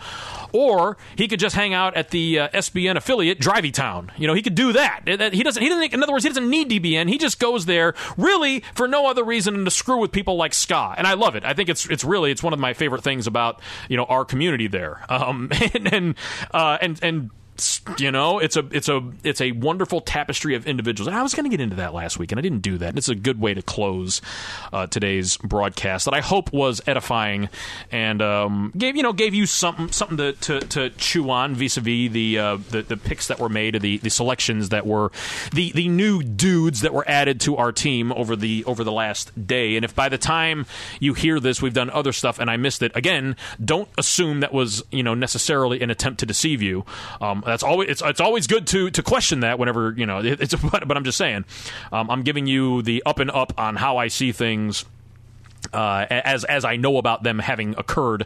[0.58, 4.12] or he could just hang out at the uh, SBN affiliate Drivey Town.
[4.18, 5.02] You know, he could do that.
[5.06, 5.62] He doesn't.
[5.62, 5.94] He doesn't.
[5.94, 7.10] In other words, he doesn't need DBN.
[7.10, 10.56] He just goes there really for no other reason than to screw with people like
[10.56, 10.96] Ska.
[10.98, 11.46] And I love it.
[11.46, 14.26] I think it's it's really it's one of my favorite things about you know our
[14.26, 15.06] community there.
[15.10, 16.16] Um, and and
[16.52, 17.30] uh, and and
[17.98, 21.08] you know it's a it's a it's a wonderful tapestry of individuals.
[21.08, 22.90] I was going to get into that last week and i didn't do that.
[22.90, 24.22] And it's a good way to close
[24.74, 27.50] uh, today's broadcast that i hope was edifying
[27.92, 32.12] and um, gave you know gave you something something to, to, to chew on vis-a-vis
[32.12, 35.12] the, uh, the the picks that were made the the selections that were
[35.54, 39.48] the the new dudes that were added to our team over the over the last
[39.48, 39.76] day.
[39.76, 40.66] And if by the time
[41.00, 44.54] you hear this we've done other stuff and i missed it again don't assume that
[44.54, 46.86] was you know necessarily an attempt to deceive you.
[47.22, 50.54] Um, that's always it's, it's always good to to question that whenever you know it's
[50.72, 51.46] but, but I'm just saying
[51.92, 54.86] um, I'm giving you the up and up on how I see things
[55.74, 58.26] uh, as as I know about them having occurred,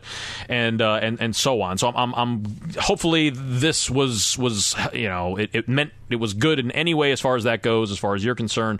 [0.49, 1.77] and uh, and and so on.
[1.77, 6.33] So I'm, I'm, I'm, hopefully this was was you know it, it, meant it was
[6.33, 8.79] good in any way as far as that goes, as far as you're concerned.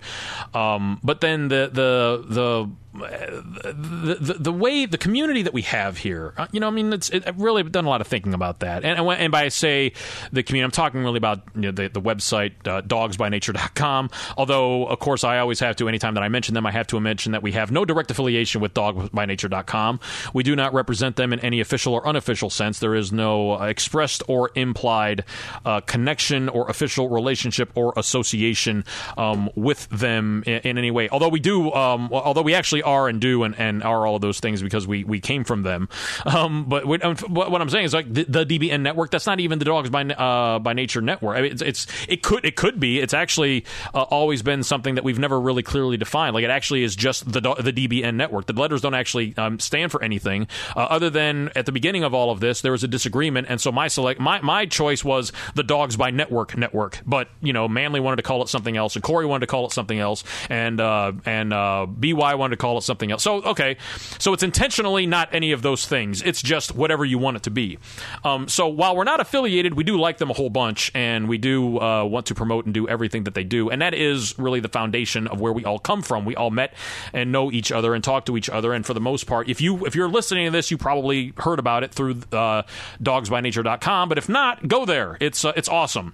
[0.54, 5.98] Um, but then the the the the, the, the way the community that we have
[5.98, 8.34] here, uh, you know, I mean, it's it, I've really done a lot of thinking
[8.34, 8.84] about that.
[8.84, 9.94] And, and by say
[10.32, 14.10] the community, I'm talking really about you know, the, the website uh, dawgsbynature.com.
[14.38, 17.00] Although, of course, I always have to, anytime that I mention them, I have to
[17.00, 20.00] mention that we have no direct affiliation with dawgsbynature.com.
[20.34, 22.80] We do not represent them in any official or unofficial sense.
[22.80, 25.24] There is no expressed or implied
[25.66, 28.84] uh, connection or official relationship or association
[29.18, 31.10] um, with them in, in, any way.
[31.10, 34.22] Although we do, um, although we actually are and do and, and are all of
[34.22, 35.90] those things because we, we came from them.
[36.26, 39.12] Um, but we, um, what I'm saying is like the, the, DBN network.
[39.12, 41.38] That's not even the Dawgs by uh, by Nature network.
[41.38, 43.00] I mean, it's, it's, it could it could be.
[43.00, 46.34] It's actually uh, always been something that we've never really clearly defined.
[46.34, 48.46] Like it actually is just the the DBN network.
[48.48, 52.14] The letters don't actually um, stand for anything uh, other than at the beginning of
[52.14, 55.32] all of this there was a disagreement, and so my select my my choice was
[55.56, 57.02] the Dawgs by Network network.
[57.06, 59.66] But you know, Manley wanted to call it something else, and Corey wanted to call
[59.66, 63.24] it something else, and uh, and uh, BY wanted to call call it something else.
[63.24, 63.76] So okay,
[64.18, 66.22] so it's intentionally not any of those things.
[66.22, 67.80] It's just whatever you want it to be.
[68.24, 71.38] Um, so while we're not affiliated, we do like them a whole bunch, and we
[71.38, 74.62] do uh, want to promote and do everything that they do, and that is really
[74.62, 76.24] the foundation of where we all come from.
[76.24, 76.74] We all met
[77.12, 79.60] and know each other and talk to each other, and for the most part, if
[79.60, 82.64] you if you're listening to this, you probably heard about it through uh,
[83.04, 84.08] dawgsbynature.com.
[84.08, 85.18] But if not, go there.
[85.20, 86.14] It's uh, it's awesome,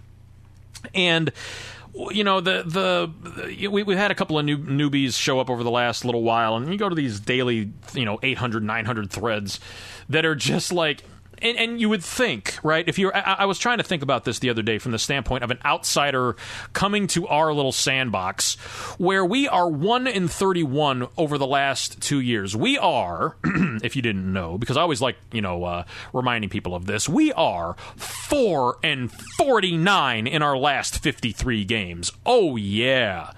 [0.96, 1.32] and
[2.12, 5.64] you know the the we, we've had a couple of new newbies show up over
[5.64, 9.60] the last little while and you go to these daily you know 800 900 threads
[10.10, 11.04] that are just like
[11.42, 12.88] and, and, you would think, right?
[12.88, 15.00] If you're, I, I, was trying to think about this the other day from the
[15.00, 16.36] standpoint of an outsider
[16.74, 18.56] coming to our little sandbox,
[18.98, 22.56] where we are one in thirty-one over the last two years.
[22.56, 23.38] We are,
[23.84, 25.84] if you didn't know, because I always like you know uh,
[26.14, 27.08] reminding people of this.
[27.08, 32.12] We are four and forty-nine in our last fifty-three games.
[32.26, 33.32] Oh yeah.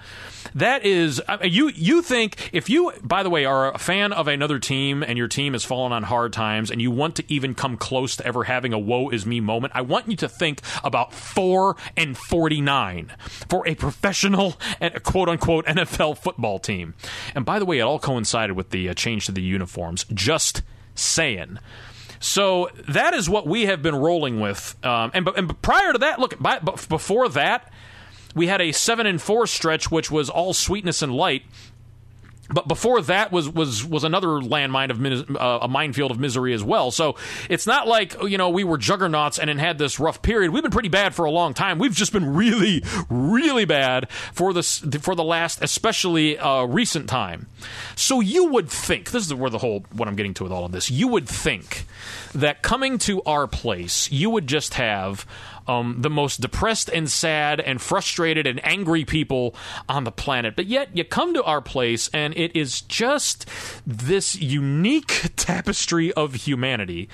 [0.54, 1.68] That is you.
[1.68, 5.28] You think if you, by the way, are a fan of another team and your
[5.28, 8.44] team has fallen on hard times and you want to even come close to ever
[8.44, 13.12] having a "woe is me" moment, I want you to think about four and forty-nine
[13.48, 16.94] for a professional and quote unquote NFL football team.
[17.34, 20.04] And by the way, it all coincided with the uh, change to the uniforms.
[20.12, 20.62] Just
[20.94, 21.58] saying.
[22.20, 24.76] So that is what we have been rolling with.
[24.84, 27.72] Um, and, and prior to that, look, by, before that,
[28.34, 31.42] we had a seven and four stretch, which was all sweetness and light.
[32.52, 36.64] But before that was was was another landmine of uh, a minefield of misery as
[36.64, 36.90] well.
[36.90, 37.14] So
[37.48, 40.50] it's not like you know we were juggernauts and then had this rough period.
[40.50, 41.78] We've been pretty bad for a long time.
[41.78, 47.46] We've just been really, really bad for this for the last, especially uh, recent time.
[47.94, 50.64] So you would think this is where the whole what I'm getting to with all
[50.64, 50.90] of this.
[50.90, 51.86] You would think
[52.34, 55.24] that coming to our place, you would just have
[55.66, 59.54] um, the most depressed and sad and frustrated and angry people
[59.88, 60.56] on the planet.
[60.56, 63.46] But yet, you come to our place, and it is just
[63.86, 67.08] this unique tapestry of humanity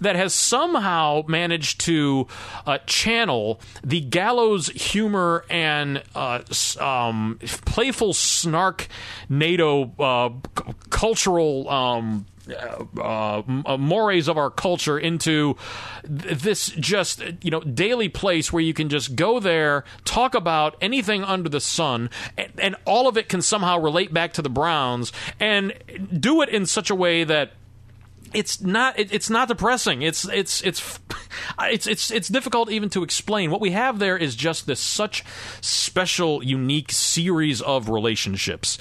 [0.00, 2.26] that has somehow managed to
[2.66, 6.42] uh, channel the gallows humor and uh,
[6.80, 8.88] um, playful snark
[9.28, 11.68] NATO uh, c- cultural.
[11.68, 15.56] Um, uh, uh, mores of our culture into
[16.04, 21.24] this just you know daily place where you can just go there, talk about anything
[21.24, 25.12] under the sun, and, and all of it can somehow relate back to the Browns,
[25.38, 25.72] and
[26.20, 27.52] do it in such a way that
[28.34, 30.02] it's not it, it's not depressing.
[30.02, 30.98] It's it's it's
[31.60, 33.50] it's it's it's difficult even to explain.
[33.50, 35.24] What we have there is just this such
[35.60, 38.78] special unique series of relationships.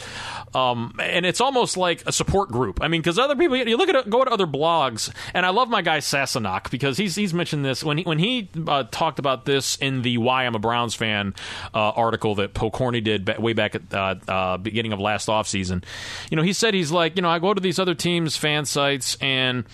[0.54, 2.82] Um, and it's almost like a support group.
[2.82, 5.70] I mean because other people you look at go to other blogs and i love
[5.70, 7.84] my guy Sassenach because he's he's mentioned this.
[7.84, 11.34] When he when he uh, talked about this in the why i'm a browns fan
[11.74, 15.84] uh, article that Pokorny did way back at uh, uh, beginning of last offseason
[16.30, 18.66] you know he said he's like you know i go to these other teams fan
[18.66, 19.66] sites and and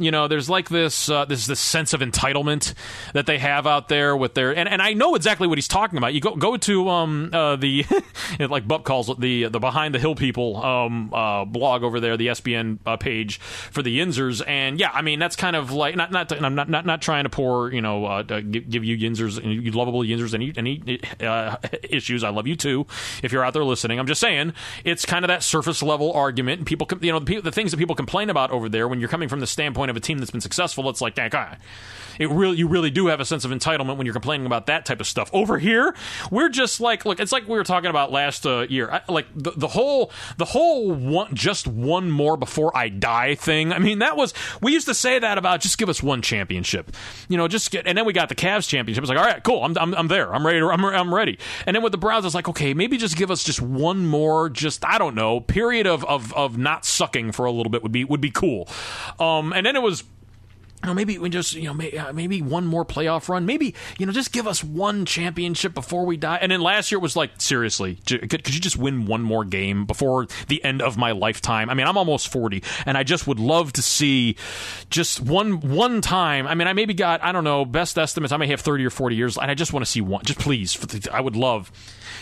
[0.00, 2.74] you know, there's like this uh, this this sense of entitlement
[3.12, 5.98] that they have out there with their and, and I know exactly what he's talking
[5.98, 6.14] about.
[6.14, 7.84] You go go to um uh, the
[8.40, 12.16] like Buck calls it the the behind the hill people um uh, blog over there,
[12.16, 15.96] the SBN uh, page for the Yinzers, and yeah, I mean that's kind of like
[15.96, 18.96] not not I'm not not, not trying to pour you know uh, give, give, you
[18.96, 22.24] Yinzers you lovable Yinzers any any uh, issues.
[22.24, 22.86] I love you too.
[23.22, 24.54] If you're out there listening, I'm just saying
[24.84, 26.66] it's kind of that surface level argument.
[26.66, 29.28] People you know the, the things that people complain about over there when you're coming
[29.28, 31.58] from the standpoint of a team that's been successful, it's like, God,
[32.18, 34.84] it really you really do have a sense of entitlement when you're complaining about that
[34.84, 35.30] type of stuff.
[35.32, 35.94] Over here,
[36.30, 39.26] we're just like, look, it's like we were talking about last uh, year, I, like
[39.34, 43.72] the, the whole the whole one just one more before I die thing.
[43.72, 46.92] I mean, that was we used to say that about just give us one championship,
[47.28, 49.02] you know, just get, and then we got the Cavs championship.
[49.02, 51.38] It's like, all right, cool, I'm I'm, I'm there, I'm ready, to, I'm I'm ready.
[51.66, 54.48] And then with the Browns, it's like, okay, maybe just give us just one more,
[54.48, 57.92] just I don't know, period of of of not sucking for a little bit would
[57.92, 58.68] be would be cool.
[59.18, 60.04] Um, and then it was
[60.82, 63.44] you know, maybe we just, you know, uh, maybe one more playoff run.
[63.44, 66.38] Maybe, you know, just give us one championship before we die.
[66.40, 69.44] And then last year it was like, seriously, could, could you just win one more
[69.44, 71.68] game before the end of my lifetime?
[71.68, 74.36] I mean, I'm almost 40, and I just would love to see
[74.88, 76.46] just one one time.
[76.46, 78.90] I mean, I maybe got, I don't know, best estimates, I may have 30 or
[78.90, 80.24] 40 years, and I just want to see one.
[80.24, 80.78] Just please,
[81.12, 81.70] I would love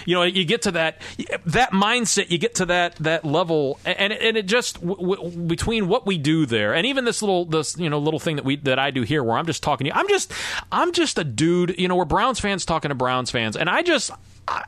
[0.09, 1.03] you know, you get to that
[1.45, 5.87] that mindset, you get to that that level, and and it just w- w- between
[5.87, 8.57] what we do there, and even this little this you know little thing that we
[8.57, 10.33] that I do here, where I'm just talking to you, I'm just
[10.73, 13.83] I'm just a dude, you know, we're Browns fans talking to Browns fans, and I
[13.83, 14.11] just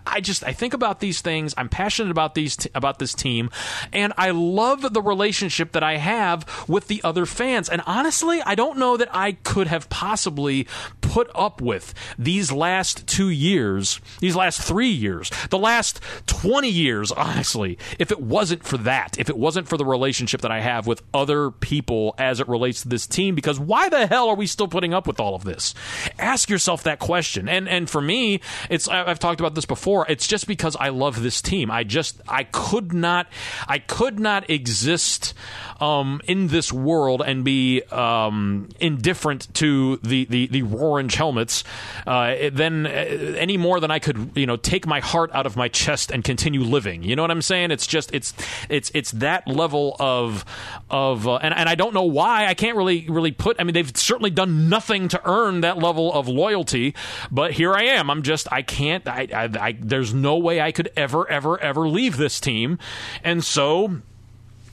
[0.07, 1.55] I, just I think about these things.
[1.57, 3.51] I'm passionate about these t- about this team,
[3.93, 7.69] and I love the relationship that I have with the other fans.
[7.69, 10.67] And honestly, I don't know that I could have possibly
[11.01, 17.11] put up with these last two years, these last three years, the last 20 years,
[17.21, 20.87] honestly, if it wasn't for that, if it wasn't for the relationship that I have
[20.87, 24.47] with other people as it relates to this team, because why the hell are we
[24.47, 25.75] still putting up with all of this?
[26.19, 27.49] Ask yourself that question.
[27.49, 30.05] And and for me, it's I've talked about this before.
[30.09, 31.71] It's just because I love this team.
[31.71, 33.29] I just I could not
[33.69, 35.33] I could not exist
[35.81, 41.65] um, in this world and be um, indifferent to the the the orange helmets.
[42.07, 45.57] Uh, then uh, any more than I could you know take my heart out of
[45.57, 47.03] my chest and continue living.
[47.03, 47.71] You know what I'm saying?
[47.71, 48.35] It's just it's
[48.69, 50.45] it's it's that level of
[50.91, 53.57] of uh, and and I don't know why I can't really really put.
[53.59, 56.95] I mean, they've certainly done nothing to earn that level of loyalty,
[57.31, 58.11] but here I am.
[58.11, 59.07] I'm just I can't.
[59.09, 62.79] I, I, I there's no way I could ever ever ever leave this team,
[63.25, 64.03] and so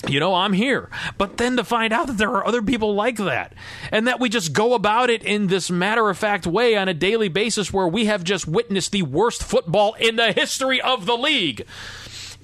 [0.08, 0.90] you know, I'm here.
[1.18, 3.54] But then to find out that there are other people like that,
[3.92, 6.94] and that we just go about it in this matter of fact way on a
[6.94, 11.18] daily basis where we have just witnessed the worst football in the history of the
[11.18, 11.66] league.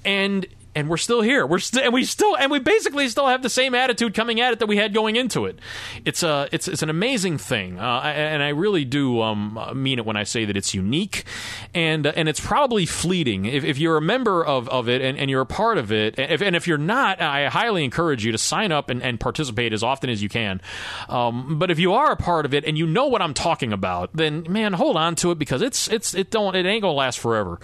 [0.04, 1.46] And and we're still here.
[1.46, 4.52] We're still, and we still, and we basically still have the same attitude coming at
[4.52, 5.58] it that we had going into it.
[6.04, 10.06] It's a, it's, it's an amazing thing, uh, and I really do um, mean it
[10.06, 11.24] when I say that it's unique,
[11.74, 13.44] and and it's probably fleeting.
[13.44, 16.18] If, if you're a member of, of it and, and you're a part of it,
[16.18, 19.72] if, and if you're not, I highly encourage you to sign up and, and participate
[19.72, 20.60] as often as you can.
[21.08, 23.72] Um, but if you are a part of it and you know what I'm talking
[23.72, 26.94] about, then man, hold on to it because it's it's it don't it ain't gonna
[26.94, 27.60] last forever.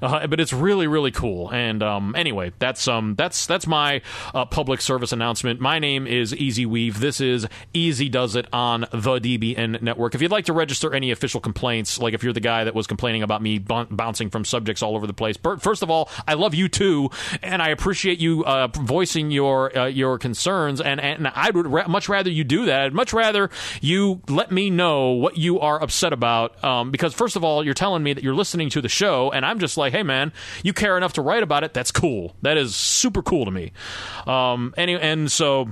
[0.00, 1.50] Uh, but it's really really cool.
[1.52, 4.02] And um, anyway that's um that's that's my
[4.34, 5.60] uh, public service announcement.
[5.60, 7.00] My name is Easy Weave.
[7.00, 10.14] This is Easy Does It on the DBN network.
[10.14, 12.86] If you'd like to register any official complaints, like if you're the guy that was
[12.86, 16.34] complaining about me b- bouncing from subjects all over the place, first of all, I
[16.34, 17.10] love you too,
[17.42, 20.80] and I appreciate you uh, voicing your uh, your concerns.
[20.80, 22.80] And and I would ra- much rather you do that.
[22.80, 23.50] I'd much rather
[23.80, 27.74] you let me know what you are upset about, um, because first of all, you're
[27.74, 30.32] telling me that you're listening to the show, and I'm just like, hey man,
[30.62, 31.74] you care enough to write about it.
[31.74, 32.34] That's cool.
[32.44, 33.72] That is super cool to me.
[34.26, 35.68] Um, and, and so.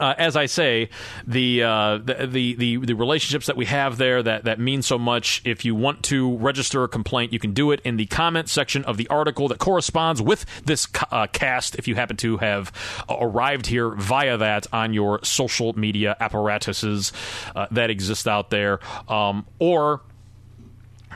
[0.00, 0.90] Uh, as I say,
[1.26, 5.40] the, uh, the, the the relationships that we have there that that mean so much.
[5.44, 8.84] If you want to register a complaint, you can do it in the comment section
[8.84, 11.76] of the article that corresponds with this uh, cast.
[11.76, 12.72] If you happen to have
[13.08, 17.12] arrived here via that on your social media apparatuses
[17.54, 20.02] uh, that exist out there, um, or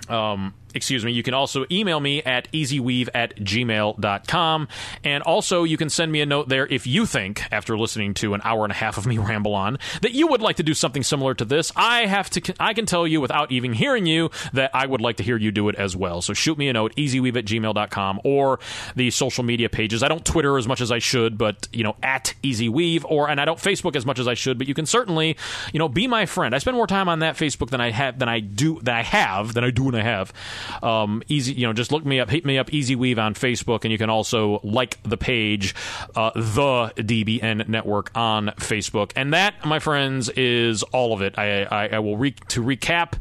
[0.09, 4.69] um, excuse me, you can also email me at easyweave at gmail.com.
[5.05, 8.35] And also, you can send me a note there if you think, after listening to
[8.35, 10.75] an hour and a half of me ramble on, that you would like to do
[10.75, 11.73] something similar to this.
[11.77, 15.17] I have to, I can tell you without even hearing you that I would like
[15.17, 16.23] to hear you do it as well.
[16.23, 18.61] So shoot me a note, easyweave at gmail.com or
[18.97, 20.03] the social media pages.
[20.03, 23.41] I don't Twitter as much as I should, but, you know, at easyweave or, and
[23.41, 25.37] I don't Facebook as much as I should, but you can certainly,
[25.73, 26.55] you know, be my friend.
[26.55, 29.03] I spend more time on that Facebook than I have, than I do, than I
[29.03, 30.33] have, than I do and I have.
[30.83, 33.85] Um, easy, you know, just look me up, hit me up, Easy Weave on Facebook,
[33.85, 35.75] and you can also like the page,
[36.17, 41.39] uh, the DBN Network on Facebook, and that, my friends, is all of it.
[41.39, 43.15] I, I, I will re- to recap.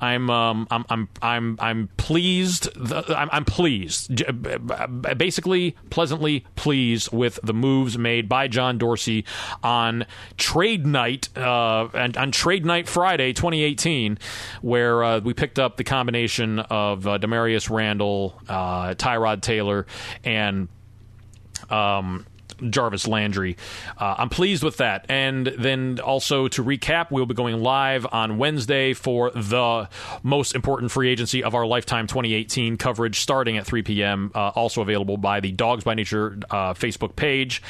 [0.00, 2.68] I'm, um, I'm, I'm, I'm, I'm pleased.
[2.74, 4.22] The, I'm, I'm pleased,
[5.16, 9.24] basically pleasantly pleased with the moves made by John Dorsey
[9.62, 10.06] on
[10.36, 14.18] trade night, uh, and on trade night Friday, 2018,
[14.62, 19.86] where uh, we picked up the combination of uh, Damarious Randall, uh, Tyrod Taylor,
[20.24, 20.68] and
[21.70, 22.26] um,
[22.70, 23.56] Jarvis Landry.
[23.98, 25.06] Uh, I'm pleased with that.
[25.08, 29.88] And then also to recap, we'll be going live on Wednesday for the
[30.22, 34.30] most important free agency of our lifetime 2018 coverage starting at 3 p.m.
[34.34, 37.62] Uh, also available by the Dawgs by Nature uh, Facebook page.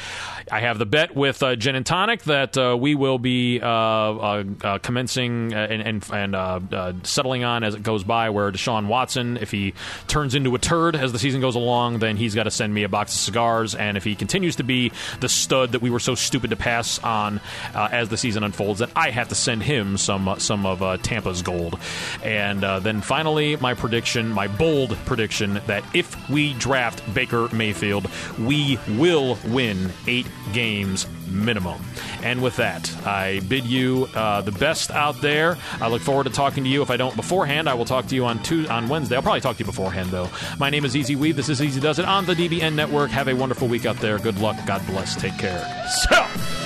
[0.51, 4.79] I have the bet with uh, Gin and Tonic that uh, we will be uh,
[4.83, 9.75] commencing and, and, and settling on as it goes by, where Deshaun Watson, if he
[10.09, 12.83] turns into a turd as the season goes along, then he's got to send me
[12.83, 13.75] a box of cigars.
[13.75, 14.76] And if he continues to be
[15.21, 17.41] the stud that we were so stupid to pass on
[17.75, 20.97] uh, as the season unfolds, that I have to send him some some of uh,
[20.99, 21.79] Tampa's gold.
[22.23, 28.09] And uh, then finally, my prediction, my bold prediction, that if we draft Baker Mayfield,
[28.39, 31.81] we will win eight games minimum.
[32.23, 35.57] And with that, I bid you uh, the best out there.
[35.81, 36.83] I look forward to talking to you.
[36.83, 39.17] If I don't beforehand, I will talk to you on two, on Wednesday.
[39.17, 40.29] I'll probably talk to you beforehand, though.
[40.59, 41.37] My name is Easy Weave.
[41.37, 43.11] This is Easy Does It on the DBN Network.
[43.11, 44.19] Have a wonderful week out there.
[44.19, 44.57] Good luck.
[44.67, 45.15] God bless.
[45.17, 45.87] Take care.
[46.09, 46.66] So.